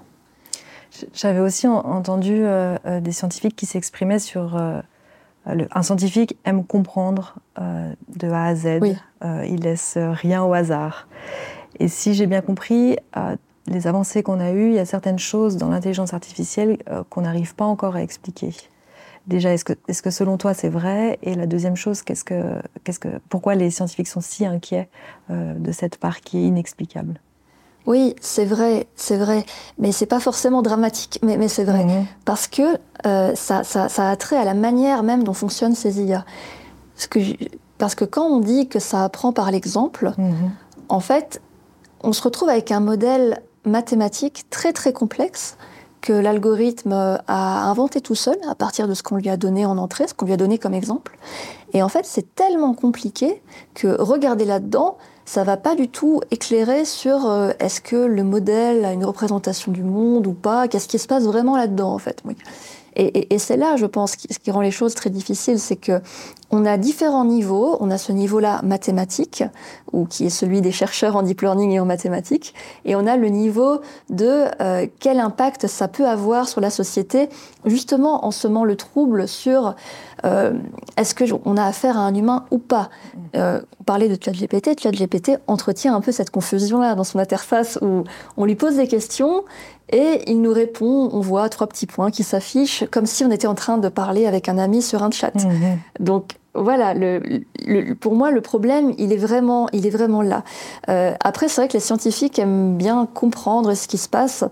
J'avais 1.12 1.40
aussi 1.40 1.68
entendu 1.68 2.40
euh, 2.42 2.76
euh, 2.86 3.00
des 3.00 3.12
scientifiques 3.12 3.54
qui 3.54 3.66
s'exprimaient 3.66 4.18
sur 4.18 4.56
un 5.70 5.82
scientifique 5.82 6.36
aime 6.44 6.64
comprendre 6.64 7.36
euh, 7.58 7.92
de 8.16 8.28
A 8.28 8.46
à 8.46 8.54
Z. 8.54 8.80
Euh, 9.24 9.46
il 9.48 9.60
laisse 9.60 9.96
rien 9.96 10.42
au 10.42 10.52
hasard. 10.52 11.08
Et 11.80 11.88
si 11.88 12.14
j'ai 12.14 12.26
bien 12.26 12.40
compris, 12.40 12.96
euh, 13.16 13.36
les 13.68 13.86
avancées 13.86 14.22
qu'on 14.22 14.40
a 14.40 14.50
eues, 14.52 14.68
il 14.68 14.74
y 14.74 14.78
a 14.78 14.84
certaines 14.84 15.18
choses 15.18 15.56
dans 15.56 15.68
l'intelligence 15.68 16.14
artificielle 16.14 16.78
qu'on 17.10 17.22
n'arrive 17.22 17.54
pas 17.54 17.64
encore 17.64 17.96
à 17.96 18.02
expliquer. 18.02 18.54
Déjà, 19.26 19.52
est-ce 19.52 19.64
que, 19.64 19.74
est 19.88 20.00
que, 20.00 20.10
selon 20.10 20.38
toi 20.38 20.54
c'est 20.54 20.68
vrai? 20.68 21.18
Et 21.22 21.34
la 21.34 21.46
deuxième 21.46 21.76
chose, 21.76 22.02
qu'est-ce 22.02 22.24
que, 22.24 22.60
qu'est-ce 22.84 22.98
que, 22.98 23.08
pourquoi 23.28 23.54
les 23.54 23.70
scientifiques 23.70 24.08
sont 24.08 24.22
si 24.22 24.46
inquiets 24.46 24.88
de 25.30 25.72
cette 25.72 25.98
part 25.98 26.20
qui 26.20 26.38
est 26.38 26.44
inexplicable? 26.44 27.20
Oui, 27.88 28.14
c'est 28.20 28.44
vrai, 28.44 28.86
c'est 28.96 29.16
vrai, 29.16 29.46
mais 29.78 29.92
c'est 29.92 30.04
pas 30.04 30.20
forcément 30.20 30.60
dramatique, 30.60 31.18
mais, 31.22 31.38
mais 31.38 31.48
c'est 31.48 31.64
vrai, 31.64 31.86
mhm. 31.86 32.04
parce 32.26 32.46
que 32.46 32.78
euh, 33.06 33.34
ça, 33.34 33.64
ça, 33.64 33.88
ça, 33.88 34.10
a 34.10 34.16
trait 34.16 34.36
à 34.36 34.44
la 34.44 34.52
manière 34.52 35.02
même 35.02 35.24
dont 35.24 35.32
fonctionnent 35.32 35.74
ces 35.74 36.02
IA. 36.02 36.26
Parce 36.94 37.06
que, 37.06 37.18
parce 37.78 37.94
que 37.94 38.04
quand 38.04 38.26
on 38.26 38.40
dit 38.40 38.68
que 38.68 38.78
ça 38.78 39.04
apprend 39.04 39.32
par 39.32 39.50
l'exemple, 39.50 40.12
mhm. 40.18 40.50
en 40.90 41.00
fait, 41.00 41.40
on 42.02 42.12
se 42.12 42.20
retrouve 42.20 42.50
avec 42.50 42.70
un 42.72 42.80
modèle 42.80 43.40
mathématique 43.68 44.44
très 44.50 44.72
très 44.72 44.92
complexe 44.92 45.56
que 46.00 46.12
l'algorithme 46.12 46.92
a 47.26 47.68
inventé 47.68 48.00
tout 48.00 48.14
seul 48.14 48.36
à 48.48 48.54
partir 48.54 48.86
de 48.88 48.94
ce 48.94 49.02
qu'on 49.02 49.16
lui 49.16 49.28
a 49.28 49.36
donné 49.36 49.66
en 49.66 49.78
entrée, 49.78 50.06
ce 50.06 50.14
qu'on 50.14 50.26
lui 50.26 50.32
a 50.32 50.36
donné 50.36 50.58
comme 50.58 50.74
exemple. 50.74 51.18
Et 51.72 51.82
en 51.82 51.88
fait, 51.88 52.04
c'est 52.04 52.34
tellement 52.34 52.72
compliqué 52.74 53.42
que 53.74 54.00
regarder 54.00 54.44
là-dedans, 54.44 54.96
ça 55.24 55.44
va 55.44 55.56
pas 55.56 55.74
du 55.74 55.88
tout 55.88 56.22
éclairer 56.30 56.84
sur 56.84 57.28
euh, 57.28 57.50
est-ce 57.58 57.82
que 57.82 57.96
le 57.96 58.24
modèle 58.24 58.84
a 58.84 58.92
une 58.92 59.04
représentation 59.04 59.72
du 59.72 59.82
monde 59.82 60.26
ou 60.26 60.32
pas, 60.32 60.68
qu'est-ce 60.68 60.88
qui 60.88 60.98
se 60.98 61.06
passe 61.06 61.24
vraiment 61.24 61.56
là-dedans 61.56 61.92
en 61.92 61.98
fait? 61.98 62.22
Et, 62.98 63.38
c'est 63.38 63.56
là, 63.56 63.76
je 63.76 63.86
pense, 63.86 64.16
ce 64.28 64.38
qui 64.38 64.50
rend 64.50 64.60
les 64.60 64.72
choses 64.72 64.94
très 64.94 65.08
difficiles, 65.08 65.60
c'est 65.60 65.76
que 65.76 66.00
on 66.50 66.64
a 66.64 66.76
différents 66.78 67.24
niveaux. 67.24 67.76
On 67.78 67.90
a 67.90 67.98
ce 67.98 68.10
niveau-là 68.10 68.60
mathématique, 68.64 69.44
ou 69.92 70.04
qui 70.04 70.26
est 70.26 70.30
celui 70.30 70.60
des 70.60 70.72
chercheurs 70.72 71.14
en 71.14 71.22
deep 71.22 71.42
learning 71.42 71.70
et 71.72 71.80
en 71.80 71.84
mathématiques, 71.84 72.54
et 72.84 72.96
on 72.96 73.06
a 73.06 73.16
le 73.16 73.28
niveau 73.28 73.80
de 74.10 74.46
euh, 74.60 74.86
quel 74.98 75.20
impact 75.20 75.68
ça 75.68 75.86
peut 75.86 76.08
avoir 76.08 76.48
sur 76.48 76.60
la 76.60 76.70
société, 76.70 77.28
justement 77.64 78.24
en 78.24 78.32
semant 78.32 78.64
le 78.64 78.74
trouble 78.74 79.28
sur 79.28 79.76
euh, 80.24 80.52
est-ce 80.96 81.14
que 81.14 81.24
on 81.44 81.56
a 81.56 81.64
affaire 81.64 81.96
à 81.96 82.00
un 82.00 82.14
humain 82.14 82.44
ou 82.50 82.58
pas. 82.58 82.90
Euh, 83.36 83.60
on 83.80 83.84
parlait 83.84 84.08
de 84.08 84.22
ChatGPT. 84.22 84.80
ChatGPT 84.80 85.38
entretient 85.46 85.94
un 85.94 86.00
peu 86.00 86.12
cette 86.12 86.30
confusion-là 86.30 86.94
dans 86.94 87.04
son 87.04 87.18
interface 87.18 87.78
où 87.82 88.04
on 88.36 88.44
lui 88.44 88.54
pose 88.54 88.76
des 88.76 88.88
questions 88.88 89.44
et 89.90 90.22
il 90.26 90.42
nous 90.42 90.52
répond, 90.52 91.08
on 91.12 91.20
voit 91.20 91.48
trois 91.48 91.66
petits 91.66 91.86
points 91.86 92.10
qui 92.10 92.22
s'affichent 92.22 92.84
comme 92.90 93.06
si 93.06 93.24
on 93.24 93.30
était 93.30 93.46
en 93.46 93.54
train 93.54 93.78
de 93.78 93.88
parler 93.88 94.26
avec 94.26 94.48
un 94.48 94.58
ami 94.58 94.82
sur 94.82 95.02
un 95.02 95.10
chat. 95.10 95.34
Mhm. 95.34 95.78
Donc 96.00 96.32
voilà, 96.62 96.94
le, 96.94 97.94
pour 97.94 98.14
moi, 98.14 98.30
le 98.30 98.40
problème, 98.40 98.94
il 98.98 99.12
est 99.12 99.16
vraiment, 99.16 99.68
il 99.72 99.86
est 99.86 99.90
vraiment 99.90 100.22
là. 100.22 100.44
Euh, 100.88 101.14
après, 101.22 101.48
c'est 101.48 101.60
vrai 101.60 101.68
que 101.68 101.74
les 101.74 101.80
scientifiques 101.80 102.38
aiment 102.38 102.76
bien 102.76 103.06
comprendre 103.12 103.74
ce 103.74 103.88
qui 103.88 103.98
se 103.98 104.08
passe, 104.08 104.44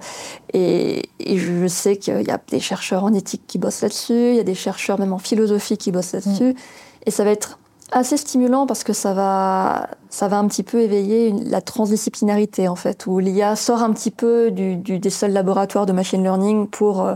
et, 0.53 1.03
je 1.21 1.66
sais 1.66 1.97
qu'il 1.97 2.23
y 2.23 2.31
a 2.31 2.40
des 2.49 2.61
chercheurs 2.61 3.05
en 3.05 3.12
éthique 3.12 3.42
qui 3.47 3.59
bossent 3.59 3.83
là-dessus, 3.83 4.31
il 4.31 4.37
y 4.37 4.40
a 4.40 4.45
des 4.45 4.55
chercheurs 4.55 4.99
même 4.99 5.12
en 5.12 5.19
philosophie 5.19 5.77
qui 5.77 5.92
bossent 5.92 6.12
là-dessus, 6.12 6.53
mm. 6.53 7.07
et 7.07 7.11
ça 7.11 7.25
va 7.25 7.31
être 7.31 7.59
assez 7.92 8.16
stimulant 8.16 8.66
parce 8.66 8.85
que 8.85 8.92
ça 8.92 9.12
va, 9.14 9.88
ça 10.11 10.29
va 10.29 10.38
un 10.38 10.49
petit 10.49 10.62
peu 10.62 10.81
éveiller 10.81 11.33
la 11.45 11.61
transdisciplinarité 11.61 12.69
en 12.69 12.77
fait, 12.77 13.07
où 13.07 13.19
l'IA 13.19 13.57
sort 13.57 13.83
un 13.83 13.92
petit 13.92 14.11
peu 14.11 14.51
du, 14.51 14.77
des 14.77 15.11
seuls 15.11 15.33
laboratoires 15.33 15.87
de 15.87 15.92
machine 15.92 16.23
learning 16.23 16.66
pour 16.69 17.03
euh, 17.03 17.14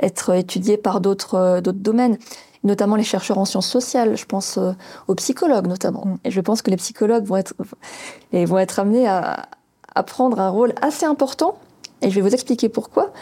être 0.00 0.34
étudié 0.34 0.76
par 0.76 1.00
d'autres 1.00 1.34
euh, 1.34 1.60
d'autres 1.60 1.78
domaines, 1.78 2.18
notamment 2.66 2.96
les 2.96 3.04
chercheurs 3.04 3.38
en 3.38 3.46
sciences 3.46 3.68
sociales. 3.68 4.16
Je 4.16 4.26
pense 4.26 4.58
euh, 4.58 4.72
aux 5.08 5.14
psychologues 5.14 5.66
notamment, 5.66 6.04
mm. 6.04 6.18
et 6.24 6.30
je 6.30 6.40
pense 6.40 6.60
que 6.60 6.70
les 6.70 6.76
psychologues 6.76 7.24
vont 7.24 7.36
être 7.36 7.54
et 8.32 8.44
vont 8.44 8.58
être 8.58 8.78
amenés 8.78 9.08
à, 9.08 9.46
à 9.94 10.02
prendre 10.02 10.38
un 10.40 10.50
rôle 10.50 10.74
assez 10.82 11.06
important. 11.06 11.56
Et 12.02 12.10
je 12.10 12.14
vais 12.16 12.20
vous 12.20 12.34
expliquer 12.34 12.68
pourquoi. 12.68 13.12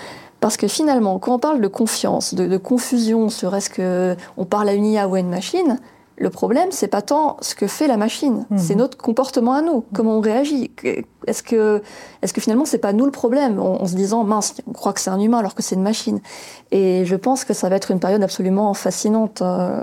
Parce 0.40 0.56
que 0.56 0.68
finalement, 0.68 1.18
quand 1.18 1.34
on 1.34 1.38
parle 1.38 1.60
de 1.60 1.68
confiance, 1.68 2.34
de, 2.34 2.46
de 2.46 2.56
confusion 2.58 3.30
sur 3.30 3.54
est-ce 3.54 3.70
que 3.70 4.16
on 4.36 4.44
parle 4.44 4.68
à 4.68 4.74
une 4.74 4.84
IA 4.84 5.08
ou 5.08 5.14
à 5.14 5.20
une 5.20 5.30
machine, 5.30 5.78
le 6.16 6.30
problème, 6.30 6.68
c'est 6.70 6.88
pas 6.88 7.02
tant 7.02 7.36
ce 7.40 7.54
que 7.54 7.66
fait 7.66 7.88
la 7.88 7.96
machine, 7.96 8.46
mhm. 8.50 8.58
c'est 8.58 8.74
notre 8.74 8.96
comportement 8.96 9.54
à 9.54 9.62
nous, 9.62 9.84
comment 9.92 10.18
on 10.18 10.20
réagit. 10.20 10.70
Est-ce 11.26 11.42
que, 11.42 11.82
est-ce 12.22 12.32
que 12.32 12.40
finalement 12.40 12.64
c'est 12.64 12.78
pas 12.78 12.92
nous 12.92 13.04
le 13.04 13.10
problème, 13.10 13.58
en, 13.58 13.84
se 13.86 13.96
disant 13.96 14.22
mince, 14.22 14.54
on 14.68 14.72
croit 14.72 14.92
que 14.92 15.00
c'est 15.00 15.10
un 15.10 15.18
humain 15.20 15.38
alors 15.38 15.54
que 15.54 15.62
c'est 15.62 15.74
une 15.74 15.82
machine. 15.82 16.20
Et 16.70 17.04
je 17.04 17.16
pense 17.16 17.44
que 17.44 17.52
ça 17.52 17.68
va 17.68 17.76
être 17.76 17.90
une 17.90 18.00
période 18.00 18.22
absolument 18.22 18.72
fascinante 18.74 19.42
euh, 19.42 19.82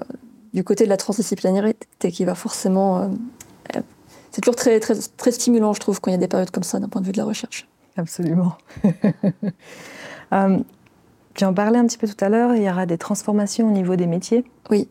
du 0.53 0.63
côté 0.63 0.85
de 0.85 0.89
la 0.89 0.97
transdisciplinarité 0.97 2.11
qui 2.11 2.23
va 2.23 2.35
forcément. 2.35 2.99
Euh, 2.99 3.79
c'est 4.31 4.39
toujours 4.39 4.55
très, 4.55 4.79
très, 4.79 4.95
très 5.17 5.31
stimulant, 5.31 5.73
je 5.73 5.81
trouve, 5.81 5.99
quand 5.99 6.09
il 6.11 6.13
y 6.13 6.17
a 6.17 6.19
des 6.19 6.29
périodes 6.29 6.51
comme 6.51 6.63
ça 6.63 6.79
d'un 6.79 6.87
point 6.87 7.01
de 7.01 7.05
vue 7.05 7.11
de 7.11 7.17
la 7.17 7.25
recherche. 7.25 7.67
Absolument. 7.97 8.53
euh, 10.33 10.59
tu 11.33 11.45
en 11.45 11.53
parlais 11.53 11.79
un 11.79 11.85
petit 11.85 11.97
peu 11.97 12.07
tout 12.07 12.23
à 12.23 12.29
l'heure, 12.29 12.55
il 12.55 12.63
y 12.63 12.69
aura 12.69 12.85
des 12.85 12.97
transformations 12.97 13.67
au 13.67 13.71
niveau 13.71 13.97
des 13.97 14.07
métiers. 14.07 14.45
Oui. 14.69 14.87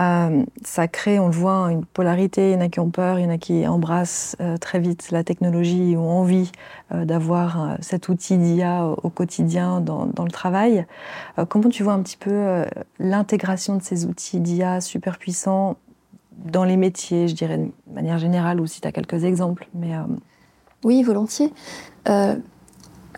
Euh, 0.00 0.44
ça 0.64 0.88
crée, 0.88 1.18
on 1.18 1.26
le 1.26 1.34
voit, 1.34 1.70
une 1.70 1.84
polarité. 1.84 2.50
Il 2.50 2.54
y 2.54 2.56
en 2.56 2.60
a 2.60 2.68
qui 2.68 2.80
ont 2.80 2.90
peur, 2.90 3.18
il 3.18 3.24
y 3.24 3.26
en 3.26 3.30
a 3.30 3.38
qui 3.38 3.66
embrassent 3.66 4.36
euh, 4.40 4.56
très 4.56 4.78
vite 4.78 5.10
la 5.10 5.24
technologie 5.24 5.96
ont 5.96 6.08
envie 6.08 6.50
euh, 6.92 7.04
d'avoir 7.04 7.76
cet 7.80 8.08
outil 8.08 8.38
d'IA 8.38 8.86
au, 8.86 9.10
quotidien 9.10 9.80
dans, 9.80 10.06
le 10.06 10.30
travail. 10.30 10.86
comment 11.48 11.68
tu 11.68 11.82
vois 11.82 11.92
un 11.92 12.02
petit 12.02 12.16
peu 12.16 12.64
l'intégration 12.98 13.76
de 13.76 13.82
ces 13.82 14.06
outils 14.06 14.40
d'IA 14.40 14.80
super 14.80 15.18
puissants 15.18 15.76
dans 16.44 16.64
les 16.64 16.76
métiers, 16.76 17.28
je 17.28 17.34
dirais 17.34 17.58
de 17.58 17.70
manière 17.94 18.18
générale, 18.18 18.60
ou 18.60 18.66
si 18.66 18.80
tu 18.80 18.88
as 18.88 18.92
quelques 18.92 19.24
exemples 19.24 19.68
mais, 19.74 19.92
Oui, 20.84 21.02
volontiers. 21.02 21.52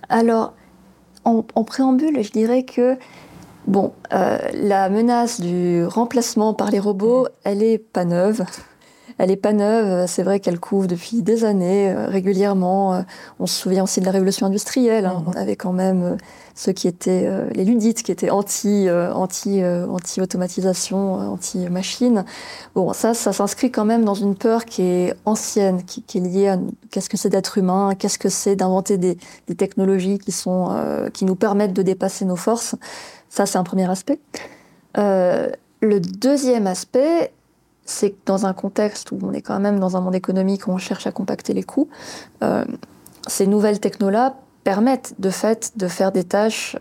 alors, 0.08 0.54
en, 1.24 1.42
préambule, 1.64 2.22
je 2.22 2.30
dirais 2.30 2.64
que 2.64 2.98
Bon, 3.66 3.92
euh, 4.12 4.38
la 4.52 4.90
menace 4.90 5.40
du 5.40 5.84
remplacement 5.86 6.52
par 6.52 6.70
les 6.70 6.78
robots, 6.78 7.26
elle 7.44 7.62
est 7.62 7.78
pas 7.78 8.04
neuve. 8.04 8.44
Elle 9.16 9.30
est 9.30 9.36
pas 9.36 9.52
neuve, 9.52 10.06
c'est 10.08 10.24
vrai 10.24 10.40
qu'elle 10.40 10.58
couvre 10.58 10.88
depuis 10.88 11.22
des 11.22 11.44
années 11.44 11.90
euh, 11.90 12.08
régulièrement. 12.08 12.94
Euh, 12.94 13.02
on 13.38 13.46
se 13.46 13.54
souvient 13.54 13.84
aussi 13.84 14.00
de 14.00 14.06
la 14.06 14.10
révolution 14.10 14.46
industrielle. 14.46 15.06
Hein. 15.06 15.22
Mhm. 15.24 15.32
On 15.32 15.40
avait 15.40 15.56
quand 15.56 15.72
même 15.72 16.18
ceux 16.56 16.72
qui 16.72 16.88
étaient 16.88 17.28
les 17.52 17.64
ludites, 17.64 18.02
qui 18.02 18.12
étaient 18.12 18.30
anti, 18.30 18.88
anti, 18.90 19.60
anti 19.64 20.20
automatisation, 20.20 21.14
anti 21.32 21.58
machine. 21.68 22.24
Bon, 22.76 22.92
ça, 22.92 23.12
ça 23.12 23.32
s'inscrit 23.32 23.72
quand 23.72 23.84
même 23.84 24.04
dans 24.04 24.14
une 24.14 24.36
peur 24.36 24.64
qui 24.64 24.82
est 24.82 25.14
ancienne, 25.24 25.82
qui, 25.84 26.04
est 26.16 26.20
liée 26.20 26.48
à 26.48 26.58
qu'est-ce 26.92 27.08
que 27.08 27.16
c'est 27.16 27.28
d'être 27.28 27.58
humain, 27.58 27.94
qu'est-ce 27.98 28.20
que 28.20 28.28
c'est 28.28 28.54
d'inventer 28.54 28.98
des, 28.98 29.18
des, 29.48 29.56
technologies 29.56 30.18
qui 30.18 30.30
sont 30.30 30.70
qui 31.12 31.24
nous 31.24 31.34
permettent 31.34 31.72
de 31.72 31.82
dépasser 31.82 32.24
nos 32.24 32.36
forces. 32.36 32.76
Ça, 33.34 33.46
c'est 33.46 33.58
un 33.58 33.64
premier 33.64 33.90
aspect. 33.90 34.20
Euh, 34.96 35.48
le 35.80 35.98
deuxième 35.98 36.68
aspect, 36.68 37.32
c'est 37.84 38.10
que 38.10 38.16
dans 38.26 38.46
un 38.46 38.52
contexte 38.52 39.10
où 39.10 39.18
on 39.22 39.32
est 39.32 39.42
quand 39.42 39.58
même 39.58 39.80
dans 39.80 39.96
un 39.96 40.00
monde 40.00 40.14
économique 40.14 40.68
où 40.68 40.70
on 40.70 40.78
cherche 40.78 41.08
à 41.08 41.10
compacter 41.10 41.52
les 41.52 41.64
coûts, 41.64 41.88
euh, 42.44 42.64
ces 43.26 43.48
nouvelles 43.48 43.80
technos-là 43.80 44.36
permettent 44.62 45.14
de 45.18 45.30
fait 45.30 45.72
de 45.74 45.88
faire 45.88 46.12
des 46.12 46.22
tâches 46.22 46.76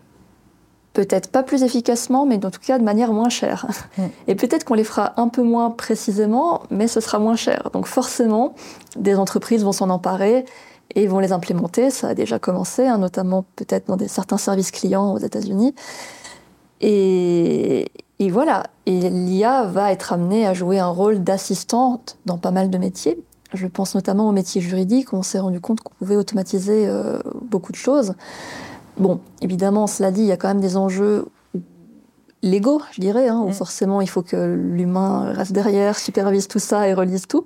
peut-être 0.93 1.31
pas 1.31 1.41
plus 1.41 1.63
efficacement, 1.63 2.27
mais 2.27 2.35
en 2.45 2.51
tout 2.51 2.61
cas 2.63 2.77
de 2.77 2.83
manière 2.83 3.13
moins 3.13 3.29
chère. 3.29 3.65
Et 4.27 4.35
peut-être 4.35 4.63
qu'on 4.63 4.75
les 4.75 4.83
fera 4.83 5.19
un 5.19 5.29
peu 5.29 5.41
moins 5.41 5.71
précisément, 5.71 6.61
mais 6.69 6.87
ce 6.87 6.99
sera 6.99 7.17
moins 7.17 7.35
cher. 7.35 7.71
Donc 7.73 7.87
forcément, 7.87 8.53
des 8.95 9.15
entreprises 9.15 9.63
vont 9.63 9.71
s'en 9.71 9.89
emparer 9.89 10.45
et 10.93 11.07
vont 11.07 11.17
les 11.17 11.31
implémenter. 11.31 11.89
Ça 11.89 12.09
a 12.09 12.13
déjà 12.13 12.37
commencé, 12.37 12.85
hein, 12.85 12.99
notamment 12.99 13.43
peut-être 13.55 13.87
dans 13.87 13.97
des, 13.97 14.07
certains 14.07 14.37
services 14.37 14.69
clients 14.69 15.13
aux 15.13 15.17
États-Unis. 15.17 15.73
Et, 16.85 18.29
voilà, 18.29 18.63
et 18.85 19.09
l'IA 19.09 19.63
va 19.63 19.91
être 19.91 20.11
amenée 20.11 20.45
à 20.45 20.53
jouer 20.53 20.79
un 20.79 20.87
rôle 20.87 21.23
d'assistante 21.23 22.17
dans 22.25 22.37
pas 22.37 22.51
mal 22.51 22.69
de 22.69 22.77
métiers. 22.77 23.17
Je 23.53 23.67
pense 23.67 23.95
notamment 23.95 24.27
aux 24.27 24.31
métiers 24.31 24.59
juridiques, 24.59 25.13
où 25.13 25.15
on 25.15 25.23
s'est 25.23 25.39
rendu 25.39 25.61
compte 25.61 25.79
qu'on 25.81 25.93
pouvait 25.93 26.15
automatiser 26.15 26.87
euh, 26.87 27.19
beaucoup 27.41 27.71
de 27.71 27.77
choses. 27.77 28.15
Bon, 28.97 29.19
évidemment, 29.41 29.87
cela 29.87 30.11
dit, 30.11 30.21
il 30.21 30.27
y 30.27 30.31
a 30.31 30.37
quand 30.37 30.49
même 30.49 30.59
des 30.59 30.75
enjeux 30.75 31.25
légaux, 32.41 32.81
je 32.91 32.99
dirais, 32.99 33.29
hein, 33.29 33.41
où 33.45 33.49
mm. 33.49 33.53
forcément 33.53 34.01
il 34.01 34.09
faut 34.09 34.21
que 34.21 34.35
l'humain 34.35 35.31
reste 35.33 35.53
derrière, 35.53 35.97
supervise 35.97 36.47
tout 36.47 36.59
ça 36.59 36.87
et 36.89 36.93
relise 36.93 37.27
tout. 37.27 37.45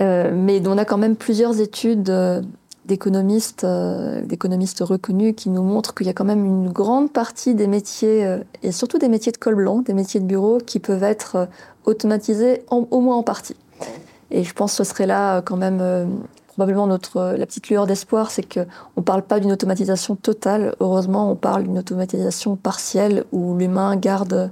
Euh, 0.00 0.30
mais 0.34 0.66
on 0.68 0.78
a 0.78 0.84
quand 0.84 0.98
même 0.98 1.16
plusieurs 1.16 1.60
études 1.60 2.10
euh, 2.10 2.42
d'économistes, 2.86 3.64
euh, 3.64 4.22
d'économistes 4.22 4.80
reconnus 4.80 5.34
qui 5.36 5.50
nous 5.50 5.62
montrent 5.62 5.94
qu'il 5.94 6.06
y 6.06 6.10
a 6.10 6.12
quand 6.12 6.24
même 6.24 6.44
une 6.44 6.70
grande 6.70 7.12
partie 7.12 7.54
des 7.54 7.66
métiers, 7.66 8.24
euh, 8.24 8.38
et 8.62 8.72
surtout 8.72 8.98
des 8.98 9.08
métiers 9.08 9.32
de 9.32 9.36
col 9.36 9.56
blanc, 9.56 9.80
des 9.80 9.92
métiers 9.92 10.20
de 10.20 10.26
bureau, 10.26 10.58
qui 10.58 10.78
peuvent 10.78 11.02
être 11.02 11.36
euh, 11.36 11.46
automatisés 11.84 12.62
au 12.70 13.00
moins 13.00 13.16
en 13.16 13.22
partie. 13.22 13.56
Et 14.30 14.44
je 14.44 14.52
pense 14.54 14.72
que 14.72 14.84
ce 14.84 14.84
serait 14.84 15.06
là 15.06 15.40
quand 15.40 15.56
même 15.56 15.80
probablement 16.48 16.88
notre 16.88 17.36
la 17.38 17.46
petite 17.46 17.68
lueur 17.68 17.86
d'espoir, 17.86 18.32
c'est 18.32 18.42
que 18.42 18.66
on 18.96 19.02
parle 19.02 19.22
pas 19.22 19.38
d'une 19.38 19.52
automatisation 19.52 20.16
totale. 20.16 20.74
Heureusement, 20.80 21.30
on 21.30 21.36
parle 21.36 21.62
d'une 21.62 21.78
automatisation 21.78 22.56
partielle 22.56 23.22
où 23.30 23.56
l'humain 23.56 23.94
garde 23.94 24.50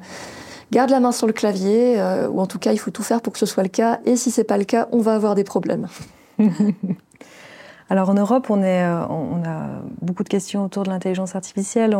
garde 0.70 0.90
la 0.90 1.00
main 1.00 1.10
sur 1.10 1.26
le 1.26 1.32
clavier, 1.32 2.00
ou 2.30 2.40
en 2.40 2.46
tout 2.46 2.60
cas, 2.60 2.72
il 2.72 2.78
faut 2.78 2.92
tout 2.92 3.02
faire 3.02 3.20
pour 3.20 3.32
que 3.32 3.38
ce 3.40 3.46
soit 3.46 3.64
le 3.64 3.68
cas. 3.68 3.98
Et 4.04 4.14
si 4.14 4.30
c'est 4.30 4.44
pas 4.44 4.58
le 4.58 4.64
cas, 4.64 4.86
on 4.92 5.00
va 5.00 5.16
avoir 5.16 5.34
des 5.34 5.44
problèmes. 5.44 5.88
Alors 7.90 8.08
en 8.08 8.14
Europe, 8.14 8.46
euh, 8.50 9.06
on 9.10 9.44
a 9.44 9.66
beaucoup 10.00 10.24
de 10.24 10.28
questions 10.28 10.64
autour 10.64 10.84
de 10.84 10.90
l'intelligence 10.90 11.36
artificielle. 11.36 11.96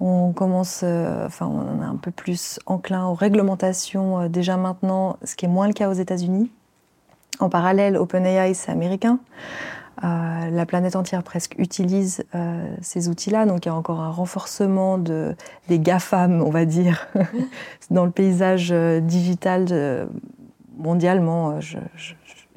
On, 0.00 0.32
commence, 0.32 0.80
euh, 0.82 1.26
enfin, 1.26 1.46
on 1.46 1.80
est 1.80 1.86
un 1.86 1.96
peu 1.96 2.10
plus 2.10 2.58
enclin 2.66 3.06
aux 3.06 3.14
réglementations 3.14 4.22
euh, 4.22 4.28
déjà 4.28 4.56
maintenant, 4.56 5.16
ce 5.22 5.36
qui 5.36 5.44
est 5.44 5.48
moins 5.48 5.68
le 5.68 5.72
cas 5.72 5.88
aux 5.88 5.94
États-Unis. 5.94 6.50
En 7.38 7.48
parallèle, 7.48 7.96
OpenAI, 7.96 8.54
c'est 8.54 8.70
américain. 8.70 9.18
la 10.02 10.66
planète 10.66 10.94
entière 10.94 11.22
presque 11.22 11.54
utilise 11.58 12.24
ces 12.80 13.08
outils-là, 13.08 13.44
donc 13.44 13.64
il 13.64 13.70
y 13.70 13.72
a 13.72 13.74
encore 13.74 14.00
un 14.00 14.10
renforcement 14.10 14.98
de, 14.98 15.34
des 15.68 15.80
GAFAM, 15.80 16.42
on 16.42 16.50
va 16.50 16.64
dire, 16.64 17.08
dans 17.90 18.04
le 18.04 18.12
paysage 18.12 18.70
digital 19.02 20.06
mondialement. 20.76 21.60
Je, 21.60 21.78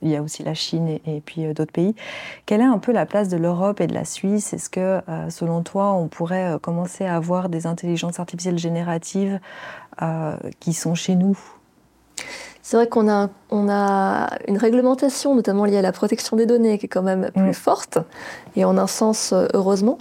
il 0.01 0.09
y 0.09 0.15
a 0.15 0.21
aussi 0.21 0.43
la 0.43 0.53
Chine 0.53 0.99
et, 1.05 1.21
puis 1.25 1.53
d'autres 1.53 1.71
pays. 1.71 1.95
Quelle 2.45 2.61
est 2.61 2.65
un 2.65 2.77
peu 2.77 2.91
la 2.91 3.05
place 3.05 3.29
de 3.29 3.37
l'Europe 3.37 3.81
et 3.81 3.87
de 3.87 3.93
la 3.93 4.05
Suisse? 4.05 4.53
Est-ce 4.53 4.69
que, 4.69 5.01
selon 5.29 5.63
toi, 5.63 5.93
on 5.93 6.07
pourrait 6.07 6.57
commencer 6.61 7.05
à 7.05 7.15
avoir 7.15 7.49
des 7.49 7.65
intelligences 7.65 8.19
artificielles 8.19 8.59
génératives 8.59 9.39
qui 10.59 10.73
sont 10.73 10.93
chez 10.93 11.15
nous? 11.15 11.37
C'est 12.61 12.75
vrai 12.75 12.87
qu'on 12.87 13.09
a, 13.09 13.29
on 13.49 13.69
a 13.69 14.29
une 14.47 14.57
réglementation, 14.57 15.35
notamment 15.35 15.65
liée 15.65 15.77
à 15.77 15.81
la 15.81 15.93
protection 15.93 16.35
des 16.35 16.45
données, 16.45 16.77
qui 16.77 16.87
est 16.87 16.89
quand 16.89 17.01
même 17.01 17.31
plus 17.33 17.53
forte, 17.53 17.97
et 18.57 18.65
en 18.65 18.77
un 18.77 18.87
sens, 18.87 19.33
heureusement. 19.53 19.97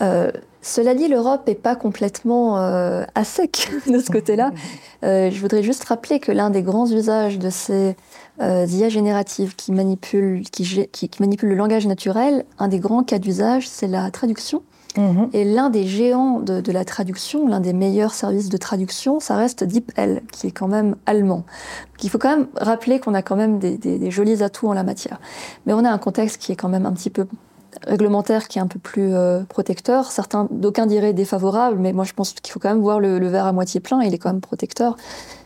Euh, 0.00 0.30
cela 0.60 0.94
dit, 0.94 1.08
l'Europe 1.08 1.46
n'est 1.46 1.54
pas 1.54 1.76
complètement 1.76 2.58
euh, 2.58 3.04
à 3.14 3.24
sec 3.24 3.70
de 3.86 3.98
ce 3.98 4.10
côté-là. 4.10 4.52
Euh, 5.04 5.30
je 5.30 5.40
voudrais 5.40 5.62
juste 5.62 5.84
rappeler 5.84 6.18
que 6.18 6.32
l'un 6.32 6.50
des 6.50 6.60
grands 6.60 6.90
usages 6.90 7.38
de 7.38 7.50
ces 7.50 7.94
IA 8.40 8.88
génératives 8.88 9.54
qui 9.54 9.70
manipulent, 9.70 10.42
qui, 10.50 10.88
qui, 10.90 11.10
le 11.20 11.54
langage 11.54 11.86
naturel, 11.86 12.44
un 12.58 12.66
des 12.66 12.80
grands 12.80 13.04
cas 13.04 13.20
d'usage, 13.20 13.68
c'est 13.68 13.86
la 13.86 14.10
traduction. 14.10 14.64
Mhm. 14.96 15.30
Et 15.32 15.44
l'un 15.44 15.70
des 15.70 15.86
géants 15.86 16.40
de, 16.40 16.72
la 16.72 16.84
traduction, 16.84 17.46
l'un 17.46 17.60
des 17.60 17.72
meilleurs 17.72 18.12
services 18.12 18.48
de 18.48 18.56
traduction, 18.56 19.20
ça 19.20 19.36
reste 19.36 19.62
DeepL, 19.62 20.22
qui 20.32 20.48
est 20.48 20.50
quand 20.50 20.68
même 20.68 20.96
allemand. 21.06 21.44
il 22.02 22.10
faut 22.10 22.18
quand 22.18 22.36
même 22.36 22.48
rappeler 22.56 22.98
qu'on 22.98 23.14
a 23.14 23.22
quand 23.22 23.36
même 23.36 23.58
des, 23.58 23.76
des, 23.76 24.10
jolis 24.10 24.42
atouts 24.42 24.68
en 24.68 24.72
la 24.72 24.82
matière. 24.82 25.20
Mais 25.66 25.72
on 25.72 25.84
a 25.84 25.90
un 25.90 25.98
contexte 25.98 26.38
qui 26.38 26.50
est 26.50 26.56
quand 26.56 26.68
même 26.68 26.86
un 26.86 26.92
petit 26.92 27.10
peu 27.10 27.26
réglementaire 27.86 28.48
qui 28.48 28.58
est 28.58 28.62
un 28.62 28.66
peu 28.66 28.78
plus 28.78 29.14
euh, 29.14 29.42
protecteur. 29.44 30.10
Certains, 30.10 30.48
d'aucuns 30.50 30.86
diraient 30.86 31.12
défavorable, 31.12 31.78
mais 31.78 31.92
moi 31.92 32.04
je 32.04 32.12
pense 32.12 32.32
qu'il 32.32 32.52
faut 32.52 32.60
quand 32.60 32.70
même 32.70 32.80
voir 32.80 33.00
le, 33.00 33.26
verre 33.28 33.46
à 33.46 33.52
moitié 33.52 33.80
plein. 33.80 34.02
Il 34.02 34.14
est 34.14 34.18
quand 34.18 34.30
même 34.30 34.40
protecteur. 34.40 34.96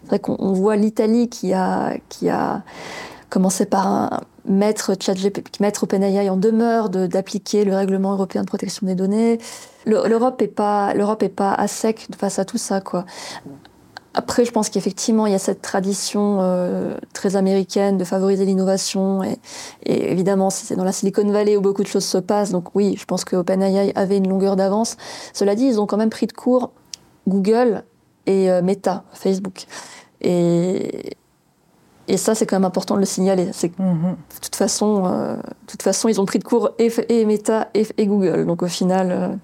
C'est 0.02 0.08
vrai 0.08 0.18
qu'on 0.18 0.52
voit 0.52 0.76
l'Italie 0.76 1.28
qui 1.28 1.52
a, 1.52 1.94
qui 2.08 2.28
a 2.28 2.62
commencé 3.30 3.66
par 3.66 4.20
mettre 4.44 4.94
ChatGPT, 5.00 5.60
mettre 5.60 5.84
OpenAI 5.84 6.28
en 6.28 6.36
demeure 6.36 6.90
d'appliquer 6.90 7.64
le 7.64 7.74
règlement 7.74 8.12
européen 8.12 8.42
de 8.42 8.46
protection 8.46 8.86
des 8.86 8.94
données. 8.94 9.38
L'Europe 9.86 10.42
est 10.42 10.48
pas, 10.48 10.92
pas 11.36 11.54
à 11.54 11.68
sec 11.68 12.08
face 12.18 12.38
à 12.38 12.44
tout 12.44 12.58
ça, 12.58 12.80
quoi. 12.80 13.04
Après, 14.14 14.44
je 14.44 14.50
pense 14.50 14.68
qu'effectivement, 14.68 15.26
il 15.26 15.32
y 15.32 15.34
a 15.34 15.38
cette 15.38 15.62
tradition 15.62 16.38
euh, 16.40 16.96
très 17.14 17.36
américaine 17.36 17.96
de 17.96 18.04
favoriser 18.04 18.44
l'innovation. 18.44 19.22
Et, 19.22 19.38
évidemment, 19.86 20.50
c'est 20.50 20.76
dans 20.76 20.84
la 20.84 20.92
Silicon 20.92 21.30
Valley 21.30 21.56
où 21.56 21.62
beaucoup 21.62 21.82
de 21.82 21.88
choses 21.88 22.04
se 22.04 22.18
passent. 22.18 22.50
Donc 22.50 22.74
oui, 22.74 22.96
je 22.98 23.04
pense 23.06 23.24
que 23.24 23.36
OpenAI 23.36 23.92
avait 23.94 24.18
une 24.18 24.28
longueur 24.28 24.56
d'avance. 24.56 24.96
Cela 25.32 25.54
dit, 25.54 25.64
ils 25.64 25.80
ont 25.80 25.86
quand 25.86 25.96
même 25.96 26.10
pris 26.10 26.26
de 26.26 26.32
court 26.32 26.72
Google 27.26 27.84
et 28.26 28.50
euh, 28.50 28.60
Meta, 28.60 29.04
Facebook. 29.12 29.64
Et, 30.20 31.16
et 32.08 32.16
ça, 32.18 32.34
c'est 32.34 32.44
quand 32.44 32.56
même 32.56 32.66
important 32.66 32.96
de 32.96 33.00
le 33.00 33.06
signaler. 33.06 33.48
C'est 33.52 33.74
mm-hmm. 33.78 34.10
de 34.10 34.40
toute 34.42 34.56
façon, 34.56 35.06
euh, 35.06 35.36
toute 35.66 35.82
façon, 35.82 36.08
ils 36.08 36.20
ont 36.20 36.26
pris 36.26 36.38
de 36.38 36.44
court 36.44 36.72
et, 36.78 37.24
Meta 37.24 37.68
et, 37.72 38.06
Google. 38.06 38.44
Donc 38.44 38.62
au 38.62 38.68
final, 38.68 39.38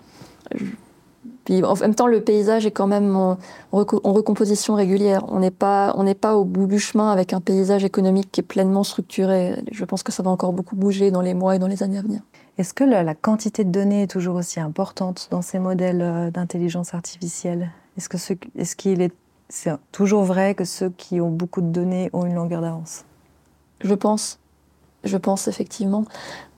en 1.50 1.74
même 1.76 1.94
temps, 1.94 2.06
le 2.06 2.20
paysage 2.20 2.66
est 2.66 2.70
quand 2.70 2.86
même 2.86 3.16
en, 3.16 3.38
recomposition 3.72 4.74
régulière. 4.74 5.24
On 5.28 5.40
n'est 5.40 5.50
pas, 5.50 5.94
on 5.96 6.02
n'est 6.02 6.14
pas 6.14 6.36
au 6.36 6.44
bout 6.44 6.66
du 6.66 6.78
chemin 6.78 7.10
avec 7.10 7.32
un 7.32 7.40
paysage 7.40 7.84
économique 7.84 8.30
qui 8.30 8.40
est 8.40 8.44
pleinement 8.44 8.84
structuré. 8.84 9.62
Je 9.72 9.84
pense 9.84 10.02
que 10.02 10.12
ça 10.12 10.22
va 10.22 10.30
encore 10.30 10.52
beaucoup 10.52 10.76
bouger 10.76 11.10
dans 11.10 11.22
les 11.22 11.34
mois 11.34 11.56
et 11.56 11.58
dans 11.58 11.66
les 11.66 11.82
années 11.82 11.98
à 11.98 12.02
venir. 12.02 12.20
Est-ce 12.58 12.74
que 12.74 12.84
la, 12.84 13.14
quantité 13.14 13.64
de 13.64 13.70
données 13.70 14.02
est 14.02 14.08
toujours 14.08 14.36
aussi 14.36 14.60
importante 14.60 15.28
dans 15.30 15.42
ces 15.42 15.58
modèles 15.58 16.02
euh, 16.02 16.30
d'intelligence 16.30 16.92
artificielle? 16.92 17.70
Est-ce 17.96 18.08
que 18.08 18.16
est-ce 18.56 18.76
qu'il 18.76 19.00
est, 19.00 19.14
c'est 19.48 19.70
toujours 19.92 20.24
vrai 20.24 20.54
que 20.54 20.64
ceux 20.64 20.90
qui 20.90 21.20
ont 21.20 21.30
beaucoup 21.30 21.60
de 21.60 21.68
données 21.68 22.10
ont 22.12 22.26
une 22.26 22.34
longueur 22.34 22.60
d'avance? 22.60 23.04
Je 23.80 23.94
pense. 23.94 24.38
Je 25.04 25.16
pense 25.16 25.46
effectivement. 25.46 26.04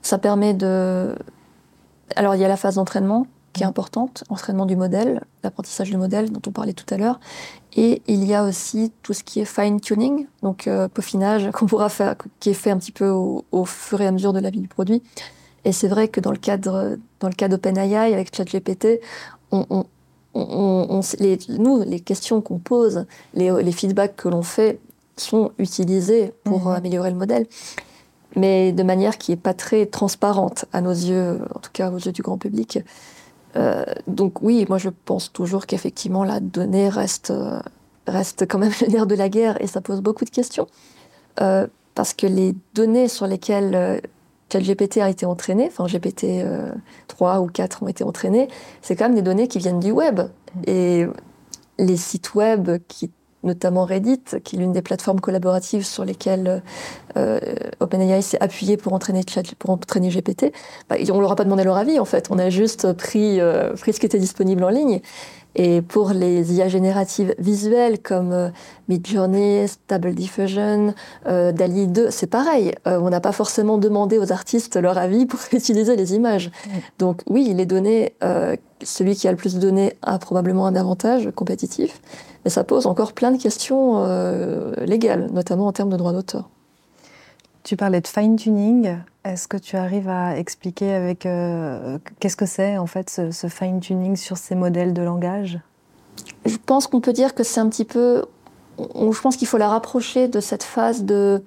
Ça 0.01 0.17
permet 0.17 0.55
de. 0.55 1.15
Alors 2.15 2.35
il 2.35 2.41
y 2.41 2.45
a 2.45 2.47
la 2.47 2.57
phase 2.57 2.75
d'entraînement 2.75 3.27
qui 3.53 3.63
est 3.63 3.65
importante, 3.65 4.23
entraînement 4.29 4.65
du 4.65 4.75
modèle, 4.75 5.23
l'apprentissage 5.43 5.89
du 5.89 5.97
modèle 5.97 6.31
dont 6.31 6.41
on 6.47 6.51
parlait 6.51 6.73
tout 6.73 6.91
à 6.93 6.97
l'heure. 6.97 7.19
Et 7.75 8.01
il 8.07 8.23
y 8.25 8.33
a 8.33 8.43
aussi 8.43 8.91
tout 9.01 9.13
ce 9.13 9.23
qui 9.23 9.39
est 9.39 9.45
fine-tuning, 9.45 10.27
donc 10.41 10.67
euh, 10.67 10.87
peaufinage 10.87 11.51
qu'on 11.53 11.65
pourra 11.65 11.89
faire, 11.89 12.15
qui 12.39 12.49
est 12.49 12.55
fait 12.55 12.71
un 12.71 12.77
petit 12.77 12.91
peu 12.91 13.09
au, 13.09 13.65
fur 13.65 14.01
et 14.01 14.07
à 14.07 14.11
mesure 14.11 14.33
de 14.33 14.39
la 14.39 14.49
vie 14.49 14.61
du 14.61 14.67
produit. 14.67 15.01
Et 15.63 15.71
c'est 15.71 15.87
vrai 15.87 16.07
que 16.07 16.19
dans 16.19 16.31
le 16.31 16.37
cadre, 16.37 16.97
dans 17.19 17.27
le 17.27 17.33
cas 17.33 17.47
d'OpenAI 17.47 18.13
avec 18.13 18.35
ChatGPT, 18.35 18.99
on, 19.51 19.85
on, 20.33 21.01
les, 21.19 21.37
nous, 21.49 21.83
les 21.83 21.99
questions 21.99 22.41
qu'on 22.41 22.57
pose, 22.57 23.05
les, 23.33 23.51
les 23.61 23.71
feedbacks 23.71 24.15
que 24.15 24.29
l'on 24.29 24.43
fait 24.43 24.79
sont 25.17 25.51
utilisés 25.59 26.33
pour 26.45 26.61
mhm. 26.61 26.75
améliorer 26.75 27.11
le 27.11 27.17
modèle 27.17 27.45
mais 28.35 28.71
de 28.71 28.83
manière 28.83 29.17
qui 29.17 29.31
n'est 29.31 29.37
pas 29.37 29.53
très 29.53 29.85
transparente 29.85 30.65
à 30.73 30.81
nos 30.81 30.91
yeux, 30.91 31.39
en 31.53 31.59
tout 31.59 31.71
cas 31.73 31.91
aux 31.91 31.97
yeux 31.97 32.11
du 32.11 32.21
grand 32.21 32.37
public. 32.37 32.79
Euh, 33.55 33.83
donc 34.07 34.41
oui, 34.41 34.65
moi 34.69 34.77
je 34.77 34.89
pense 34.89 35.31
toujours 35.31 35.65
qu'effectivement 35.65 36.23
la 36.23 36.39
donnée 36.39 36.89
reste, 36.89 37.31
euh, 37.31 37.59
reste 38.07 38.47
quand 38.47 38.59
même 38.59 38.71
le 38.81 38.87
nerf 38.87 39.07
de 39.07 39.15
la 39.15 39.29
guerre 39.29 39.61
et 39.61 39.67
ça 39.67 39.81
pose 39.81 40.01
beaucoup 40.01 40.25
de 40.25 40.29
questions. 40.29 40.67
Euh, 41.41 41.67
parce 41.95 42.13
que 42.13 42.27
les 42.27 42.55
données 42.73 43.07
sur 43.07 43.27
lesquelles 43.27 44.01
ChatGPT 44.51 44.97
a 44.99 45.09
été 45.09 45.25
entraîné, 45.25 45.67
enfin 45.67 45.85
GPT 45.85 46.45
3 47.09 47.41
ou 47.41 47.47
4 47.47 47.83
ont 47.83 47.87
été 47.89 48.05
entraînés, 48.05 48.47
c'est 48.81 48.95
quand 48.95 49.05
même 49.05 49.15
des 49.15 49.21
données 49.21 49.49
qui 49.49 49.59
viennent 49.59 49.81
du 49.81 49.91
web. 49.91 50.21
Et 50.67 51.05
les 51.77 51.97
sites 51.97 52.33
web 52.33 52.69
qui 52.87 53.11
notamment 53.43 53.85
Reddit, 53.85 54.21
qui 54.43 54.55
est 54.55 54.59
l'une 54.59 54.71
des 54.71 54.81
plateformes 54.81 55.19
collaboratives 55.19 55.85
sur 55.85 56.05
lesquelles 56.05 56.61
euh, 57.17 57.39
OpenAI 57.79 58.21
s'est 58.21 58.41
appuyé 58.41 58.77
pour 58.77 58.93
entraîner, 58.93 59.21
pour 59.59 59.71
entraîner 59.71 60.09
GPT, 60.09 60.53
bah, 60.89 60.95
on 61.11 61.19
leur 61.19 61.31
a 61.31 61.35
pas 61.35 61.43
demandé 61.43 61.63
leur 61.63 61.77
avis 61.77 61.99
en 61.99 62.05
fait. 62.05 62.27
On 62.29 62.39
a 62.39 62.49
juste 62.49 62.93
pris, 62.93 63.39
euh, 63.39 63.73
pris 63.73 63.93
ce 63.93 63.99
qui 63.99 64.05
était 64.05 64.19
disponible 64.19 64.63
en 64.63 64.69
ligne. 64.69 65.01
Et 65.55 65.81
pour 65.81 66.11
les 66.11 66.53
IA 66.53 66.69
génératives 66.69 67.35
visuelles 67.37 67.99
comme 67.99 68.31
euh, 68.31 68.49
Midjourney, 68.87 69.67
Stable 69.67 70.13
Diffusion, 70.15 70.93
euh, 71.27 71.51
DALI 71.51 71.87
2, 71.87 72.09
c'est 72.09 72.27
pareil. 72.27 72.73
Euh, 72.87 72.99
on 73.01 73.09
n'a 73.09 73.19
pas 73.19 73.33
forcément 73.33 73.77
demandé 73.77 74.17
aux 74.17 74.31
artistes 74.31 74.77
leur 74.77 74.97
avis 74.97 75.25
pour 75.25 75.39
utiliser 75.51 75.95
les 75.95 76.15
images. 76.15 76.51
Donc 76.99 77.21
oui, 77.27 77.53
les 77.53 77.65
données, 77.65 78.13
celui 78.83 79.15
qui 79.15 79.27
a 79.27 79.31
le 79.31 79.37
plus 79.37 79.55
de 79.55 79.59
données 79.59 79.93
a 80.01 80.17
probablement 80.19 80.65
un 80.65 80.75
avantage 80.75 81.29
compétitif, 81.35 82.01
mais 82.43 82.51
ça 82.51 82.63
pose 82.63 82.85
encore 82.85 83.13
plein 83.13 83.31
de 83.31 83.41
questions 83.41 84.05
légales, 84.77 85.29
notamment 85.31 85.67
en 85.67 85.71
termes 85.71 85.89
de 85.89 85.97
droits 85.97 86.13
d'auteur. 86.13 86.49
Tu 87.63 87.75
parlais 87.75 88.01
de 88.01 88.07
fine-tuning. 88.07 88.97
Est-ce 89.23 89.47
que 89.47 89.57
tu 89.57 89.75
arrives 89.75 90.09
à 90.09 90.37
expliquer 90.37 90.93
avec 90.93 91.25
euh, 91.25 91.99
qu'est-ce 92.19 92.37
que 92.37 92.47
c'est 92.47 92.77
en 92.77 92.87
fait 92.87 93.09
ce, 93.09 93.47
fine-tuning 93.47 94.15
sur 94.15 94.37
ces 94.37 94.55
modèles 94.55 94.93
de 94.93 95.01
langage? 95.01 95.59
Je 96.45 96.57
pense 96.57 96.87
qu'on 96.87 97.01
peut 97.01 97.13
dire 97.13 97.35
que 97.35 97.43
c'est 97.43 97.59
un 97.59 97.69
petit 97.69 97.85
peu. 97.85 98.25
je 98.79 99.21
pense 99.21 99.37
qu'il 99.37 99.47
faut 99.47 99.57
la 99.57 99.69
rapprocher 99.69 100.27
de 100.27 100.39
cette 100.39 100.63
phase 100.63 101.03
de 101.03 101.43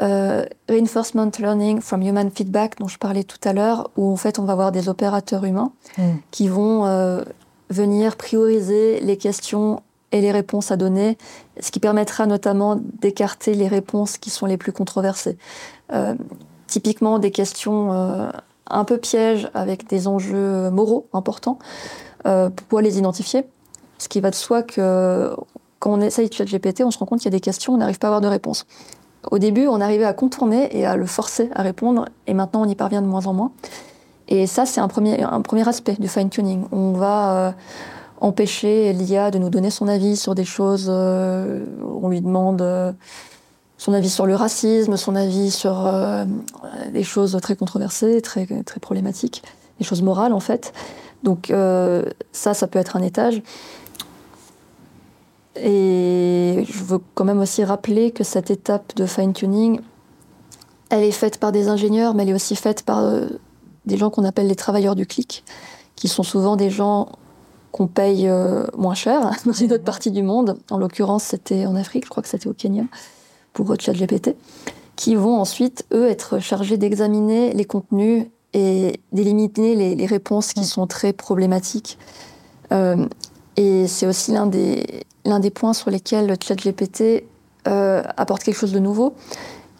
euh, 0.00 0.44
reinforcement 0.68 1.30
learning 1.38 1.80
from 1.80 2.02
human 2.02 2.30
feedback 2.30 2.78
dont 2.78 2.88
je 2.88 2.98
parlais 2.98 3.22
tout 3.22 3.38
à 3.44 3.52
l'heure, 3.52 3.90
où 3.96 4.10
en 4.10 4.16
fait 4.16 4.40
on 4.40 4.44
va 4.44 4.54
avoir 4.54 4.72
des 4.72 4.88
opérateurs 4.88 5.44
humains 5.44 5.72
hmm. 5.98 6.14
qui 6.32 6.48
vont 6.48 6.86
euh, 6.86 7.22
venir 7.70 8.16
prioriser 8.16 9.00
les 9.00 9.16
questions 9.16 9.80
et 10.10 10.20
les 10.20 10.32
réponses 10.32 10.70
à 10.70 10.76
donner, 10.76 11.16
ce 11.60 11.70
qui 11.70 11.80
permettra 11.80 12.26
notamment 12.26 12.76
d'écarter 13.00 13.54
les 13.54 13.68
réponses 13.68 14.18
qui 14.18 14.30
sont 14.30 14.46
les 14.46 14.56
plus 14.56 14.72
controversées. 14.72 15.38
Euh, 15.92 16.14
typiquement 16.72 17.18
des 17.18 17.30
questions 17.30 17.92
euh, 17.92 18.30
un 18.66 18.84
peu 18.84 18.98
pièges 18.98 19.50
avec 19.54 19.86
des 19.88 20.08
enjeux 20.08 20.70
moraux 20.70 21.06
importants 21.12 21.58
euh, 22.26 22.48
pour 22.48 22.66
pouvoir 22.66 22.82
les 22.82 22.98
identifier? 22.98 23.44
Ce 23.98 24.08
qui 24.08 24.20
va 24.20 24.30
de 24.30 24.34
soi 24.34 24.62
que 24.62 25.36
quand 25.78 25.92
on 25.92 26.00
essaye 26.00 26.28
de 26.28 26.44
GPT, 26.44 26.82
on 26.82 26.90
se 26.90 26.98
rend 26.98 27.06
compte 27.06 27.20
qu'il 27.20 27.30
y 27.30 27.34
a 27.34 27.36
des 27.36 27.40
questions, 27.40 27.74
on 27.74 27.76
n'arrive 27.76 27.98
pas 27.98 28.08
à 28.08 28.10
avoir 28.10 28.20
de 28.20 28.28
réponse. 28.28 28.66
Au 29.30 29.38
début, 29.38 29.66
on 29.68 29.80
arrivait 29.80 30.04
à 30.04 30.12
contourner 30.12 30.76
et 30.76 30.86
à 30.86 30.96
le 30.96 31.06
forcer 31.06 31.50
à 31.54 31.62
répondre, 31.62 32.06
et 32.26 32.34
maintenant 32.34 32.62
on 32.62 32.68
y 32.68 32.74
parvient 32.74 33.02
de 33.02 33.06
moins 33.06 33.26
en 33.26 33.34
moins. 33.34 33.52
Et 34.28 34.46
ça, 34.46 34.66
c'est 34.66 34.80
un 34.80 34.88
premier, 34.88 35.22
aspect 35.66 35.94
du 35.98 36.08
fine-tuning. 36.08 36.64
On 36.72 36.92
va 36.92 37.54
empêcher 38.22 38.92
l'IA 38.92 39.30
de 39.30 39.38
nous 39.38 39.50
donner 39.50 39.70
son 39.70 39.88
avis 39.88 40.16
sur 40.16 40.34
des 40.34 40.44
choses. 40.44 40.86
Euh, 40.88 41.64
on 42.00 42.08
lui 42.08 42.20
demande 42.20 42.62
euh, 42.62 42.92
son 43.82 43.94
avis 43.94 44.10
sur 44.10 44.26
le 44.26 44.36
racisme, 44.36 44.96
son 44.96 45.16
avis 45.16 45.50
sur 45.50 45.86
euh, 45.86 46.24
des 46.92 47.02
choses 47.02 47.36
très 47.42 47.56
controversées, 47.56 48.22
très, 48.22 48.46
très 48.62 48.78
problématiques, 48.78 49.42
des 49.80 49.84
choses 49.84 50.02
morales 50.02 50.32
en 50.32 50.38
fait. 50.38 50.72
Donc 51.24 51.52
ça, 52.32 52.54
ça 52.54 52.66
peut 52.66 52.78
être 52.80 52.96
un 52.96 53.02
étage. 53.02 53.42
Et 55.56 56.64
je 56.68 56.84
veux 56.84 56.98
quand 57.14 57.24
même 57.24 57.40
aussi 57.40 57.62
rappeler 57.62 58.10
que 58.10 58.24
cette 58.24 58.50
étape 58.50 58.94
de 58.96 59.06
fine-tuning, 59.06 59.80
elle 60.90 61.04
est 61.04 61.12
faite 61.12 61.38
par 61.38 61.52
des 61.52 61.68
ingénieurs, 61.68 62.14
mais 62.14 62.24
elle 62.24 62.30
est 62.30 62.34
aussi 62.34 62.56
faite 62.56 62.82
par 62.82 63.08
des 63.86 63.96
gens 63.96 64.10
qu'on 64.10 64.24
appelle 64.24 64.48
les 64.48 64.56
travailleurs 64.56 64.96
du 64.96 65.06
clic, 65.06 65.44
qui 65.94 66.08
sont 66.08 66.24
souvent 66.24 66.56
des 66.56 66.70
gens 66.70 67.08
qu'on 67.72 67.86
paye 67.86 68.28
euh, 68.28 68.66
moins 68.76 68.94
cher 68.94 69.32
dans 69.46 69.52
une 69.52 69.72
autre 69.72 69.84
partie 69.84 70.10
du 70.10 70.22
monde. 70.22 70.58
En 70.70 70.78
l'occurrence, 70.78 71.24
c'était 71.24 71.66
en 71.66 71.74
Afrique, 71.74 72.04
je 72.04 72.10
crois 72.10 72.22
que 72.22 72.28
c'était 72.28 72.48
au 72.48 72.52
Kenya, 72.52 72.84
pour 73.52 73.74
ChatGPT. 73.78 74.36
qui 74.96 75.14
vont 75.14 75.40
ensuite, 75.40 75.86
eux, 75.92 76.08
être 76.08 76.38
chargés 76.38 76.76
d'examiner 76.76 77.52
les 77.52 77.64
contenus 77.64 78.26
et 78.52 79.00
d'éliminer 79.12 79.94
les, 79.94 80.06
réponses 80.06 80.52
qui 80.52 80.60
mm. 80.60 80.64
sont 80.64 80.86
très 80.86 81.12
problématiques. 81.12 81.98
Euh, 82.72 83.06
et 83.56 83.86
c'est 83.86 84.06
aussi 84.06 84.32
l'un 84.32 84.46
des, 84.46 85.04
l'un 85.24 85.40
des 85.40 85.50
points 85.50 85.72
sur 85.72 85.90
lesquels 85.90 86.26
le 86.26 86.34
ChatGPT 86.40 87.24
euh, 87.68 88.02
apporte 88.16 88.42
quelque 88.42 88.58
chose 88.58 88.72
de 88.72 88.78
nouveau, 88.78 89.14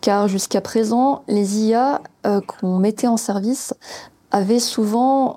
car 0.00 0.28
jusqu'à 0.28 0.60
présent, 0.60 1.22
les 1.28 1.60
IA 1.60 2.02
euh, 2.26 2.40
qu'on 2.40 2.78
mettait 2.78 3.06
en 3.06 3.16
service 3.16 3.74
avaient 4.30 4.60
souvent 4.60 5.36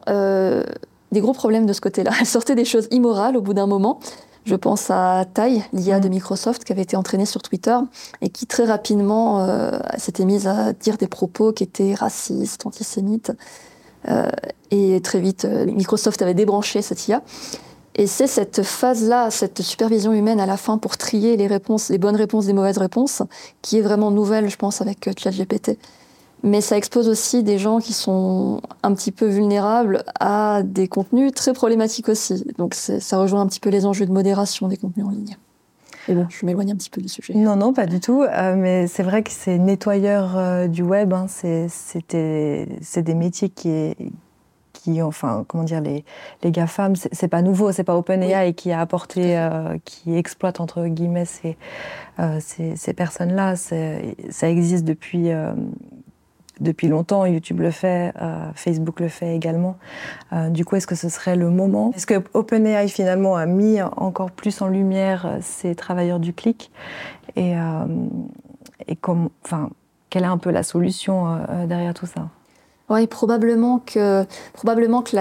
des 1.12 1.22
gros 1.22 1.34
problèmes 1.34 1.66
de 1.66 1.74
ce 1.74 1.82
côté-là. 1.82 2.12
Elles 2.20 2.26
sortaient 2.26 2.56
des 2.56 2.66
choses 2.66 2.88
immorales 2.92 3.36
au 3.36 3.42
bout 3.42 3.54
d'un 3.54 3.68
moment. 3.68 4.00
Je 4.46 4.56
pense 4.56 4.92
à 4.92 5.26
Tai, 5.34 5.64
l'IA 5.74 6.00
de 6.00 6.08
mm. 6.08 6.12
Microsoft, 6.12 6.64
qui 6.64 6.72
avait 6.72 6.84
été 6.84 6.96
entraînée 6.96 7.26
sur 7.26 7.42
Twitter 7.42 7.78
et 8.22 8.30
qui 8.30 8.46
très 8.46 8.66
rapidement 8.66 9.42
euh, 9.42 9.80
s'était 9.98 10.26
mise 10.26 10.48
à 10.48 10.74
dire 10.74 10.98
des 10.98 11.08
propos 11.08 11.52
qui 11.52 11.64
étaient 11.64 11.96
racistes, 11.96 12.66
antisémites. 12.66 13.32
Euh, 14.08 14.30
et 14.70 15.02
très 15.02 15.20
vite, 15.20 15.46
euh, 15.46 15.66
Microsoft 15.66 16.22
avait 16.22 16.36
débranché 16.36 16.84
cette 16.84 17.08
IA. 17.08 17.24
Et 17.96 18.08
c'est 18.08 18.28
cette 18.28 18.62
phase-là, 18.62 19.32
cette 19.32 19.62
supervision 19.62 20.12
humaine 20.14 20.40
à 20.40 20.46
la 20.46 20.58
fin 20.58 20.78
pour 20.78 20.98
trier 20.98 21.38
les 21.38 21.48
réponses, 21.48 21.90
les 21.90 21.98
bonnes 21.98 22.18
réponses 22.18 22.46
des 22.46 22.54
mauvaises 22.54 22.78
réponses, 22.78 23.24
qui 23.62 23.78
est 23.78 23.82
vraiment 23.82 24.12
nouvelle, 24.12 24.50
je 24.50 24.58
pense, 24.58 24.82
avec 24.82 25.10
ChatGPT 25.18 25.80
mais 26.46 26.62
ça 26.62 26.78
expose 26.78 27.10
aussi 27.10 27.42
des 27.42 27.58
gens 27.58 27.80
qui 27.80 27.92
sont 27.92 28.62
un 28.84 28.94
petit 28.94 29.12
peu 29.12 29.26
vulnérables 29.26 30.04
à 30.20 30.62
des 30.64 30.88
contenus 30.88 31.34
très 31.34 31.54
problématiques 31.54 32.08
aussi. 32.08 32.46
Donc 32.60 32.76
ça 32.76 33.18
rejoint 33.18 33.42
un 33.42 33.48
petit 33.48 33.60
peu 33.60 33.72
les 33.72 33.86
enjeux 33.88 34.06
de 34.06 34.12
modération 34.12 34.68
des 34.68 34.78
contenus 34.78 35.08
en 35.08 35.10
ligne. 35.10 35.38
Et 36.08 36.14
bon, 36.14 36.28
je 36.30 36.46
m'éloigne 36.46 36.72
un 36.72 36.76
petit 36.76 36.92
peu 36.92 37.02
du 37.02 37.10
sujet. 37.10 37.34
Non, 37.34 37.56
non, 37.56 37.74
pas 37.74 37.88
du 37.88 38.00
tout. 38.00 38.22
Euh, 38.22 38.56
mais 38.56 38.86
c'est 38.86 39.02
vrai 39.02 39.24
que 39.24 39.32
ces 39.32 39.58
nettoyeurs 39.58 40.38
euh, 40.38 40.68
du 40.68 40.84
web, 40.84 41.14
hein, 41.14 41.26
c'est 41.28 42.14
des 42.14 43.16
métiers 43.16 43.50
qui, 43.50 43.96
qui, 44.72 45.02
enfin, 45.02 45.46
comment 45.48 45.64
dire, 45.64 45.82
les, 45.82 46.06
les 46.44 46.52
GAFAM, 46.52 46.96
c'est 46.96 47.28
pas 47.28 47.42
nouveau, 47.42 47.72
c'est 47.72 47.84
pas 47.84 47.98
OpenAI 47.98 48.54
qui 48.54 48.72
a 48.72 48.82
apporté, 48.82 49.36
euh, 49.36 49.80
qui 49.84 50.16
exploite 50.16 50.60
entre 50.60 50.86
guillemets 50.86 51.26
ces, 51.26 51.58
ces, 52.40 52.76
ces 52.76 52.94
personnes-là. 52.94 53.56
Ça 53.56 54.48
existe 54.48 54.86
depuis 54.86 55.32
depuis 56.60 56.88
longtemps, 56.88 57.26
YouTube 57.26 57.60
le 57.60 57.72
fait, 57.72 58.14
euh, 58.22 58.50
Facebook 58.56 59.00
le 59.00 59.08
fait 59.08 59.36
également. 59.36 59.78
Euh, 60.34 60.50
du 60.50 60.66
coup, 60.66 60.76
est-ce 60.76 60.88
que 60.88 60.96
ce 60.96 61.10
serait 61.10 61.36
le 61.36 61.50
moment? 61.50 61.92
Est-ce 61.96 62.06
que 62.06 62.22
OpenAI 62.34 62.88
finalement 62.88 63.36
a 63.36 63.46
mis 63.46 63.82
encore 63.82 64.32
plus 64.32 64.62
en 64.62 64.68
lumière 64.68 65.26
euh, 65.26 65.38
ces 65.42 65.76
travailleurs 65.76 66.20
du 66.20 66.34
clic? 66.34 66.72
Et, 67.36 67.56
comme, 69.02 69.30
quelle 70.10 70.24
est 70.24 70.28
un 70.28 70.38
peu 70.38 70.52
la 70.52 70.64
solution 70.64 71.38
derrière 71.68 71.94
tout 71.94 72.06
ça? 72.06 72.30
Oui, 72.88 73.08
probablement 73.08 73.80
que, 73.80 74.26
probablement 74.54 75.02
que 75.02 75.18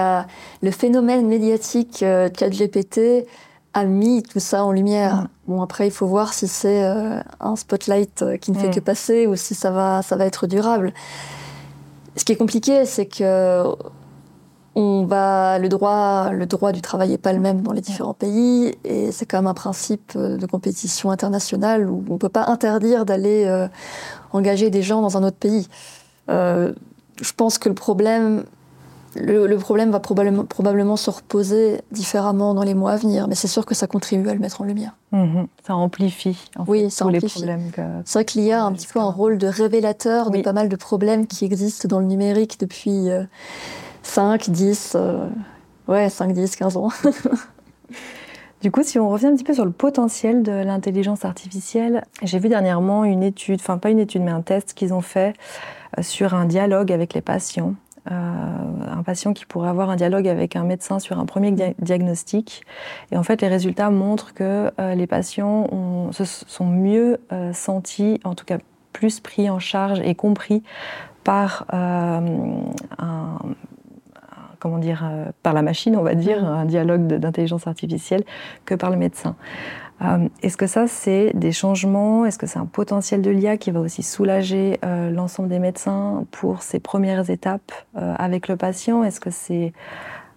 le 0.62 0.70
phénomène 0.70 1.26
médiatique 1.26 2.04
ChatGPT 2.38 3.26
a 3.74 3.84
mis 3.84 4.22
tout 4.22 4.40
ça 4.40 4.64
en 4.64 4.72
lumière. 4.72 5.16
Mm. 5.16 5.28
Bon, 5.48 5.62
après, 5.62 5.86
il 5.86 5.90
faut 5.90 6.06
voir 6.06 6.32
si 6.32 6.48
c'est 6.48 6.84
euh, 6.84 7.20
un 7.40 7.56
spotlight 7.56 8.22
euh, 8.22 8.36
qui 8.36 8.52
ne 8.52 8.58
fait 8.58 8.68
mm. 8.68 8.74
que 8.74 8.80
passer 8.80 9.26
ou 9.26 9.36
si 9.36 9.54
ça 9.54 9.70
va, 9.70 10.00
ça 10.02 10.16
va 10.16 10.24
être 10.24 10.46
durable. 10.46 10.94
Ce 12.16 12.24
qui 12.24 12.32
est 12.32 12.36
compliqué, 12.36 12.86
c'est 12.86 13.06
que 13.06 13.64
on 14.76 15.04
va, 15.04 15.60
le, 15.60 15.68
droit, 15.68 16.30
le 16.32 16.46
droit 16.46 16.72
du 16.72 16.80
travail 16.80 17.10
n'est 17.10 17.18
pas 17.18 17.32
le 17.32 17.38
même 17.38 17.62
dans 17.62 17.72
les 17.72 17.80
différents 17.80 18.14
pays 18.14 18.74
et 18.82 19.12
c'est 19.12 19.24
quand 19.24 19.38
même 19.38 19.46
un 19.46 19.54
principe 19.54 20.12
euh, 20.16 20.36
de 20.36 20.46
compétition 20.46 21.12
internationale 21.12 21.88
où 21.88 22.04
on 22.08 22.14
ne 22.14 22.18
peut 22.18 22.28
pas 22.28 22.46
interdire 22.46 23.04
d'aller 23.04 23.68
engager 24.32 24.70
des 24.70 24.82
gens 24.82 25.00
dans 25.00 25.16
un 25.16 25.22
autre 25.22 25.36
pays. 25.36 25.68
je 26.28 27.32
pense 27.36 27.58
que 27.58 27.68
le 27.68 27.74
problème, 27.74 28.44
le, 29.16 29.56
problème 29.56 29.90
va 29.90 30.00
probablement, 30.00 30.44
probablement, 30.44 30.96
se 30.96 31.10
reposer 31.10 31.80
différemment 31.90 32.54
dans 32.54 32.62
les 32.62 32.74
mois 32.74 32.92
à 32.92 32.96
venir, 32.96 33.28
mais 33.28 33.34
c'est 33.34 33.48
sûr 33.48 33.66
que 33.66 33.74
ça 33.74 33.86
contribue 33.86 34.28
à 34.28 34.34
le 34.34 34.40
mettre 34.40 34.60
en 34.60 34.64
lumière. 34.64 34.96
Mhm. 35.12 35.46
ça 35.64 35.76
amplifie 35.76 36.50
oui, 36.66 36.90
ça 36.90 37.06
amplifie. 37.06 37.26
les 37.26 37.30
problèmes. 37.30 37.70
C'est 38.04 38.18
vrai 38.18 38.24
qu'il 38.24 38.42
y 38.42 38.52
a 38.52 38.64
un 38.64 38.72
petit 38.72 38.88
peu 38.88 38.98
un 38.98 39.10
rôle 39.10 39.38
de 39.38 39.46
révélateur 39.46 40.30
de 40.30 40.42
pas 40.42 40.52
mal 40.52 40.68
de 40.68 40.76
problèmes 40.76 41.26
qui 41.26 41.44
existent 41.44 41.88
dans 41.88 42.00
le 42.00 42.06
numérique 42.06 42.58
depuis 42.58 43.08
5, 44.02 44.50
10, 44.50 44.96
5, 45.86 46.32
10, 46.32 46.56
15 46.56 46.76
ans. 46.76 46.88
Du 48.64 48.70
coup, 48.70 48.82
si 48.82 48.98
on 48.98 49.10
revient 49.10 49.26
un 49.26 49.34
petit 49.34 49.44
peu 49.44 49.52
sur 49.52 49.66
le 49.66 49.72
potentiel 49.72 50.42
de 50.42 50.50
l'intelligence 50.50 51.26
artificielle, 51.26 52.02
j'ai 52.22 52.38
vu 52.38 52.48
dernièrement 52.48 53.04
une 53.04 53.22
étude, 53.22 53.60
enfin 53.60 53.76
pas 53.76 53.90
une 53.90 53.98
étude, 53.98 54.22
mais 54.22 54.30
un 54.30 54.40
test 54.40 54.72
qu'ils 54.72 54.94
ont 54.94 55.02
fait 55.02 55.34
euh, 55.98 56.02
sur 56.02 56.32
un 56.32 56.46
dialogue 56.46 56.90
avec 56.90 57.12
les 57.12 57.20
patients. 57.20 57.74
Euh, 58.10 58.12
un 58.12 59.02
patient 59.02 59.32
qui 59.32 59.46
pourrait 59.46 59.70
avoir 59.70 59.88
un 59.88 59.96
dialogue 59.96 60.28
avec 60.28 60.56
un 60.56 60.64
médecin 60.64 60.98
sur 60.98 61.18
un 61.18 61.24
premier 61.24 61.52
diagnostic. 61.78 62.62
Et 63.10 63.16
en 63.16 63.22
fait, 63.22 63.40
les 63.40 63.48
résultats 63.48 63.90
montrent 63.90 64.34
que 64.34 64.70
euh, 64.78 64.94
les 64.94 65.06
patients 65.06 66.10
se 66.12 66.24
sont 66.24 66.66
mieux 66.66 67.18
euh, 67.32 67.52
sentis, 67.52 68.20
en 68.24 68.34
tout 68.34 68.44
cas 68.44 68.58
plus 68.92 69.20
pris 69.20 69.48
en 69.48 69.58
charge 69.58 70.00
et 70.00 70.14
compris 70.14 70.62
par 71.24 71.64
un, 71.72 72.22
comment 74.60 74.78
dire, 74.78 75.02
par 75.42 75.54
la 75.54 75.62
machine, 75.62 75.96
on 75.96 76.02
va 76.02 76.14
dire, 76.14 76.42
mmh. 76.42 76.46
un 76.46 76.64
dialogue 76.66 77.06
d'intelligence 77.06 77.66
artificielle, 77.66 78.24
que 78.66 78.74
par 78.74 78.90
le 78.90 78.96
médecin. 78.96 79.34
Euh, 80.02 80.28
est-ce 80.42 80.56
que 80.56 80.66
ça, 80.66 80.86
c'est 80.86 81.32
des 81.34 81.52
changements? 81.52 82.26
Est-ce 82.26 82.38
que 82.38 82.46
c'est 82.46 82.58
un 82.58 82.66
potentiel 82.66 83.22
de 83.22 83.30
l'IA 83.30 83.56
qui 83.56 83.70
va 83.70 83.80
aussi 83.80 84.02
soulager 84.02 84.78
euh, 84.84 85.10
l'ensemble 85.10 85.48
des 85.48 85.58
médecins 85.58 86.26
pour 86.30 86.62
ces 86.62 86.80
premières 86.80 87.30
étapes 87.30 87.72
euh, 87.96 88.14
avec 88.18 88.48
le 88.48 88.56
patient? 88.56 89.04
Est-ce 89.04 89.20
que 89.20 89.30
c'est 89.30 89.72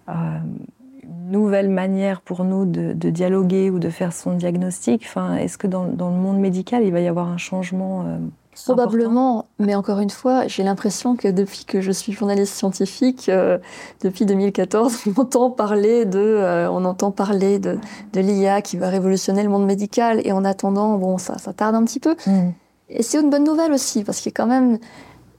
une 0.06 1.30
nouvelle 1.30 1.68
manière 1.68 2.22
pour 2.22 2.44
nous 2.44 2.64
de, 2.64 2.92
dialoguer 3.10 3.70
ou 3.70 3.78
de 3.78 3.90
faire 3.90 4.12
son 4.12 4.34
diagnostic? 4.34 5.02
Enfin, 5.04 5.36
Est-ce 5.36 5.58
que 5.58 5.66
dans, 5.66 5.86
dans, 5.86 6.10
le 6.10 6.16
monde 6.16 6.38
médical, 6.38 6.84
il 6.84 6.92
va 6.92 7.00
y 7.00 7.08
avoir 7.08 7.28
un 7.28 7.36
changement 7.36 8.18
Probablement, 8.64 9.46
mais 9.58 9.74
encore 9.74 10.00
une 10.00 10.10
fois, 10.10 10.46
j'ai 10.46 10.62
l'impression 10.62 11.16
que 11.16 11.28
depuis 11.28 11.64
que 11.64 11.80
je 11.80 11.92
suis 11.92 12.12
journaliste 12.12 12.54
scientifique, 12.54 13.28
euh, 13.28 13.58
depuis 14.02 14.26
2014, 14.26 14.98
on 15.16 15.20
entend 15.20 15.50
parler 15.50 16.04
de, 16.04 16.18
euh, 16.18 16.70
on 16.70 16.84
entend 16.84 17.10
parler 17.10 17.58
de, 17.58 17.78
de 18.12 18.20
l'IA 18.20 18.62
qui 18.62 18.76
va 18.76 18.88
révolutionner 18.88 19.42
le 19.42 19.48
monde 19.48 19.66
médical, 19.66 20.20
et 20.24 20.32
en 20.32 20.44
attendant, 20.44 20.98
bon, 20.98 21.18
ça, 21.18 21.38
ça 21.38 21.52
tarde 21.52 21.74
un 21.74 21.84
petit 21.84 22.00
peu. 22.00 22.16
Mm. 22.26 22.50
Et 22.90 23.02
c'est 23.02 23.20
une 23.20 23.30
bonne 23.30 23.44
nouvelle 23.44 23.72
aussi, 23.72 24.04
parce 24.04 24.18
qu'il 24.18 24.30
y 24.30 24.34
a 24.34 24.36
quand 24.36 24.46
même 24.46 24.78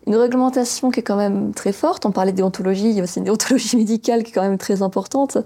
une 0.07 0.15
réglementation 0.15 0.89
qui 0.89 1.01
est 1.01 1.03
quand 1.03 1.15
même 1.15 1.53
très 1.53 1.71
forte. 1.71 2.05
On 2.05 2.11
parlait 2.11 2.31
de 2.31 2.37
déontologie, 2.37 2.89
il 2.89 2.95
y 2.95 2.99
a 2.99 3.03
aussi 3.03 3.19
une 3.19 3.25
déontologie 3.25 3.77
médicale 3.77 4.23
qui 4.23 4.31
est 4.31 4.33
quand 4.33 4.41
même 4.41 4.57
très 4.57 4.81
importante. 4.81 5.37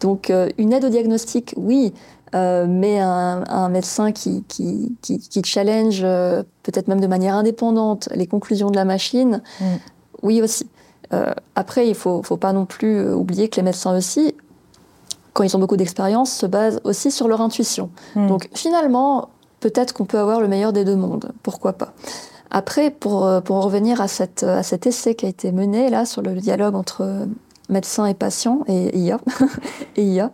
Donc, 0.00 0.30
euh, 0.30 0.48
une 0.58 0.72
aide 0.72 0.84
au 0.84 0.88
diagnostic, 0.88 1.54
oui, 1.56 1.92
euh, 2.34 2.66
mais 2.68 3.00
un, 3.00 3.68
médecin 3.68 4.12
qui, 4.12 4.44
qui, 4.46 4.96
qui, 5.02 5.42
challenge, 5.44 6.00
euh, 6.04 6.42
peut-être 6.62 6.86
même 6.86 7.00
de 7.00 7.06
manière 7.06 7.34
indépendante, 7.34 8.08
les 8.14 8.26
conclusions 8.26 8.70
de 8.70 8.76
la 8.76 8.84
machine, 8.84 9.42
mm. 9.60 9.64
oui 10.22 10.42
aussi. 10.42 10.68
Euh, 11.12 11.32
après, 11.56 11.86
il 11.86 11.90
ne 11.90 11.94
faut, 11.94 12.22
faut, 12.22 12.36
pas 12.36 12.52
non 12.52 12.66
plus 12.66 13.12
oublier 13.12 13.48
que 13.48 13.56
les 13.56 13.62
médecins 13.62 13.96
aussi, 13.96 14.36
quand 15.32 15.42
ils 15.42 15.56
ont 15.56 15.58
beaucoup 15.58 15.76
d'expérience, 15.76 16.32
se 16.32 16.46
basent 16.46 16.80
aussi 16.84 17.10
sur 17.10 17.26
leur 17.26 17.40
intuition. 17.40 17.90
Mm. 18.14 18.28
Donc 18.28 18.48
finalement, 18.54 19.30
peut-être 19.58 19.92
qu'on 19.92 20.04
peut 20.04 20.18
avoir 20.18 20.40
le 20.40 20.46
meilleur 20.46 20.72
des 20.72 20.84
deux 20.84 20.96
mondes, 20.96 21.32
pourquoi 21.42 21.72
pas? 21.72 21.94
Après, 22.52 22.90
pour, 22.90 23.28
pour 23.44 23.56
en 23.56 23.60
revenir 23.60 24.00
à, 24.00 24.08
cette, 24.08 24.44
à 24.44 24.62
cet 24.62 24.86
essai 24.86 25.14
qui 25.14 25.26
a 25.26 25.28
été 25.28 25.50
mené 25.52 25.88
là 25.88 26.04
sur 26.04 26.22
le 26.22 26.34
dialogue 26.34 26.74
entre 26.74 27.26
médecins 27.68 28.06
et 28.06 28.14
patients 28.14 28.60
et 28.66 28.96
IA, 28.98 29.20
et 29.96 30.04
IA 30.04 30.30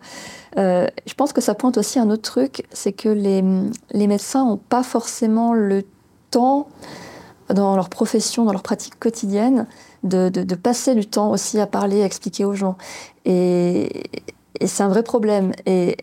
euh, 0.58 0.86
je 1.06 1.14
pense 1.14 1.32
que 1.32 1.40
ça 1.40 1.54
pointe 1.54 1.76
aussi 1.78 1.98
un 1.98 2.10
autre 2.10 2.22
truc, 2.22 2.66
c'est 2.72 2.92
que 2.92 3.08
les, 3.08 3.44
les 3.92 4.06
médecins 4.06 4.44
n'ont 4.44 4.56
pas 4.56 4.82
forcément 4.82 5.52
le 5.52 5.84
temps 6.30 6.68
dans 7.50 7.76
leur 7.76 7.88
profession, 7.88 8.44
dans 8.44 8.52
leur 8.52 8.62
pratique 8.62 8.98
quotidienne, 8.98 9.66
de, 10.02 10.28
de, 10.28 10.54
passer 10.54 10.94
du 10.94 11.06
temps 11.06 11.30
aussi 11.30 11.60
à 11.60 11.66
parler, 11.66 12.02
à 12.02 12.06
expliquer 12.06 12.44
aux 12.44 12.54
gens. 12.54 12.76
Et, 13.24 14.04
et 14.60 14.66
c'est 14.66 14.82
un 14.82 14.88
vrai 14.88 15.02
problème. 15.02 15.52
Et 15.66 15.96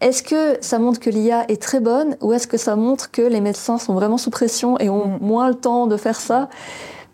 est-ce 0.00 0.22
que 0.22 0.56
ça 0.60 0.78
montre 0.78 0.98
que 0.98 1.10
l'IA 1.10 1.44
est 1.50 1.60
très 1.60 1.80
bonne 1.80 2.16
ou 2.20 2.32
est-ce 2.32 2.46
que 2.46 2.56
ça 2.56 2.74
montre 2.76 3.10
que 3.10 3.22
les 3.22 3.40
médecins 3.40 3.78
sont 3.78 3.94
vraiment 3.94 4.18
sous 4.18 4.30
pression 4.30 4.78
et 4.78 4.88
ont 4.88 5.06
mm. 5.06 5.18
moins 5.20 5.48
le 5.48 5.54
temps 5.54 5.86
de 5.86 5.96
faire 5.96 6.18
ça? 6.18 6.48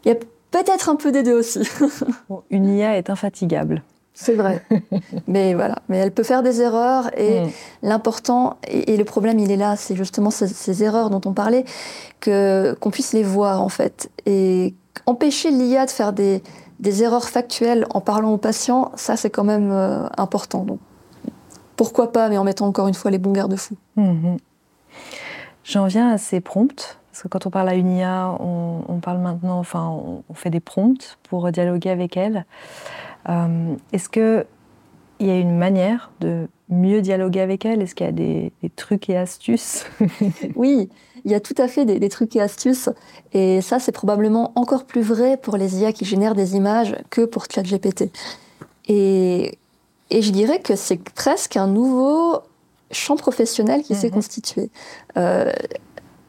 Il 0.05 0.09
y 0.09 0.13
a 0.13 0.17
peut-être 0.51 0.89
un 0.89 0.97
peu 0.97 1.11
des 1.11 1.23
deux 1.23 1.35
aussi. 1.35 1.61
une 2.51 2.69
IA 2.69 2.97
est 2.97 3.11
infatigable. 3.11 3.83
C'est 4.19 4.33
vrai. 4.33 4.65
mais 5.29 5.55
voilà. 5.55 5.77
Mais 5.91 5.99
elle 5.99 6.11
peut 6.11 6.23
faire 6.23 6.43
des 6.43 6.63
erreurs 6.63 7.11
et 7.19 7.43
mm. 7.43 7.51
l'important, 7.83 8.57
et, 8.67 8.97
le 8.97 9.05
problème, 9.05 9.39
il 9.39 9.51
est 9.51 9.59
là, 9.59 9.77
c'est 9.77 9.95
justement 9.95 10.31
ces, 10.31 10.83
erreurs 10.83 11.11
dont 11.11 11.21
on 11.27 11.35
parlait, 11.35 11.67
que, 12.21 12.75
qu'on 12.81 12.91
puisse 12.91 13.13
les 13.13 13.23
voir, 13.23 13.63
en 13.63 13.69
fait. 13.69 14.11
Et 14.25 14.75
empêcher 15.05 15.51
l'IA 15.51 15.85
de 15.85 15.91
faire 15.91 16.15
des, 16.15 16.43
des, 16.81 17.03
erreurs 17.03 17.29
factuelles 17.29 17.87
en 17.91 18.01
parlant 18.01 18.33
aux 18.33 18.39
patients, 18.39 18.91
ça, 18.95 19.17
c'est 19.17 19.29
quand 19.29 19.45
même 19.45 19.71
euh, 19.71 20.09
important. 20.17 20.65
Donc, 20.65 20.81
pourquoi 21.77 22.11
pas, 22.11 22.31
mais 22.31 22.39
en 22.39 22.45
mettant 22.45 22.67
encore 22.67 22.89
une 22.89 22.95
fois 22.95 23.11
les 23.11 23.19
bons 23.19 23.33
garde-fous. 23.33 23.77
Mm-hmm. 23.99 24.39
J'en 25.63 25.87
viens 25.87 26.11
à 26.11 26.17
ces 26.17 26.41
prompts 26.41 26.99
Parce 27.13 27.23
que 27.23 27.29
quand 27.29 27.45
on 27.45 27.51
parle 27.51 27.69
à 27.69 27.75
une 27.75 27.91
IA, 27.91 28.35
on, 28.41 28.99
parle 29.03 29.19
maintenant, 29.19 29.59
enfin, 29.59 29.91
on, 30.27 30.35
fait 30.35 30.49
des 30.49 30.61
prompts 30.61 31.19
pour 31.25 31.53
dialoguer 31.53 31.91
avec 31.91 32.17
elle. 32.17 32.47
Euh, 33.29 33.75
est-ce 33.93 34.09
qu'il 34.09 34.47
y 35.21 35.31
a 35.31 35.39
une 35.39 35.57
manière 35.57 36.11
de 36.21 36.49
mieux 36.69 37.03
dialoguer 37.03 37.41
avec 37.41 37.65
elle? 37.65 37.83
Est-ce 37.83 37.95
qu'il 37.95 38.07
y 38.07 38.09
a 38.09 38.13
des, 38.13 38.53
trucs 38.77 39.09
et 39.09 39.17
astuces? 39.17 39.87
Oui, 40.57 40.89
il 41.25 41.31
y 41.31 41.35
a 41.35 41.41
tout 41.41 41.55
à 41.59 41.69
fait 41.69 41.85
des, 41.85 42.09
trucs 42.09 42.37
et 42.37 42.41
astuces. 42.41 42.89
Et 43.33 43.61
ça, 43.61 43.79
c'est 43.79 43.93
probablement 43.93 44.53
encore 44.55 44.85
plus 44.85 45.03
vrai 45.03 45.37
pour 45.37 45.57
les 45.57 45.81
IA 45.81 45.93
qui 45.93 46.05
génèrent 46.05 46.35
des 46.35 46.57
images 46.57 46.97
que 47.11 47.25
pour 47.25 47.47
ChatGPT. 47.51 48.11
Et, 48.89 49.59
et 50.11 50.23
je 50.23 50.31
dirais 50.31 50.61
que 50.61 50.77
c'est 50.77 51.03
presque 51.11 51.57
un 51.57 51.67
nouveau 51.67 52.41
champ 52.93 53.17
professionnel 53.17 53.83
qui 53.83 53.95
s'est 53.95 54.09
mhm. 54.09 54.15
constitué. 54.15 54.71
Euh, 55.17 55.51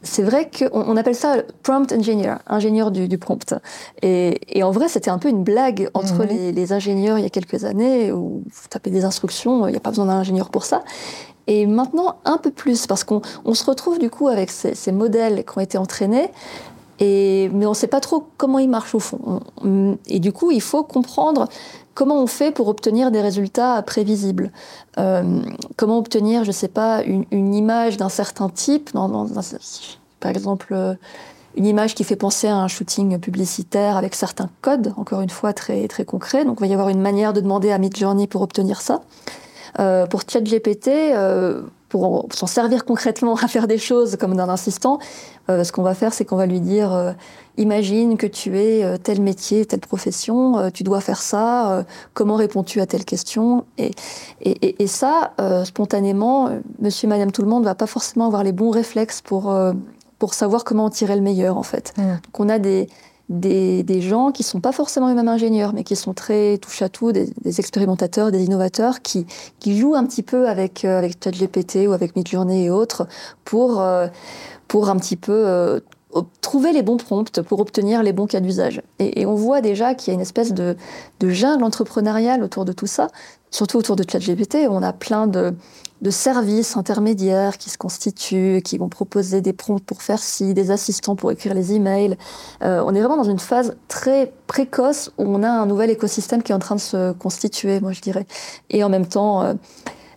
c'est 0.07 0.23
vrai 0.23 0.49
qu'on 0.49 0.97
appelle 0.97 1.15
ça 1.15 1.43
prompt 1.63 1.91
engineer, 1.91 2.37
ingénieur 2.47 2.91
du, 2.91 3.17
prompt. 3.17 3.53
Et, 4.01 4.63
en 4.63 4.71
vrai, 4.71 4.87
c'était 4.87 5.09
un 5.09 5.19
peu 5.19 5.29
une 5.29 5.43
blague 5.43 5.89
entre 5.93 6.23
mhm. 6.25 6.55
les, 6.55 6.73
ingénieurs 6.73 7.17
il 7.19 7.23
y 7.23 7.25
a 7.25 7.29
quelques 7.29 7.65
années, 7.65 8.11
où 8.11 8.43
vous 8.45 8.67
tapez 8.69 8.89
des 8.89 9.05
instructions, 9.05 9.67
il 9.67 9.71
n'y 9.71 9.77
a 9.77 9.81
pas 9.81 9.89
besoin 9.89 10.05
d'un 10.05 10.17
ingénieur 10.17 10.49
pour 10.49 10.65
ça. 10.65 10.83
Et 11.47 11.65
maintenant, 11.65 12.17
un 12.25 12.37
peu 12.37 12.51
plus, 12.51 12.87
parce 12.87 13.03
qu'on 13.03 13.21
se 13.53 13.63
retrouve 13.63 13.99
du 13.99 14.09
coup 14.09 14.27
avec 14.27 14.49
ces, 14.51 14.91
modèles 14.91 15.45
qui 15.45 15.57
ont 15.57 15.61
été 15.61 15.77
entraînés, 15.77 16.29
mais 16.99 17.65
on 17.65 17.69
ne 17.69 17.75
sait 17.75 17.87
pas 17.87 17.99
trop 17.99 18.25
comment 18.37 18.59
ils 18.59 18.69
marchent 18.69 18.95
au 18.95 18.99
fond. 18.99 19.41
Et 20.07 20.19
du 20.19 20.31
coup, 20.31 20.51
il 20.51 20.61
faut 20.61 20.83
comprendre 20.83 21.47
comment 21.93 22.21
on 22.21 22.27
fait 22.27 22.51
pour 22.51 22.67
obtenir 22.67 23.11
des 23.11 23.21
résultats 23.21 23.81
prévisibles 23.81 24.51
euh, 24.99 25.41
Comment 25.77 25.97
obtenir, 25.97 26.43
je 26.43 26.49
ne 26.49 26.53
sais 26.53 26.67
pas, 26.67 27.03
une, 27.03 27.53
image 27.53 27.97
d'un 27.97 28.09
certain 28.09 28.49
type, 28.49 28.91
par 30.19 30.31
exemple 30.31 30.67
euh, 30.71 30.95
une 31.55 31.65
image 31.65 31.95
qui 31.95 32.03
fait 32.03 32.15
penser 32.15 32.47
à 32.47 32.55
un 32.55 32.67
shooting 32.67 33.17
publicitaire 33.19 33.97
avec 33.97 34.13
certains 34.13 34.49
codes, 34.61 34.93
encore 34.95 35.21
une 35.21 35.31
fois 35.31 35.53
très, 35.53 35.87
très 35.87 36.05
concrets. 36.05 36.45
Donc 36.45 36.57
il 36.59 36.61
va 36.61 36.67
y 36.67 36.73
avoir 36.73 36.89
une 36.89 37.01
manière 37.01 37.33
de 37.33 37.41
demander 37.41 37.71
à 37.71 37.79
Midjourney 37.79 38.27
pour 38.27 38.43
obtenir 38.43 38.79
ça. 38.79 39.01
Euh, 39.79 40.05
pour 40.05 40.21
ChatGPT, 40.27 40.87
euh, 40.87 41.61
pour 41.89 42.27
s'en 42.33 42.47
servir 42.47 42.85
concrètement 42.85 43.35
à 43.41 43.47
faire 43.47 43.67
des 43.67 43.77
choses 43.77 44.15
comme 44.17 44.35
d'un 44.35 44.49
assistant, 44.49 44.99
euh, 45.49 45.63
ce 45.63 45.71
qu'on 45.71 45.83
va 45.83 45.93
faire, 45.93 46.13
c'est 46.13 46.25
qu'on 46.25 46.35
va 46.35 46.45
lui 46.45 46.59
dire 46.59 46.93
euh, 46.93 47.13
imagine 47.57 48.17
que 48.17 48.27
tu 48.27 48.57
es 48.57 48.97
tel 48.99 49.21
métier, 49.21 49.65
telle 49.65 49.79
profession, 49.79 50.69
tu 50.71 50.83
dois 50.83 51.01
faire 51.01 51.21
ça, 51.21 51.85
comment 52.13 52.35
réponds-tu 52.35 52.81
à 52.81 52.85
telle 52.85 53.03
question? 53.03 53.65
Et, 53.79 53.91
et, 54.41 54.83
et, 54.83 54.85
ça, 54.85 55.33
spontanément, 55.63 56.49
monsieur, 56.79 57.07
madame, 57.07 57.31
tout 57.31 57.41
le 57.41 57.47
monde 57.47 57.63
ne 57.63 57.67
va 57.67 57.73
pas 57.73 57.87
forcément 57.87 58.27
avoir 58.27 58.43
les 58.43 58.51
bons 58.51 58.69
réflexes 58.69 59.21
pour, 59.21 59.57
pour 60.19 60.35
savoir 60.35 60.65
comment 60.65 60.85
en 60.85 60.89
tirer 60.91 61.15
le 61.15 61.23
meilleur, 61.23 61.57
en 61.57 61.63
fait. 61.63 61.93
Mmh. 61.97 62.01
Donc 62.03 62.39
on 62.39 62.47
a 62.47 62.59
des, 62.59 62.89
des, 63.29 63.83
des, 63.83 64.01
gens 64.01 64.31
qui 64.31 64.43
sont 64.43 64.61
pas 64.61 64.71
forcément 64.71 65.07
les 65.09 65.13
mêmes 65.13 65.27
ingénieurs, 65.27 65.73
mais 65.73 65.83
qui 65.83 65.95
sont 65.95 66.13
très 66.13 66.57
touche 66.59 66.81
à 66.81 66.89
tout, 66.89 67.11
des, 67.11 67.29
des, 67.43 67.59
expérimentateurs, 67.59 68.31
des 68.31 68.43
innovateurs, 68.43 69.01
qui, 69.01 69.25
qui 69.59 69.77
jouent 69.77 69.95
un 69.95 70.05
petit 70.05 70.23
peu 70.23 70.47
avec, 70.47 70.85
avec 70.85 71.23
ChatGPT 71.23 71.87
ou 71.87 71.91
avec 71.91 72.15
Midjourney 72.15 72.65
et 72.65 72.69
autres 72.69 73.07
pour 73.43 73.81
pour 74.67 74.89
un 74.89 74.97
petit 74.97 75.15
peu 75.15 75.47
euh, 75.47 75.79
trouver 76.41 76.73
les 76.73 76.83
bons 76.83 76.97
prompts 76.97 77.41
pour 77.41 77.59
obtenir 77.59 78.03
les 78.03 78.13
bons 78.13 78.27
cas 78.27 78.39
d'usage. 78.39 78.81
Et, 78.99 79.25
on 79.25 79.35
voit 79.35 79.61
déjà 79.61 79.93
qu'il 79.93 80.09
y 80.09 80.11
a 80.11 80.15
une 80.15 80.21
espèce 80.21 80.53
de, 80.53 80.75
de, 81.19 81.29
jungle 81.29 81.63
entrepreneuriale 81.63 82.43
autour 82.43 82.65
de 82.65 82.71
tout 82.71 82.87
ça, 82.87 83.07
surtout 83.51 83.77
autour 83.77 83.95
de 83.95 84.03
ChatGPT. 84.09 84.67
On 84.69 84.83
a 84.83 84.93
plein 84.93 85.27
de, 85.27 85.53
de, 86.01 86.09
services 86.09 86.77
intermédiaires 86.77 87.57
qui 87.57 87.69
se 87.69 87.77
constituent, 87.77 88.61
qui 88.63 88.77
vont 88.77 88.89
proposer 88.89 89.41
des 89.41 89.53
prompts 89.53 89.83
pour 89.83 90.01
faire 90.01 90.19
ci, 90.19 90.53
des 90.53 90.71
assistants 90.71 91.15
pour 91.15 91.31
écrire 91.31 91.53
les 91.53 91.73
emails. 91.73 92.17
Euh, 92.63 92.83
on 92.85 92.93
est 92.95 92.99
vraiment 92.99 93.17
dans 93.17 93.29
une 93.29 93.39
phase 93.39 93.75
très 93.87 94.33
précoce 94.47 95.11
où 95.17 95.23
on 95.23 95.43
a 95.43 95.49
un 95.49 95.65
nouvel 95.65 95.89
écosystème 95.89 96.43
qui 96.43 96.51
est 96.51 96.55
en 96.55 96.59
train 96.59 96.75
de 96.75 96.81
se 96.81 97.11
constituer, 97.13 97.79
moi 97.79 97.91
je 97.91 98.01
dirais. 98.01 98.25
Et 98.69 98.83
en 98.83 98.89
même 98.89 99.05
temps, 99.05 99.43
euh, 99.43 99.53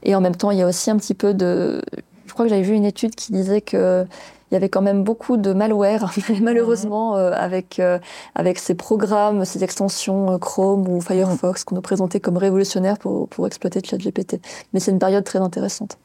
et 0.03 0.15
en 0.15 0.21
même 0.21 0.37
temps, 0.37 0.51
il 0.51 0.59
y 0.59 0.63
a 0.63 0.67
aussi 0.67 0.91
un 0.91 0.97
petit 0.97 1.15
peu 1.15 1.35
de. 1.35 1.83
Je 2.27 2.33
crois 2.33 2.45
que 2.45 2.51
j'avais 2.51 2.63
vu 2.63 2.75
une 2.75 2.85
étude 2.85 3.15
qui 3.15 3.33
disait 3.33 3.61
que 3.61 4.07
il 4.51 4.55
y 4.55 4.57
avait 4.57 4.69
quand 4.69 4.83
même 4.83 5.05
beaucoup 5.05 5.37
de 5.37 5.53
malware, 5.53 6.13
malheureusement, 6.43 7.17
euh, 7.17 7.33
avec, 7.33 7.79
euh, 7.79 7.99
avec 8.35 8.59
ces 8.59 8.75
programmes, 8.75 9.45
ces 9.45 9.63
extensions 9.63 10.33
euh, 10.33 10.39
Chrome 10.39 10.89
ou 10.89 11.01
Firefox 11.01 11.63
qu'on 11.65 11.77
nous 11.77 11.81
présentait 11.81 12.19
comme 12.19 12.37
révolutionnaires 12.37 12.99
pour, 12.99 13.29
pour 13.29 13.47
exploiter 13.47 13.81
ChatGPT. 13.85 14.41
Mais 14.73 14.81
c'est 14.81 14.91
une 14.91 14.99
période 14.99 15.25
très 15.25 15.39
intéressante. 15.39 15.99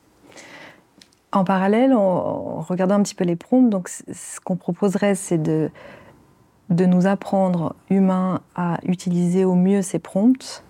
En 1.31 1.43
parallèle, 1.43 1.93
en 1.93 2.61
regardant 2.61 2.95
un 2.95 3.03
petit 3.03 3.15
peu 3.15 3.25
les 3.25 3.35
prompts, 3.35 3.69
donc 3.69 3.89
ce 3.89 4.39
qu'on 4.39 4.55
proposerait, 4.55 5.15
c'est 5.15 5.37
de, 5.37 5.69
de 6.69 6.85
nous 6.85 7.07
apprendre, 7.07 7.75
humains, 7.89 8.39
à 8.55 8.77
utiliser 8.83 9.43
au 9.43 9.55
mieux 9.55 9.81
ces 9.81 9.99
prompts. 9.99 10.63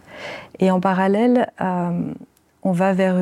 Et 0.58 0.72
en 0.72 0.80
parallèle, 0.80 1.52
on 2.66 2.72
va 2.72 2.94
vers 2.94 3.18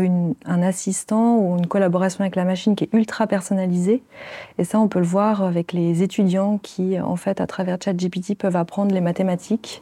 un 0.45 0.63
assistant 0.63 1.37
ou 1.37 1.57
une 1.57 1.67
collaboration 1.67 2.21
avec 2.21 2.37
la 2.37 2.45
machine 2.45 2.75
qui 2.77 2.85
est 2.85 2.93
ultra 2.93 3.27
personnalisée. 3.27 4.01
Et 4.57 4.63
ça, 4.63 4.79
on 4.79 4.87
peut 4.87 4.99
le 4.99 5.05
voir 5.05 5.43
avec 5.43 5.73
les 5.73 6.01
étudiants 6.01 6.59
qui, 6.59 6.97
en 6.97 7.17
fait, 7.17 7.41
à 7.41 7.45
travers 7.45 7.77
ChatGPT, 7.83 8.35
peuvent 8.37 8.55
apprendre 8.55 8.95
les 8.95 9.01
mathématiques. 9.01 9.81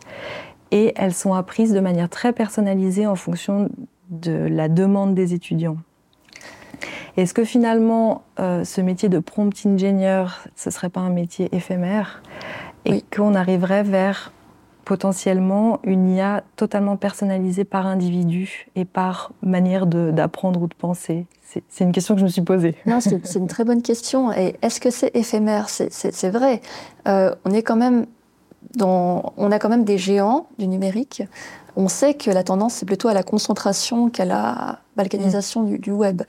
Et 0.72 0.93
elles 0.95 1.14
sont 1.14 1.36
apprises 1.36 1.74
de 1.74 1.80
manière 1.80 2.09
très 2.09 2.34
personnalisée 2.34 3.05
en 3.05 3.16
fonction 3.16 3.70
de 4.09 4.32
la 4.32 4.68
demande 4.68 5.14
des 5.14 5.36
étudiants. 5.36 5.78
Est-ce 7.16 7.36
que 7.36 7.43
finalement, 7.43 8.24
euh, 8.39 8.64
ce 8.64 8.82
métier 8.82 9.09
de 9.09 9.20
prompt 9.20 9.53
engineer, 9.68 10.24
ce 10.55 10.70
ne 10.70 10.74
serait 10.74 10.89
pas 10.89 11.01
un 11.01 11.12
métier 11.12 11.49
éphémère? 11.55 12.24
Et 12.86 13.03
qu'on 13.16 13.36
arriverait 13.36 13.84
vers 13.84 14.32
potentiellement 14.86 15.79
une 15.84 16.09
IA 16.09 16.43
totalement 16.55 16.97
personnalisée 16.97 17.63
par 17.63 17.86
individu 17.86 18.67
et 18.75 18.86
par 18.86 19.32
manière 19.41 19.86
d'apprendre 19.86 20.61
ou 20.61 20.67
de 20.67 20.73
penser 20.73 21.25
C'est 21.69 21.84
une 21.84 21.91
question 21.91 22.15
que 22.15 22.19
je 22.19 22.25
me 22.25 22.29
suis 22.29 22.41
posée. 22.41 22.75
Non, 22.86 22.99
c'est 22.99 23.36
une 23.36 23.47
très 23.47 23.63
bonne 23.63 23.82
question. 23.82 24.32
Et 24.34 24.55
est-ce 24.61 24.79
que 24.79 24.89
c'est 24.89 25.15
éphémère? 25.15 25.69
C'est 25.69 26.29
vrai. 26.29 26.61
Euh, 27.07 27.34
on 27.45 27.51
est 27.51 27.63
quand 27.63 27.75
même 27.75 28.05
dans, 28.75 29.34
on 29.38 29.51
a 29.51 29.59
quand 29.59 29.69
même 29.69 29.84
des 29.84 29.97
géants 29.97 30.47
du 30.57 30.67
numérique. 30.67 31.23
On 31.75 31.88
sait 31.88 32.13
que 32.13 32.29
la 32.29 32.43
tendance 32.43 32.75
c'est 32.75 32.86
plutôt 32.86 33.07
à 33.07 33.13
la 33.13 33.23
concentration 33.23 34.09
qu'à 34.09 34.25
la 34.25 34.79
balkanisation 34.97 35.63
du, 35.63 35.91
web. 35.91 36.23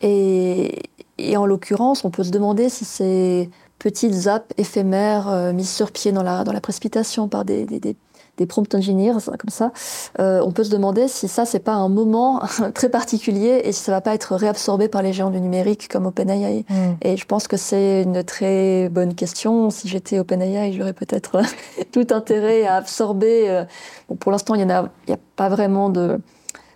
Et, 0.00 0.82
et 1.18 1.36
en 1.36 1.46
l'occurrence, 1.46 2.04
on 2.04 2.10
peut 2.10 2.24
se 2.24 2.30
demander 2.30 2.68
si 2.68 2.84
c'est 2.84 3.50
petites 3.84 4.28
apps 4.28 4.46
éphémères 4.56 5.28
euh, 5.28 5.52
mises 5.52 5.70
sur 5.70 5.92
pied 5.92 6.10
dans 6.10 6.22
la, 6.22 6.42
dans 6.42 6.52
la 6.52 6.62
précipitation 6.62 7.28
par 7.28 7.44
des, 7.44 7.66
des, 7.66 7.80
des, 7.80 7.96
des 8.38 8.46
prompt 8.46 8.74
engineers, 8.74 9.12
comme 9.12 9.50
ça, 9.50 9.72
euh, 10.20 10.40
on 10.42 10.52
peut 10.52 10.64
se 10.64 10.70
demander 10.70 11.06
si 11.06 11.28
ça, 11.28 11.44
c'est 11.44 11.58
pas 11.58 11.74
un 11.74 11.90
moment 11.90 12.40
très 12.74 12.88
particulier 12.88 13.60
et 13.62 13.72
si 13.72 13.82
ça 13.82 13.92
va 13.92 14.00
pas 14.00 14.14
être 14.14 14.36
réabsorbé 14.36 14.88
par 14.88 15.02
les 15.02 15.12
géants 15.12 15.28
du 15.28 15.38
numérique 15.38 15.88
comme 15.88 16.06
OpenAI. 16.06 16.64
Mm. 16.66 16.74
Et 17.02 17.18
je 17.18 17.26
pense 17.26 17.46
que 17.46 17.58
c'est 17.58 18.04
une 18.04 18.24
très 18.24 18.88
bonne 18.88 19.14
question. 19.14 19.68
Si 19.68 19.86
j'étais 19.86 20.18
OpenAI, 20.18 20.72
j'aurais 20.72 20.94
peut-être 20.94 21.42
tout 21.92 22.06
intérêt 22.10 22.64
à 22.64 22.76
absorber. 22.76 23.50
Euh, 23.50 23.64
bon, 24.08 24.16
pour 24.16 24.32
l'instant, 24.32 24.54
il 24.54 24.64
n'y 24.64 24.72
a, 24.72 24.78
a 24.80 25.18
pas 25.36 25.50
vraiment 25.50 25.90
de, 25.90 26.18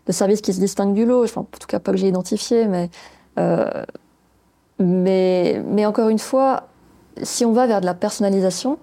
de 0.07 0.13
service 0.13 0.43
qui 0.43 0.53
se 0.53 0.61
distingue 0.61 0.93
du 0.93 1.07
lot. 1.07 1.25
Enfin, 1.25 1.41
en 1.41 1.59
tout 1.59 1.67
cas, 1.67 1.79
pas 1.79 1.93
que 1.93 1.97
j'ai 1.97 2.09
identifié, 2.09 2.67
mais, 2.67 2.91
euh, 3.39 3.67
mais, 4.79 5.63
mais 5.67 5.87
encore 5.87 6.11
une 6.11 6.19
fois, 6.19 6.69
si 7.23 7.45
on 7.45 7.53
va 7.53 7.66
vers 7.66 7.81
de 7.81 7.87
la 7.87 7.95
personnalisation, 7.95 8.79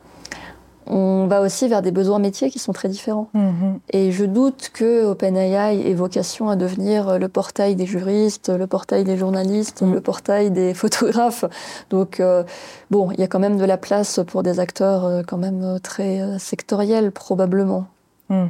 on 0.88 1.26
va 1.28 1.42
aussi 1.42 1.68
vers 1.68 1.82
des 1.82 1.92
besoins 1.92 2.20
métiers 2.20 2.50
qui 2.50 2.60
sont 2.60 2.74
très 2.74 2.90
différents. 2.90 3.30
Mhm. 3.34 3.80
Et 3.92 4.12
je 4.12 4.26
doute 4.26 4.70
que 4.74 5.06
OpenAI 5.06 5.82
ait 5.88 5.94
vocation 5.94 6.50
à 6.50 6.56
devenir 6.56 7.18
le 7.18 7.28
portail 7.28 7.76
des 7.76 7.86
juristes, 7.86 8.50
le 8.50 8.68
portail 8.68 9.04
des 9.04 9.18
journalistes, 9.18 9.82
mhm. 9.82 9.94
le 9.94 10.02
portail 10.02 10.52
des 10.52 10.74
photographes. 10.76 11.46
Donc, 11.90 12.20
euh, 12.20 12.44
bon, 12.92 13.12
il 13.12 13.20
y 13.20 13.24
a 13.24 13.28
quand 13.28 13.40
même 13.40 13.58
de 13.58 13.66
la 13.66 13.78
place 13.78 14.20
pour 14.28 14.44
des 14.44 14.60
acteurs 14.60 15.06
euh, 15.06 15.22
quand 15.26 15.38
même 15.38 15.64
euh, 15.64 15.80
très 15.80 16.38
sectoriels, 16.40 17.12
probablement. 17.12 17.88
Mhm. 18.30 18.50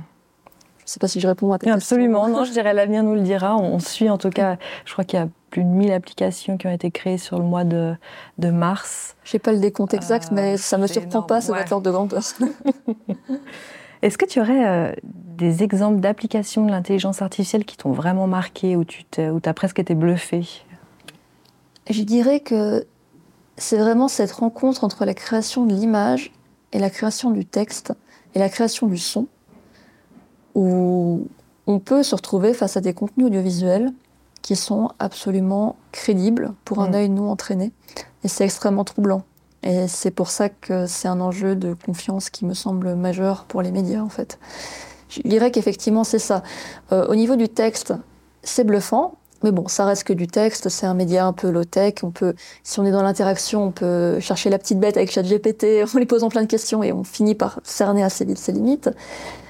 Je 0.85 0.91
ne 0.91 0.93
sais 0.93 0.99
pas 0.99 1.07
si 1.07 1.19
je 1.19 1.27
réponds 1.27 1.51
à 1.51 1.57
ta 1.57 1.65
question. 1.65 1.75
Absolument, 1.75 2.27
non, 2.27 2.43
je 2.43 2.51
dirais 2.51 2.71
l'avenir 2.71 3.01
nous 3.01 3.15
le 3.15 3.21
dira. 3.21 3.57
On 3.57 3.79
suit 3.79 4.07
en 4.07 4.19
tout 4.19 4.29
cas, 4.29 4.57
je 4.85 4.93
crois 4.93 5.03
qu'il 5.03 5.17
y 5.17 5.21
a 5.21 5.27
plus 5.49 5.63
de 5.63 5.69
1000 5.69 5.91
applications 5.91 6.57
qui 6.57 6.67
ont 6.67 6.71
été 6.71 6.91
créées 6.91 7.17
sur 7.17 7.39
le 7.39 7.43
mois 7.43 7.63
de, 7.63 7.95
de 8.37 8.51
mars. 8.51 9.15
Je 9.23 9.35
n'ai 9.35 9.39
pas 9.39 9.51
le 9.51 9.57
décompte 9.57 9.95
exact, 9.95 10.29
mais 10.31 10.57
ça 10.57 10.77
ne 10.77 10.83
me 10.83 10.87
surprend 10.87 11.23
pas, 11.23 11.41
ce 11.41 11.51
ouais. 11.51 11.63
de 11.63 11.89
grandeur. 11.91 12.21
Est-ce 14.03 14.17
que 14.19 14.25
tu 14.25 14.39
aurais 14.39 14.67
euh, 14.67 14.93
des 15.03 15.63
exemples 15.63 16.01
d'applications 16.01 16.63
de 16.65 16.69
l'intelligence 16.69 17.23
artificielle 17.23 17.65
qui 17.65 17.77
t'ont 17.77 17.91
vraiment 17.91 18.27
marqué, 18.27 18.75
ou 18.75 18.83
tu 18.85 19.05
as 19.19 19.53
presque 19.55 19.79
été 19.79 19.95
bluffé? 19.95 20.47
Je 21.89 22.03
dirais 22.03 22.41
que 22.41 22.85
c'est 23.57 23.77
vraiment 23.77 24.07
cette 24.07 24.33
rencontre 24.33 24.83
entre 24.83 25.03
la 25.03 25.15
création 25.15 25.65
de 25.65 25.73
l'image 25.73 26.31
et 26.73 26.79
la 26.79 26.91
création 26.91 27.31
du 27.31 27.43
texte 27.43 27.93
et 28.35 28.39
la 28.39 28.49
création 28.49 28.85
du 28.85 28.97
son 28.97 29.27
où 30.55 31.27
on 31.67 31.79
peut 31.79 32.03
se 32.03 32.15
retrouver 32.15 32.53
face 32.53 32.77
à 32.77 32.81
des 32.81 32.93
contenus 32.93 33.27
audiovisuels 33.27 33.91
qui 34.41 34.55
sont 34.55 34.89
absolument 34.99 35.75
crédibles 35.91 36.53
pour 36.65 36.79
un 36.79 36.89
mm. 36.89 36.95
œil 36.95 37.09
nous 37.09 37.27
entraîné. 37.27 37.71
Et 38.23 38.27
c'est 38.27 38.43
extrêmement 38.43 38.83
troublant. 38.83 39.23
Et 39.63 39.87
c'est 39.87 40.11
pour 40.11 40.29
ça 40.29 40.49
que 40.49 40.85
c'est 40.85 41.07
un 41.07 41.19
enjeu 41.19 41.55
de 41.55 41.73
confiance 41.73 42.29
qui 42.29 42.45
me 42.45 42.53
semble 42.53 42.95
majeur 42.95 43.45
pour 43.45 43.63
les 43.63 43.71
médias, 43.71 44.01
en 44.01 44.09
fait. 44.09 44.37
Je 45.09 45.21
dirais 45.21 45.49
qu'effectivement, 45.49 46.03
c'est 46.03 46.19
ça. 46.19 46.43
Euh, 46.91 47.07
au 47.07 47.15
niveau 47.15 47.35
du 47.35 47.49
texte, 47.49 47.93
c'est 48.43 48.63
bluffant. 48.63 49.15
Mais 49.43 49.51
bon, 49.51 49.67
ça 49.67 49.85
reste 49.85 50.05
que 50.05 50.13
du 50.13 50.27
texte, 50.27 50.69
c'est 50.69 50.85
un 50.85 50.93
média 50.93 51.25
un 51.25 51.33
peu 51.33 51.49
low-tech. 51.49 51.95
On 52.03 52.11
peut, 52.11 52.35
si 52.63 52.79
on 52.79 52.85
est 52.85 52.91
dans 52.91 53.03
l'interaction, 53.03 53.65
on 53.65 53.71
peut 53.71 54.19
chercher 54.19 54.49
la 54.49 54.59
petite 54.59 54.79
bête 54.79 54.97
avec 54.97 55.11
ChatGPT 55.11 55.83
en 55.93 55.97
lui 55.97 56.05
posant 56.05 56.29
plein 56.29 56.41
de 56.41 56.47
questions 56.47 56.83
et 56.83 56.93
on 56.93 57.03
finit 57.03 57.35
par 57.35 57.59
cerner 57.63 58.03
assez 58.03 58.25
vite 58.25 58.37
ses 58.37 58.51
limites. 58.51 58.89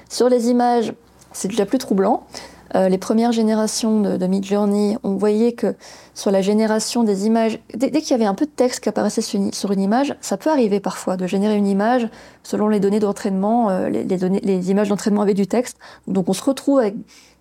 Sur 0.08 0.28
les 0.28 0.48
images, 0.48 0.92
c'est 1.32 1.48
déjà 1.48 1.66
plus 1.66 1.78
troublant. 1.78 2.26
Euh, 2.74 2.88
les 2.88 2.98
premières 2.98 3.32
générations 3.32 4.00
de, 4.00 4.16
de 4.16 4.26
Midjourney, 4.26 4.98
on 5.04 5.14
voyait 5.14 5.52
que 5.52 5.74
sur 6.14 6.30
la 6.30 6.42
génération 6.42 7.04
des 7.04 7.26
images, 7.26 7.60
dès, 7.74 7.90
qu'il 7.90 8.10
y 8.10 8.14
avait 8.14 8.24
un 8.24 8.34
peu 8.34 8.44
de 8.44 8.50
texte 8.50 8.80
qui 8.80 8.88
apparaissait 8.88 9.22
sur 9.22 9.72
une, 9.72 9.80
image, 9.80 10.14
ça 10.20 10.36
peut 10.36 10.50
arriver 10.50 10.80
parfois 10.80 11.16
de 11.16 11.26
générer 11.26 11.56
une 11.56 11.66
image 11.66 12.08
selon 12.42 12.68
les 12.68 12.80
données 12.80 12.98
d'entraînement. 12.98 13.70
Euh, 13.70 13.88
les, 13.88 14.70
images 14.70 14.88
d'entraînement 14.88 15.22
avaient 15.22 15.34
du 15.34 15.46
texte, 15.46 15.78
donc 16.06 16.28
on 16.28 16.32
se 16.32 16.42
retrouve 16.42 16.80
avec 16.80 16.94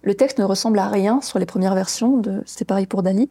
le 0.03 0.13
texte 0.13 0.37
ne 0.37 0.43
ressemble 0.43 0.77
à 0.77 0.87
rien 0.87 1.19
sur 1.21 1.39
les 1.39 1.47
premières 1.47 1.73
versions. 1.73 2.21
C'était 2.45 2.65
pareil 2.65 2.85
pour 2.85 3.01
Dali. 3.01 3.29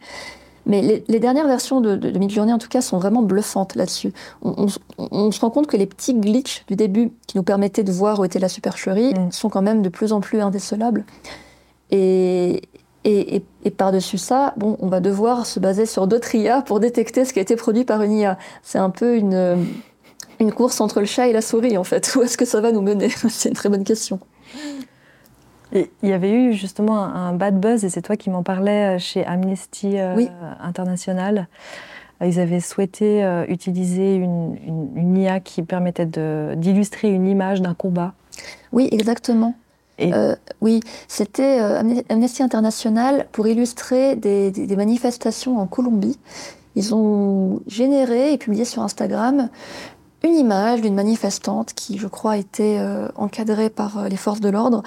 Mais 0.66 1.02
les, 1.06 1.20
dernières 1.20 1.46
versions 1.46 1.80
de, 1.80 1.96
de, 1.96 2.18
Midjourney, 2.18 2.52
en 2.52 2.58
tout 2.58 2.68
cas, 2.68 2.80
sont 2.80 2.98
vraiment 2.98 3.22
bluffantes 3.22 3.74
là-dessus. 3.74 4.12
On, 4.42 4.68
se 4.68 5.40
rend 5.40 5.50
compte 5.50 5.66
que 5.66 5.76
les 5.76 5.86
petits 5.86 6.14
glitches 6.14 6.64
du 6.66 6.76
début 6.76 7.12
qui 7.26 7.36
nous 7.36 7.42
permettaient 7.42 7.82
de 7.82 7.92
voir 7.92 8.20
où 8.20 8.24
était 8.24 8.38
la 8.38 8.48
supercherie 8.48 9.12
mm. 9.12 9.32
sont 9.32 9.50
quand 9.50 9.62
même 9.62 9.82
de 9.82 9.88
plus 9.88 10.12
en 10.12 10.20
plus 10.20 10.40
indécelables. 10.40 11.04
Et, 11.90 12.62
et, 13.04 13.42
par-dessus 13.76 14.18
ça, 14.18 14.54
bon, 14.56 14.78
on 14.80 14.88
va 14.88 15.00
devoir 15.00 15.44
se 15.44 15.60
baser 15.60 15.84
sur 15.84 16.06
d'autres 16.06 16.34
IA 16.34 16.62
pour 16.62 16.80
détecter 16.80 17.24
ce 17.26 17.32
qui 17.34 17.38
a 17.38 17.42
été 17.42 17.56
produit 17.56 17.84
par 17.84 18.02
une 18.02 18.12
IA. 18.12 18.38
C'est 18.62 18.78
un 18.78 18.90
peu 18.90 19.16
une, 19.16 19.66
une 20.40 20.52
course 20.52 20.80
entre 20.80 21.00
le 21.00 21.06
chat 21.06 21.28
et 21.28 21.32
la 21.32 21.42
souris, 21.42 21.76
en 21.76 21.84
fait. 21.84 22.14
Où 22.16 22.22
est-ce 22.22 22.38
que 22.38 22.44
ça 22.46 22.60
va 22.60 22.72
nous 22.72 22.82
mener? 22.82 23.08
C'est 23.28 23.50
une 23.50 23.54
très 23.54 23.68
bonne 23.68 23.84
question. 23.84 24.20
Il 25.74 26.08
y 26.08 26.12
avait 26.12 26.32
eu 26.32 26.52
justement 26.52 27.02
un 27.04 27.32
bad 27.32 27.58
buzz, 27.58 27.84
et 27.84 27.90
c'est 27.90 28.02
toi 28.02 28.16
qui 28.16 28.30
m'en 28.30 28.42
parlais 28.42 28.96
euh, 28.96 28.98
chez 28.98 29.24
Amnesty 29.26 29.98
euh, 29.98 30.26
International. 30.60 31.48
Ils 32.22 32.40
avaient 32.40 32.60
souhaité 32.60 33.24
euh, 33.24 33.44
utiliser 33.48 34.14
une, 34.14 34.56
une, 34.96 35.16
IA 35.16 35.40
qui 35.40 35.62
permettait 35.62 36.06
d'illustrer 36.56 37.10
une 37.10 37.26
image 37.26 37.60
d'un 37.60 37.74
combat. 37.74 38.14
Oui, 38.72 38.88
exactement. 38.92 39.54
Euh, 40.00 40.34
oui, 40.60 40.80
c'était 41.06 41.60
euh, 41.60 42.00
Amnesty 42.08 42.42
International 42.42 43.26
pour 43.32 43.46
illustrer 43.46 44.16
des, 44.16 44.52
manifestations 44.76 45.58
en 45.58 45.66
Colombie. 45.66 46.18
Ils 46.76 46.94
ont 46.94 47.60
généré 47.68 48.32
et 48.32 48.38
publié 48.38 48.64
sur 48.64 48.82
Instagram 48.82 49.48
une 50.24 50.34
image 50.34 50.80
d'une 50.80 50.94
manifestante 50.94 51.72
qui, 51.74 51.98
je 51.98 52.08
crois, 52.08 52.36
était 52.36 52.78
euh, 52.80 53.08
encadrée 53.14 53.70
par 53.70 54.08
les 54.08 54.16
forces 54.16 54.40
de 54.40 54.48
l'ordre 54.48 54.82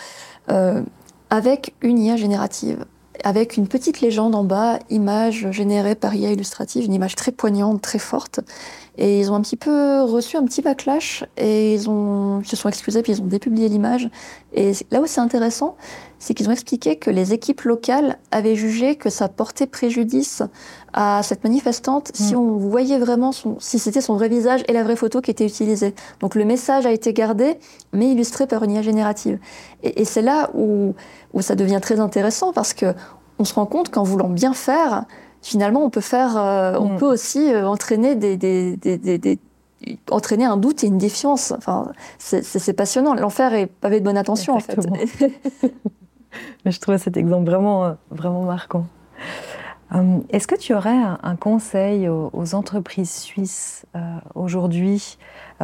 avec 1.30 1.76
une 1.82 2.00
IA 2.00 2.16
générative 2.16 2.86
avec 3.24 3.58
une 3.58 3.68
petite 3.68 4.02
légende 4.02 4.36
en 4.36 4.44
bas, 4.44 4.80
image 4.90 5.52
générée 5.52 5.96
par 5.96 6.16
IA 6.16 6.32
illustrative, 6.32 6.86
une 6.86 6.94
image 6.94 7.16
très 7.16 7.32
poignante, 7.32 7.82
très 7.82 8.00
forte. 8.00 8.40
Et 8.98 9.20
ils 9.20 9.32
ont 9.32 9.36
un 9.36 9.42
petit 9.42 9.58
peu 9.58 10.02
reçu 10.02 10.38
un 10.38 10.44
petit 10.44 10.62
backlash 10.62 11.24
et 11.38 11.74
ils, 11.74 11.90
ont, 11.90 12.44
se 12.44 12.56
sont 12.56 12.68
excusés 12.68 13.04
puis 13.04 13.14
ils 13.14 13.22
ont 13.22 13.28
dépublié 13.28 13.70
l'image. 13.70 14.10
Et 14.54 14.72
là 14.90 15.02
où 15.02 15.06
c'est 15.06 15.22
intéressant, 15.22 15.76
c'est 16.20 16.34
qu'ils 16.34 16.50
ont 16.50 16.52
expliqué 16.52 16.96
que 16.96 17.12
les 17.12 17.32
équipes 17.34 17.62
locales 17.62 18.18
avaient 18.32 18.56
jugé 18.56 18.96
que 18.96 19.10
ça 19.10 19.28
portait 19.28 19.68
préjudice 19.68 20.42
à 20.94 21.22
cette 21.24 21.44
manifestante 21.44 22.12
si 22.14 22.34
mm. 22.36 22.40
on 22.40 22.58
voyait 22.58 23.00
vraiment 23.00 23.32
son, 23.32 23.58
si 23.60 23.80
c'était 23.80 24.02
son 24.02 24.16
vrai 24.16 24.30
visage 24.30 24.64
et 24.68 24.74
la 24.74 24.84
vraie 24.84 24.96
photo 24.96 25.22
qui 25.22 25.32
était 25.32 25.46
utilisée. 25.46 25.94
Donc 26.20 26.36
le 26.36 26.46
message 26.46 26.86
a 26.86 26.92
été 26.92 27.14
gardé, 27.14 27.58
mais 27.94 28.12
illustré 28.12 28.48
par 28.48 28.64
une 28.64 28.72
IA 28.72 28.82
générative. 28.82 29.40
Et, 29.84 30.02
et 30.02 30.06
c'est 30.06 30.22
là 30.22 30.50
où, 30.54 30.96
où 31.34 31.42
ça 31.42 31.56
devient 31.56 31.80
très 31.82 32.00
intéressant 32.00 32.54
parce 32.54 32.74
que 32.74 32.94
on 33.40 33.46
se 33.46 33.54
rend 33.54 33.66
compte 33.66 33.90
qu'en 33.90 34.04
voulant 34.04 34.30
bien 34.30 34.54
faire, 34.54 35.06
finalement, 35.42 35.84
on 35.84 35.90
peut 35.90 36.02
faire, 36.02 36.38
euh, 36.38 36.78
on 36.80 36.94
mm. 36.94 36.98
peut 36.98 37.06
aussi 37.06 37.54
euh, 37.54 37.68
entraîner 37.68 38.16
des, 38.16 38.38
des, 38.38 38.76
des, 38.78 39.40
entraîner 40.10 40.46
un 40.46 40.58
doute 40.58 40.84
et 40.84 40.88
une 40.88 40.98
défiance. 40.98 41.54
Enfin, 41.56 41.92
c'est 42.18 42.74
passionnant. 42.74 43.14
L'enfer 43.14 43.54
est 43.54 43.68
pavé 43.68 44.00
de 44.00 44.06
bonne 44.06 44.18
attention, 44.18 44.56
en 44.56 44.60
fait. 44.60 44.78
Mais 46.66 46.72
je 46.72 46.80
trouve 46.80 46.98
cet 46.98 47.18
exemple 47.18 47.46
vraiment, 47.46 47.86
euh, 47.86 47.94
vraiment 48.12 48.44
marquant. 48.44 48.86
Est-ce 50.30 50.48
que 50.48 50.56
tu 50.56 50.74
aurais 50.74 50.98
un, 51.24 51.36
conseil 51.38 52.10
aux, 52.10 52.56
entreprises 52.56 53.12
suisses 53.12 53.86
aujourd'hui 54.36 55.18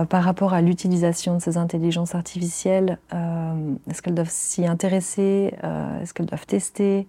par 0.10 0.24
rapport 0.24 0.54
à 0.54 0.62
l'utilisation 0.62 1.36
de 1.36 1.42
ces 1.42 1.58
intelligences 1.58 2.16
artificielles 2.16 3.00
Est-ce 3.12 4.02
qu'elles 4.02 4.16
doivent 4.16 4.30
s'y 4.30 4.66
intéresser 4.66 5.54
Est-ce 6.02 6.14
qu'elles 6.14 6.26
doivent 6.26 6.46
tester 6.46 7.08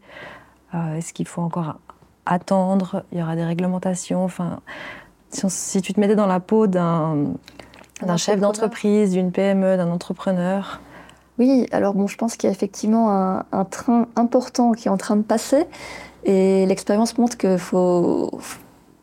Est-ce 0.73 1.13
qu'il 1.13 1.29
faut 1.29 1.43
encore 1.43 1.77
attendre, 2.27 3.05
il 3.13 3.19
y 3.19 3.23
aura 3.23 3.37
des 3.37 3.45
réglementations. 3.45 4.25
Enfin, 4.25 4.61
si, 5.31 5.83
tu 5.83 5.93
te 5.93 6.01
mettais 6.01 6.17
dans 6.17 6.27
la 6.27 6.41
peau 6.41 6.67
d'un 6.67 7.37
chef 8.17 8.41
d'entreprise, 8.41 9.13
d'une 9.13 9.33
PME, 9.33 9.77
d'un 9.77 9.91
entrepreneur? 9.91 10.81
Oui, 11.39 11.67
alors 11.73 11.95
bon, 11.95 12.07
je 12.07 12.17
pense 12.17 12.37
qu'il 12.37 12.49
y 12.49 12.53
a 12.53 12.55
effectivement 12.55 13.43
un, 13.51 13.65
train 13.65 14.07
important 14.15 14.73
qui 14.73 14.89
est 14.89 14.91
en 14.91 14.97
train 14.97 15.17
de 15.17 15.23
passer. 15.23 15.65
Et 16.25 16.67
l'expérience 16.67 17.19
montre 17.19 17.37
qu'il 17.37 17.59
faut, 17.59 18.31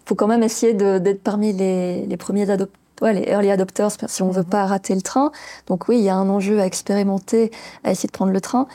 faut 0.06 0.16
quand 0.16 0.28
même 0.28 0.44
essayer 0.44 0.74
d'être 0.74 1.24
parmi 1.24 1.54
les, 1.54 2.18
premiers 2.18 2.50
adopteurs. 2.50 3.14
les 3.14 3.24
early 3.30 3.52
adopters, 3.52 3.92
si 4.08 4.22
on 4.22 4.30
ne 4.30 4.34
veut 4.34 4.42
mhm. 4.42 4.50
pas 4.50 4.66
rater 4.66 4.96
le 4.96 5.02
train. 5.02 5.32
Donc 5.68 5.88
oui, 5.88 5.98
il 5.98 6.04
y 6.04 6.10
a 6.10 6.16
un 6.16 6.30
enjeu 6.30 6.60
à 6.60 6.66
expérimenter, 6.66 7.52
à 7.84 7.92
essayer 7.92 8.08
de 8.08 8.14
prendre 8.14 8.32
le 8.32 8.42
train 8.42 8.68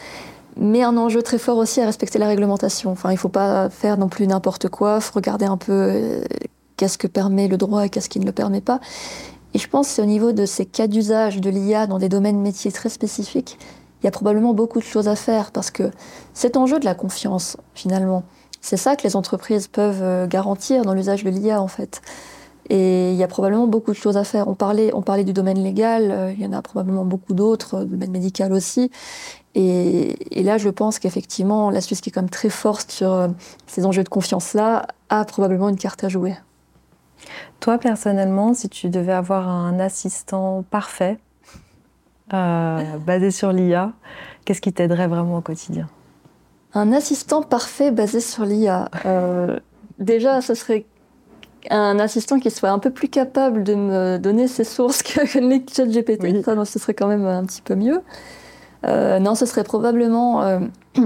mais 0.59 0.82
un 0.82 0.97
enjeu 0.97 1.22
très 1.22 1.38
fort 1.38 1.59
aussi 1.59 1.80
à 1.80 1.86
respecter 1.86 2.18
la 2.18 2.28
réglementation. 2.28 2.90
Enfin, 2.90 3.11
il 3.11 3.14
ne 3.14 3.18
faut 3.18 3.28
pas 3.28 3.68
faire 3.68 3.99
non 3.99 4.09
plus 4.09 4.26
n'importe 4.26 4.68
quoi, 4.68 5.01
faut 5.01 5.12
regarder 5.14 5.44
un 5.44 5.59
peu 5.59 5.72
euh, 5.72 6.24
qu'est-ce 6.76 6.99
que 6.99 7.07
permet 7.07 7.49
le 7.49 7.57
droit 7.57 7.84
et 7.84 7.90
qu'est-ce 7.90 8.09
qui 8.09 8.20
ne 8.20 8.26
le 8.26 8.32
permet 8.32 8.62
pas. 8.62 8.80
Et 9.55 9.59
je 9.59 9.68
pense 9.68 9.88
que 9.88 9.94
c'est 9.94 10.03
au 10.03 10.07
niveau 10.07 10.32
de 10.32 10.47
ces 10.47 10.66
cas 10.66 10.86
d'usage 10.86 11.40
de 11.40 11.51
l'IA 11.51 11.86
dans 11.86 11.99
des 11.99 12.09
domaines 12.09 12.40
métiers 12.40 12.72
très 12.72 12.88
spécifiques, 12.88 13.59
il 14.03 14.05
y 14.05 14.09
a 14.09 14.11
probablement 14.11 14.55
beaucoup 14.55 14.78
de 14.78 14.84
choses 14.84 15.09
à 15.09 15.16
faire 15.16 15.51
parce 15.51 15.70
que 15.70 15.90
cet 16.34 16.57
enjeu 16.57 16.78
de 16.78 16.84
la 16.84 16.94
confiance, 16.94 17.57
finalement, 17.74 18.24
c'est 18.67 18.77
ça 18.77 18.97
que 18.97 19.05
les 19.05 19.14
entreprises 19.14 19.69
peuvent 19.69 20.03
euh, 20.03 20.27
garantir 20.27 20.83
dans 20.83 20.93
l'usage 20.93 21.23
de 21.23 21.31
l'IA, 21.31 21.62
en 21.62 21.69
fait. 21.69 22.03
Et 22.69 23.12
il 23.12 23.17
y 23.17 23.23
a 23.23 23.29
probablement 23.29 23.69
beaucoup 23.69 23.93
de 23.93 23.97
choses 23.97 24.17
à 24.17 24.25
faire. 24.25 24.49
On 24.49 24.55
parlait, 24.55 24.93
on 24.93 25.03
parlait 25.03 25.23
du 25.23 25.33
domaine 25.33 25.62
légal, 25.62 26.11
euh, 26.11 26.33
il 26.33 26.43
y 26.43 26.47
en 26.47 26.53
a 26.53 26.62
probablement 26.62 27.05
beaucoup 27.05 27.33
d'autres, 27.33 27.85
du 27.85 27.93
domaine 27.93 28.11
médical 28.11 28.53
aussi. 28.53 28.91
Et, 29.55 30.43
là, 30.43 30.59
je 30.59 30.69
pense 30.69 30.99
qu'effectivement, 30.99 31.71
la 31.71 31.81
Suisse, 31.81 32.01
qui 32.01 32.11
est 32.11 32.12
quand 32.12 32.23
même 32.23 32.29
très 32.29 32.51
forte 32.51 32.91
sur 32.91 33.12
euh, 33.12 33.29
ces 33.67 33.87
enjeux 33.87 34.03
de 34.03 34.09
confiance-là, 34.09 34.87
a 35.09 35.25
probablement 35.25 35.69
une 35.69 35.79
carte 35.79 36.03
à 36.03 36.09
jouer. 36.09 36.35
Toi, 37.61 37.79
personnellement, 37.79 38.53
si 38.53 38.69
tu 38.69 38.91
devais 38.91 39.12
avoir 39.12 39.49
un 39.49 39.79
assistant 39.79 40.64
parfait, 40.71 41.19
euh, 42.35 42.99
basé 43.07 43.31
sur 43.31 43.53
l'IA, 43.53 43.93
qu'est-ce 44.45 44.61
qui 44.61 44.73
t'aiderait 44.73 45.07
vraiment 45.07 45.39
au 45.39 45.41
quotidien? 45.41 45.89
Un 46.77 46.93
assistant 46.93 47.43
parfait 47.43 47.91
basé 47.91 48.20
sur 48.20 48.45
l'IA. 48.45 48.91
Euh, 49.07 49.59
déjà, 49.99 50.43
ce 50.43 50.55
serait 50.55 50.85
un 51.70 51.99
assistant 51.99 52.39
qui 52.39 52.51
soit 52.51 52.68
un 52.68 52.79
peu 52.79 52.91
plus 52.91 53.09
capable 53.09 53.64
de 53.64 53.74
me 53.74 54.18
donner 54.18 54.47
ses 54.47 54.64
sources 54.64 55.03
que, 55.03 55.20
le 55.39 55.61
chat 55.74 55.87
GPT. 55.87 56.22
Oui. 56.22 56.43
Ça, 56.45 56.64
ce 56.66 56.79
serait 56.79 56.93
quand 56.93 57.07
même 57.07 57.24
un 57.24 57.45
petit 57.47 57.62
peu 57.62 57.77
mieux. 57.77 58.03
Euh, 58.85 59.18
non, 59.18 59.35
ce 59.35 59.47
serait 59.47 59.64
probablement, 59.64 60.43
euh, 60.43 60.61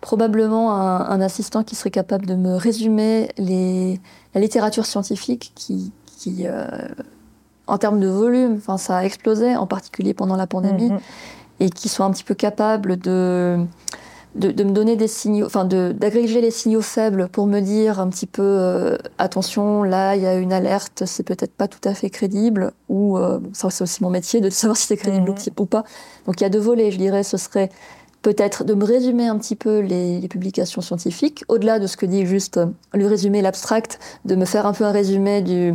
probablement 0.00 0.72
un, 0.72 1.20
assistant 1.20 1.64
qui 1.64 1.74
serait 1.74 1.90
capable 1.90 2.24
de 2.26 2.36
me 2.36 2.54
résumer 2.54 3.28
les, 3.36 4.00
la 4.32 4.40
littérature 4.40 4.86
scientifique 4.86 5.50
qui, 5.56 5.92
qui 6.06 6.46
euh, 6.46 6.66
en 7.66 7.78
termes 7.78 7.98
de 7.98 8.06
volume, 8.06 8.60
ça 8.78 8.98
a 8.98 9.04
explosé, 9.04 9.56
en 9.56 9.66
particulier 9.66 10.14
pendant 10.14 10.36
la 10.36 10.46
pandémie, 10.46 10.90
mm-hmm. 10.90 11.00
et 11.60 11.70
qui 11.70 11.88
soit 11.88 12.06
un 12.06 12.12
petit 12.12 12.24
peu 12.24 12.34
capable 12.34 12.96
de 12.96 13.58
de, 14.36 14.64
me 14.64 14.70
donner 14.70 14.96
des 14.96 15.08
signaux, 15.08 15.46
enfin 15.46 15.64
d'agréger 15.64 16.40
les 16.40 16.50
signaux 16.50 16.82
faibles 16.82 17.28
pour 17.28 17.46
me 17.46 17.60
dire 17.60 18.00
un 18.00 18.08
petit 18.08 18.26
peu 18.26 18.42
euh, 18.42 18.96
attention, 19.18 19.82
là 19.82 20.14
il 20.14 20.22
y 20.22 20.26
a 20.26 20.34
une 20.34 20.52
alerte, 20.52 21.04
c'est 21.06 21.22
peut-être 21.22 21.54
pas 21.54 21.68
tout 21.68 21.86
à 21.88 21.94
fait 21.94 22.10
crédible, 22.10 22.72
ou 22.88 23.16
euh, 23.18 23.40
ça 23.52 23.70
c'est 23.70 23.82
aussi 23.82 24.02
mon 24.02 24.10
métier 24.10 24.40
de 24.40 24.50
savoir 24.50 24.76
si 24.76 24.86
c'est 24.86 24.96
crédible 24.96 25.34
ou 25.58 25.66
pas. 25.66 25.84
Donc 26.26 26.40
il 26.40 26.44
y 26.44 26.46
a 26.46 26.50
deux 26.50 26.60
volets, 26.60 26.90
je 26.90 26.98
dirais, 26.98 27.22
ce 27.22 27.36
serait 27.36 27.70
peut-être 28.22 28.64
de 28.64 28.74
me 28.74 28.84
résumer 28.84 29.26
un 29.28 29.38
petit 29.38 29.56
peu 29.56 29.80
les, 29.80 30.20
les 30.20 30.28
publications 30.28 30.80
scientifiques, 30.80 31.44
au-delà 31.48 31.78
de 31.78 31.86
ce 31.86 31.96
que 31.96 32.06
dit 32.06 32.26
juste 32.26 32.60
le 32.92 33.06
résumé, 33.06 33.40
l'abstract, 33.40 33.98
de 34.24 34.34
me 34.34 34.44
faire 34.44 34.66
un 34.66 34.72
peu 34.72 34.84
un 34.84 34.92
résumé 34.92 35.42
du 35.42 35.74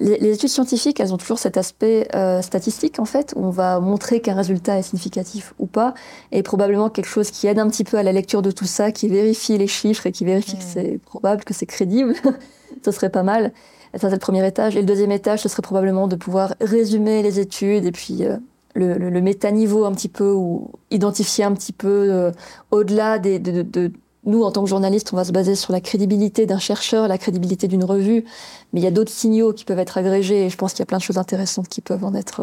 les, 0.00 0.32
études 0.32 0.48
scientifiques, 0.48 1.00
elles 1.00 1.14
ont 1.14 1.16
toujours 1.16 1.38
cet 1.38 1.56
aspect 1.56 2.08
euh, 2.14 2.42
statistique, 2.42 2.98
en 2.98 3.04
fait, 3.04 3.32
où 3.36 3.44
on 3.44 3.50
va 3.50 3.80
montrer 3.80 4.20
qu'un 4.20 4.34
résultat 4.34 4.78
est 4.78 4.82
significatif 4.82 5.54
ou 5.58 5.66
pas, 5.66 5.94
et 6.32 6.42
probablement 6.42 6.90
quelque 6.90 7.08
chose 7.08 7.30
qui 7.30 7.46
aide 7.46 7.58
un 7.58 7.68
petit 7.68 7.84
peu 7.84 7.96
à 7.96 8.02
la 8.02 8.12
lecture 8.12 8.42
de 8.42 8.50
tout 8.50 8.66
ça, 8.66 8.92
qui 8.92 9.08
vérifie 9.08 9.58
les 9.58 9.66
chiffres 9.66 10.06
et 10.06 10.12
qui 10.12 10.24
vérifie 10.24 10.56
que 10.56 10.64
c'est 10.64 10.98
probable, 11.04 11.44
que 11.44 11.54
c'est 11.54 11.66
crédible. 11.66 12.14
Ce 12.84 12.90
serait 12.90 13.10
pas 13.10 13.22
mal. 13.22 13.52
Ça, 13.94 14.08
c'est 14.08 14.16
le 14.16 14.18
premier 14.18 14.46
étage. 14.46 14.76
Et 14.76 14.80
le 14.80 14.86
deuxième 14.86 15.12
étage, 15.12 15.40
ce 15.40 15.48
serait 15.48 15.62
probablement 15.62 16.08
de 16.08 16.16
pouvoir 16.16 16.54
résumer 16.60 17.22
les 17.22 17.40
études 17.40 17.84
et 17.86 17.92
puis 17.92 18.24
euh, 18.24 18.36
le, 18.74 18.98
le, 18.98 19.20
métaniveau 19.22 19.84
un 19.84 19.92
petit 19.92 20.08
peu 20.08 20.30
ou 20.30 20.70
identifier 20.90 21.44
un 21.44 21.52
petit 21.52 21.72
peu 21.72 22.08
euh, 22.10 22.32
au-delà 22.70 23.18
des, 23.18 23.38
de, 23.38 23.62
de, 23.62 23.90
nous, 24.26 24.42
en 24.42 24.50
tant 24.50 24.62
que 24.62 24.68
journalistes, 24.68 25.12
on 25.12 25.16
va 25.16 25.24
se 25.24 25.32
baser 25.32 25.54
sur 25.54 25.72
la 25.72 25.80
crédibilité 25.80 26.46
d'un 26.46 26.58
chercheur, 26.58 27.08
la 27.08 27.18
crédibilité 27.18 27.68
d'une 27.68 27.84
revue, 27.84 28.24
mais 28.72 28.80
il 28.80 28.84
y 28.84 28.88
a 28.88 28.90
d'autres 28.90 29.12
signaux 29.12 29.52
qui 29.52 29.64
peuvent 29.64 29.78
être 29.78 29.98
agrégés 29.98 30.46
et 30.46 30.50
je 30.50 30.56
pense 30.56 30.72
qu'il 30.72 30.80
y 30.80 30.82
a 30.82 30.86
plein 30.86 30.98
de 30.98 31.02
choses 31.02 31.18
intéressantes 31.18 31.68
qui 31.68 31.80
peuvent 31.80 32.04
en 32.04 32.14
être 32.14 32.42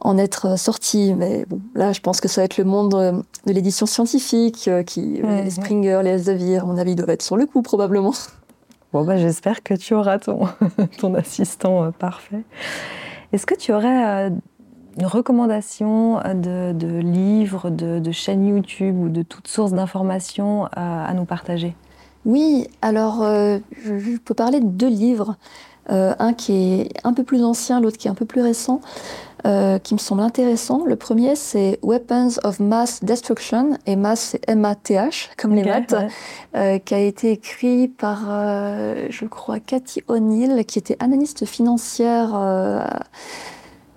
en 0.00 0.18
être 0.18 0.46
euh, 0.46 0.56
sorti. 0.56 1.14
Mais 1.14 1.44
bon, 1.48 1.60
là, 1.74 1.92
je 1.92 2.00
pense 2.00 2.20
que 2.20 2.28
ça 2.28 2.40
va 2.40 2.44
être 2.44 2.58
le 2.58 2.64
monde 2.64 2.94
euh, 2.94 3.12
de 3.46 3.52
l'édition 3.52 3.86
scientifique, 3.86 4.68
euh, 4.68 4.82
qui, 4.82 5.20
les 5.22 5.50
Springer, 5.50 6.00
les 6.02 6.10
Elsevier, 6.10 6.58
à 6.58 6.64
mon 6.64 6.76
avis, 6.76 6.94
doivent 6.94 7.10
être 7.10 7.22
sur 7.22 7.36
le 7.36 7.46
coup, 7.46 7.62
probablement. 7.62 8.14
Bon, 8.92 9.04
bah, 9.04 9.16
j'espère 9.16 9.62
que 9.62 9.74
tu 9.74 9.94
auras 9.94 10.18
ton, 10.18 10.48
ton 10.98 11.14
assistant 11.14 11.92
parfait. 11.92 12.44
Est-ce 13.32 13.44
que 13.44 13.54
tu 13.54 13.72
aurais 13.72 14.32
une 14.98 15.06
recommandation 15.06 16.20
de, 16.34 16.72
de 16.72 16.98
livres, 16.98 17.70
de, 17.70 17.98
de, 17.98 18.12
chaînes 18.12 18.46
YouTube 18.46 18.96
ou 18.98 19.08
de 19.08 19.22
toutes 19.22 19.48
sources 19.48 19.72
d'informations 19.72 20.68
à, 20.72 21.12
nous 21.14 21.24
partager? 21.24 21.74
Oui, 22.24 22.66
alors 22.82 23.22
je, 23.24 23.98
je, 23.98 24.16
peux 24.18 24.34
parler 24.34 24.60
de 24.60 24.66
deux 24.66 24.88
livres. 24.88 25.36
un 25.88 26.34
qui 26.34 26.80
est 26.80 26.90
un 27.04 27.12
peu 27.12 27.22
plus 27.22 27.44
ancien, 27.44 27.80
l'autre 27.80 27.96
qui 27.96 28.08
est 28.08 28.10
un 28.10 28.14
peu 28.14 28.26
plus 28.26 28.42
récent. 28.42 28.80
Euh, 29.46 29.78
qui 29.78 29.94
me 29.94 30.00
semble 30.00 30.22
intéressant. 30.22 30.84
Le 30.84 30.96
premier, 30.96 31.36
c'est 31.36 31.78
Weapons 31.84 32.40
of 32.42 32.58
Mass 32.58 33.04
Destruction, 33.04 33.78
et 33.86 33.94
mass, 33.94 34.20
c'est 34.20 34.50
M-A-T-H, 34.50 35.28
comme 35.36 35.54
les 35.54 35.62
maths, 35.62 35.94
euh, 36.56 36.78
qui 36.78 36.94
a 36.94 36.98
été 36.98 37.30
écrit 37.30 37.86
par, 37.86 38.24
euh, 38.28 39.06
je 39.10 39.26
crois, 39.26 39.60
Cathy 39.60 40.02
O'Neill, 40.08 40.64
qui 40.66 40.80
était 40.80 40.96
analyste 40.98 41.46
financière 41.46 42.30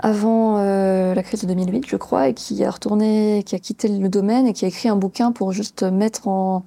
avant 0.01 0.57
la 0.57 1.23
crise 1.23 1.41
de 1.41 1.47
2008, 1.47 1.85
je 1.87 1.95
crois, 1.95 2.27
et 2.29 2.33
qui 2.33 2.63
a 2.63 2.71
retourné, 2.71 3.43
qui 3.45 3.55
a 3.55 3.59
quitté 3.59 3.87
le 3.87 4.09
domaine 4.09 4.47
et 4.47 4.53
qui 4.53 4.65
a 4.65 4.67
écrit 4.67 4.89
un 4.89 4.95
bouquin 4.95 5.31
pour 5.31 5.51
juste 5.51 5.83
mettre 5.83 6.27
en 6.27 6.63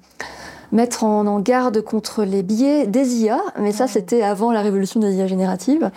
mettre 0.71 1.03
en, 1.03 1.25
en 1.27 1.39
garde 1.39 1.81
contre 1.81 2.23
les 2.23 2.43
biais 2.43 2.87
des 2.87 3.23
IA, 3.23 3.39
mais 3.59 3.71
ça 3.71 3.87
c'était 3.87 4.23
avant 4.23 4.51
la 4.51 4.61
révolution 4.61 4.99
des 4.99 5.15
IA 5.15 5.27
génératives. 5.27 5.91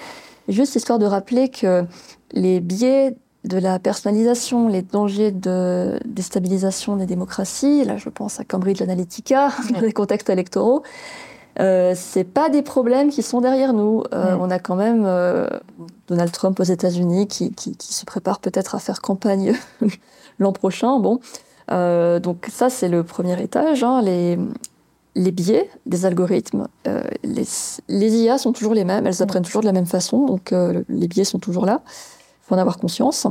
Juste 0.49 0.77
histoire 0.77 0.99
de 0.99 1.07
rappeler 1.07 1.49
que 1.49 1.85
les 2.33 2.61
biais 2.61 3.17
de 3.45 3.59
la 3.59 3.79
personnalisation, 3.79 4.69
les 4.69 4.83
dangers 4.83 5.31
de 5.31 5.99
déstabilisation 6.05 6.97
des 6.97 7.07
démocraties, 7.07 7.85
là 7.85 7.97
je 7.97 8.09
pense 8.09 8.41
à 8.41 8.45
Cambridge 8.45 8.83
Analytica, 8.83 9.51
dans 9.73 9.81
les 9.81 9.93
contextes 9.93 10.31
électoraux, 10.31 10.83
euh, 11.61 11.93
c'est 11.97 12.25
pas 12.25 12.49
des 12.49 12.63
problèmes 12.63 13.11
qui 13.11 13.23
sont 13.23 13.41
derrière 13.41 13.73
nous. 13.73 14.05
Euh, 14.13 14.37
on 14.41 14.51
a 14.51 14.59
quand 14.59 14.77
même 14.77 15.05
euh, 15.07 15.49
Donald 16.07 16.31
Trump 16.33 16.59
aux 16.61 16.65
États-Unis 16.65 17.27
qui, 17.27 17.53
qui, 17.53 17.77
qui, 17.77 17.95
se 17.95 18.05
prépare 18.05 18.41
peut-être 18.41 18.75
à 18.75 18.79
faire 18.79 19.01
campagne 19.01 19.55
l'an 20.39 20.53
prochain. 20.53 20.99
Bon, 21.01 21.21
euh, 21.71 22.21
donc 22.21 22.47
ça 22.51 22.71
c'est 22.71 22.89
le 22.89 23.03
premier 23.03 23.43
étage. 23.43 23.83
Hein, 23.83 24.03
les, 24.03 24.39
les 25.15 25.33
biais 25.33 25.69
des 25.87 26.07
algorithmes, 26.07 26.69
les, 27.25 27.45
les, 27.89 28.17
IA 28.17 28.39
sont 28.39 28.53
toujours 28.53 28.75
les 28.75 28.85
mêmes, 28.85 29.07
elles 29.07 29.23
apprennent 29.23 29.43
toujours 29.43 29.63
de 29.63 29.67
la 29.67 29.73
même 29.73 29.87
façon, 29.87 30.27
donc 30.27 30.53
les 30.53 31.09
biais 31.09 31.25
sont 31.25 31.41
toujours 31.41 31.67
là 31.67 31.83
faut 32.49 32.55
en 32.55 32.59
avoir 32.59 32.79
conscience. 32.79 33.27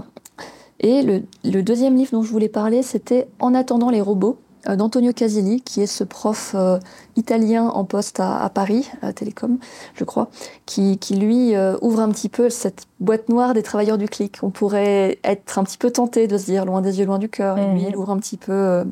Et 0.79 1.01
le, 1.43 1.63
deuxième 1.63 1.95
livre 1.95 2.11
dont 2.11 2.21
je 2.21 2.29
voulais 2.29 2.49
parler, 2.49 2.83
c'était 2.83 3.27
En 3.39 3.55
attendant 3.55 3.89
les 3.89 4.01
robots 4.01 4.37
d'Antonio 4.75 5.13
Casilli, 5.13 5.61
qui 5.61 5.81
est 5.81 5.87
ce 5.87 6.03
prof 6.03 6.53
euh, 6.55 6.79
italien 7.15 7.65
en 7.65 7.85
poste 7.85 8.19
à, 8.19 8.49
Paris, 8.53 8.89
à 9.01 9.13
Télécom, 9.13 9.57
je 9.95 10.03
crois, 10.03 10.29
qui, 10.65 10.97
lui 11.11 11.55
euh, 11.55 11.77
ouvre 11.81 12.01
un 12.01 12.09
petit 12.09 12.29
peu 12.29 12.49
cette 12.49 12.85
boîte 12.99 13.29
noire 13.29 13.53
des 13.53 13.63
travailleurs 13.63 13.97
du 13.97 14.07
clic. 14.07 14.39
On 14.41 14.49
pourrait 14.49 15.19
être 15.23 15.57
un 15.57 15.63
petit 15.63 15.77
peu 15.77 15.91
tenté 15.91 16.27
de 16.27 16.37
se 16.37 16.45
dire 16.45 16.65
loin 16.65 16.81
des 16.81 16.99
yeux, 16.99 17.05
loin 17.05 17.19
du 17.19 17.29
cœur. 17.29 17.57
Et 17.57 17.65
lui, 17.73 17.83
mhm. 17.83 17.89
il 17.89 17.95
ouvre 17.95 18.09
un 18.09 18.17
petit 18.17 18.37
peu, 18.37 18.83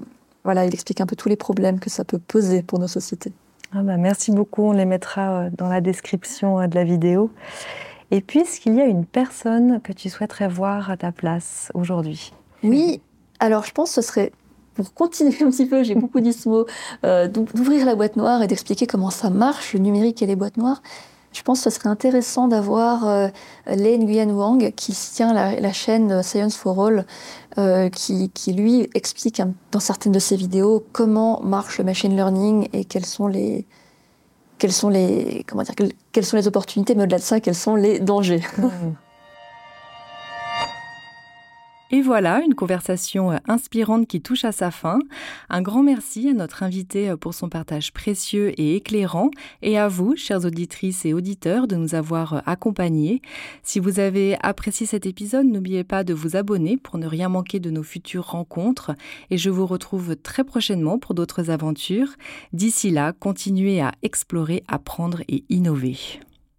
voilà, 0.43 0.65
il 0.65 0.73
explique 0.73 1.01
un 1.01 1.05
peu 1.05 1.15
tous 1.15 1.30
les 1.30 1.36
problèmes 1.36 1.80
que 1.80 1.89
ça 1.89 2.03
peut 2.03 2.19
poser 2.19 2.61
pour 2.61 2.80
nos 2.80 2.88
sociétés. 2.88 3.34
Ah 3.73 3.82
bah 3.82 3.97
merci 3.97 4.32
beaucoup, 4.32 4.63
on 4.63 4.71
les 4.71 4.86
mettra 4.86 5.49
dans 5.49 5.67
la 5.67 5.82
description 5.82 6.65
de 6.65 6.76
la 6.76 6.84
vidéo. 6.86 7.30
Et 8.11 8.21
puis, 8.21 8.39
est-ce 8.39 8.59
qu'il 8.59 8.76
y 8.76 8.82
a 8.82 8.86
une 8.86 9.05
personne 9.05 9.82
que 9.82 9.91
tu 9.91 10.09
souhaiterais 10.09 10.47
voir 10.47 10.91
à 10.91 10.97
ta 10.97 11.11
place 11.11 11.71
aujourd'hui 11.73 12.32
Oui, 12.63 13.01
alors 13.39 13.65
je 13.65 13.71
pense 13.71 13.95
que 13.95 14.01
ce 14.01 14.07
serait, 14.07 14.32
pour 14.76 14.93
continuer 14.93 15.36
un 15.41 15.49
petit 15.49 15.65
peu, 15.65 15.84
j'ai 15.84 15.95
beaucoup 15.95 16.19
dit 16.19 16.34
ce 16.34 16.47
mot, 16.47 16.65
euh, 17.05 17.28
d'ouvrir 17.28 17.86
la 17.86 17.95
boîte 17.95 18.17
noire 18.17 18.43
et 18.43 18.47
d'expliquer 18.47 18.86
comment 18.86 19.09
ça 19.09 19.30
marche, 19.30 19.73
le 19.73 19.80
numérique 19.80 20.21
et 20.21 20.26
les 20.26 20.36
boîtes 20.36 20.57
noires. 20.57 20.82
Je 21.34 21.41
pense 21.41 21.61
que 21.61 21.69
ce 21.69 21.80
serait 21.80 21.89
intéressant 21.89 22.47
d'avoir 22.47 23.07
euh, 23.07 23.28
Lei 23.67 23.97
Nguyen 23.97 24.30
Wang, 24.32 24.71
qui 24.76 24.93
tient 24.93 25.34
la, 25.34 25.73
chaîne 25.73 26.23
Science 26.23 26.55
for 26.55 26.86
All, 26.86 27.05
euh, 27.57 27.89
qui, 27.89 28.30
qui, 28.30 28.53
lui 28.53 28.89
explique 28.93 29.41
dans 29.71 29.82
certaines 29.82 30.13
de 30.13 30.19
ses 30.19 30.38
vidéos 30.38 30.86
comment 30.93 31.41
marche 31.41 31.78
le 31.78 31.84
machine 31.84 32.15
learning 32.15 32.69
et 32.71 32.86
quels 32.86 33.05
sont 33.05 33.28
les, 33.28 33.65
quelles 34.59 34.71
sont 34.71 34.88
les, 34.88 35.43
comment 35.47 35.63
dire, 35.63 35.76
quelles 36.13 36.26
sont 36.26 36.38
les 36.38 36.47
opportunités, 36.47 36.95
mais 36.95 37.03
au-delà 37.03 37.17
de 37.17 37.23
ça, 37.23 37.41
quels 37.41 37.55
sont 37.55 37.76
les 37.76 37.99
dangers. 37.99 38.43
Et 41.95 42.01
voilà, 42.01 42.41
une 42.41 42.55
conversation 42.55 43.31
euh, 43.31 43.37
inspirante 43.47 44.05
qui 44.05 44.19
touche 44.19 44.43
à 44.43 44.51
sa 44.51 44.69
fin. 44.69 44.99
Un 45.49 45.61
grand 45.61 45.81
merci 45.81 46.27
à 46.27 46.33
notre 46.33 46.61
invité 46.61 47.09
euh, 47.09 47.15
pour 47.15 47.33
son 47.33 47.47
partage 47.47 47.93
précieux 47.93 48.51
et 48.59 48.75
éclairant, 48.75 49.31
et 49.61 49.77
à 49.77 49.87
vous, 49.87 50.17
chères 50.17 50.43
auditrices 50.43 51.05
et 51.05 51.13
auditeurs, 51.13 51.67
de 51.67 51.77
nous 51.77 51.95
avoir 51.95 52.33
euh, 52.33 52.39
accompagnés. 52.45 53.21
Si 53.63 53.79
vous 53.79 54.01
avez 54.01 54.37
apprécié 54.41 54.85
cet 54.85 55.05
épisode, 55.05 55.45
n'oubliez 55.45 55.85
pas 55.85 56.03
de 56.03 56.13
vous 56.13 56.35
abonner 56.35 56.75
pour 56.75 56.97
ne 56.97 57.07
rien 57.07 57.29
manquer 57.29 57.61
de 57.61 57.69
nos 57.69 57.83
futures 57.83 58.27
rencontres, 58.27 58.91
et 59.29 59.37
je 59.37 59.49
vous 59.49 59.65
retrouve 59.65 60.17
très 60.17 60.43
prochainement 60.43 60.99
pour 60.99 61.15
d'autres 61.15 61.49
aventures. 61.49 62.09
D'ici 62.51 62.91
là, 62.91 63.13
continuez 63.13 63.79
à 63.79 63.93
explorer, 64.03 64.65
apprendre 64.67 65.21
et 65.29 65.45
innover. 65.47 65.95